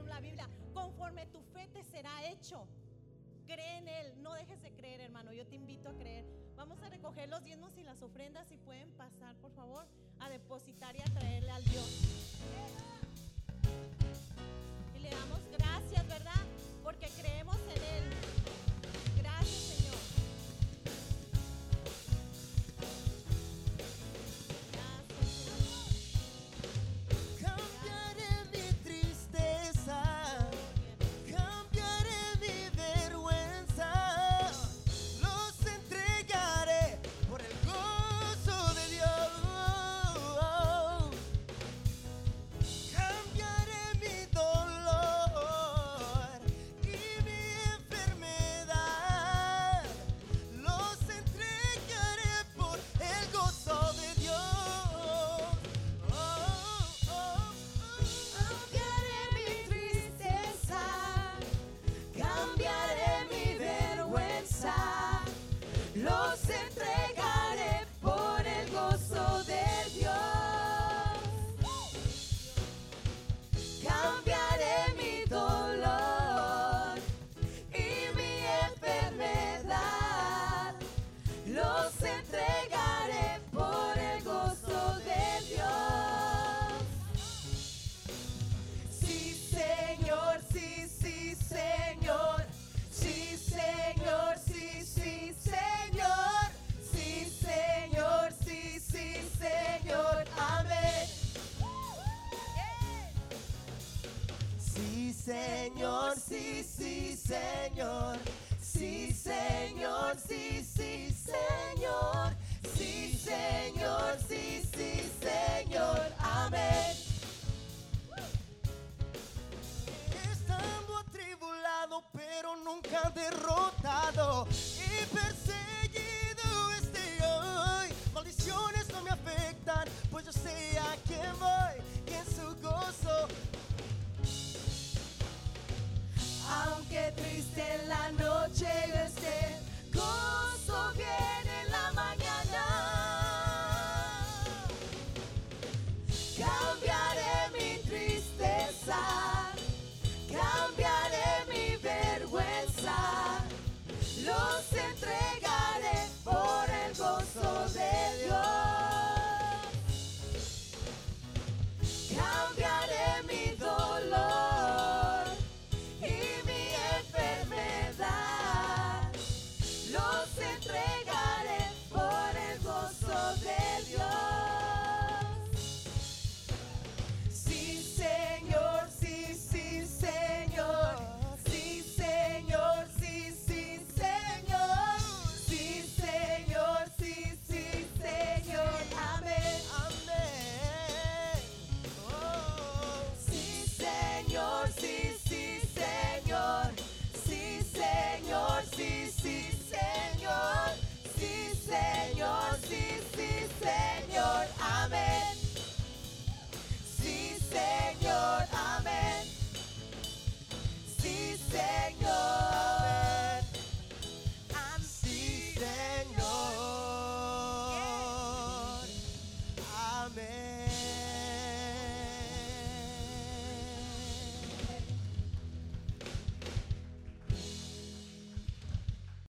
la 0.06 0.20
Biblia, 0.20 0.48
conforme 0.72 1.26
tu 1.26 1.40
fe 1.42 1.68
te 1.68 1.82
será 1.84 2.24
hecho. 2.30 2.66
Cree 3.46 3.78
en 3.78 3.88
Él, 3.88 4.22
no 4.22 4.32
dejes 4.34 4.60
de 4.62 4.72
creer, 4.72 5.00
hermano. 5.00 5.32
Yo 5.32 5.46
te 5.46 5.56
invito 5.56 5.88
a 5.88 5.92
creer. 5.94 6.24
Vamos 6.56 6.82
a 6.82 6.88
recoger 6.88 7.28
los 7.28 7.44
diezmos 7.44 7.76
y 7.76 7.82
las 7.82 8.00
ofrendas. 8.02 8.48
Si 8.48 8.56
pueden 8.56 8.90
pasar, 8.92 9.36
por 9.36 9.50
favor, 9.52 9.86
a 10.20 10.30
depositar 10.30 10.96
y 10.96 11.00
a 11.00 11.04
traerle 11.04 11.50
al 11.50 11.64
Dios. 11.64 12.30
Y 14.94 14.98
le 15.00 15.10
damos 15.10 15.40
gracias, 15.52 16.06
¿verdad? 16.08 16.42
Porque 16.82 17.08
creemos 17.20 17.58
en 17.76 17.82
Él. 17.82 18.13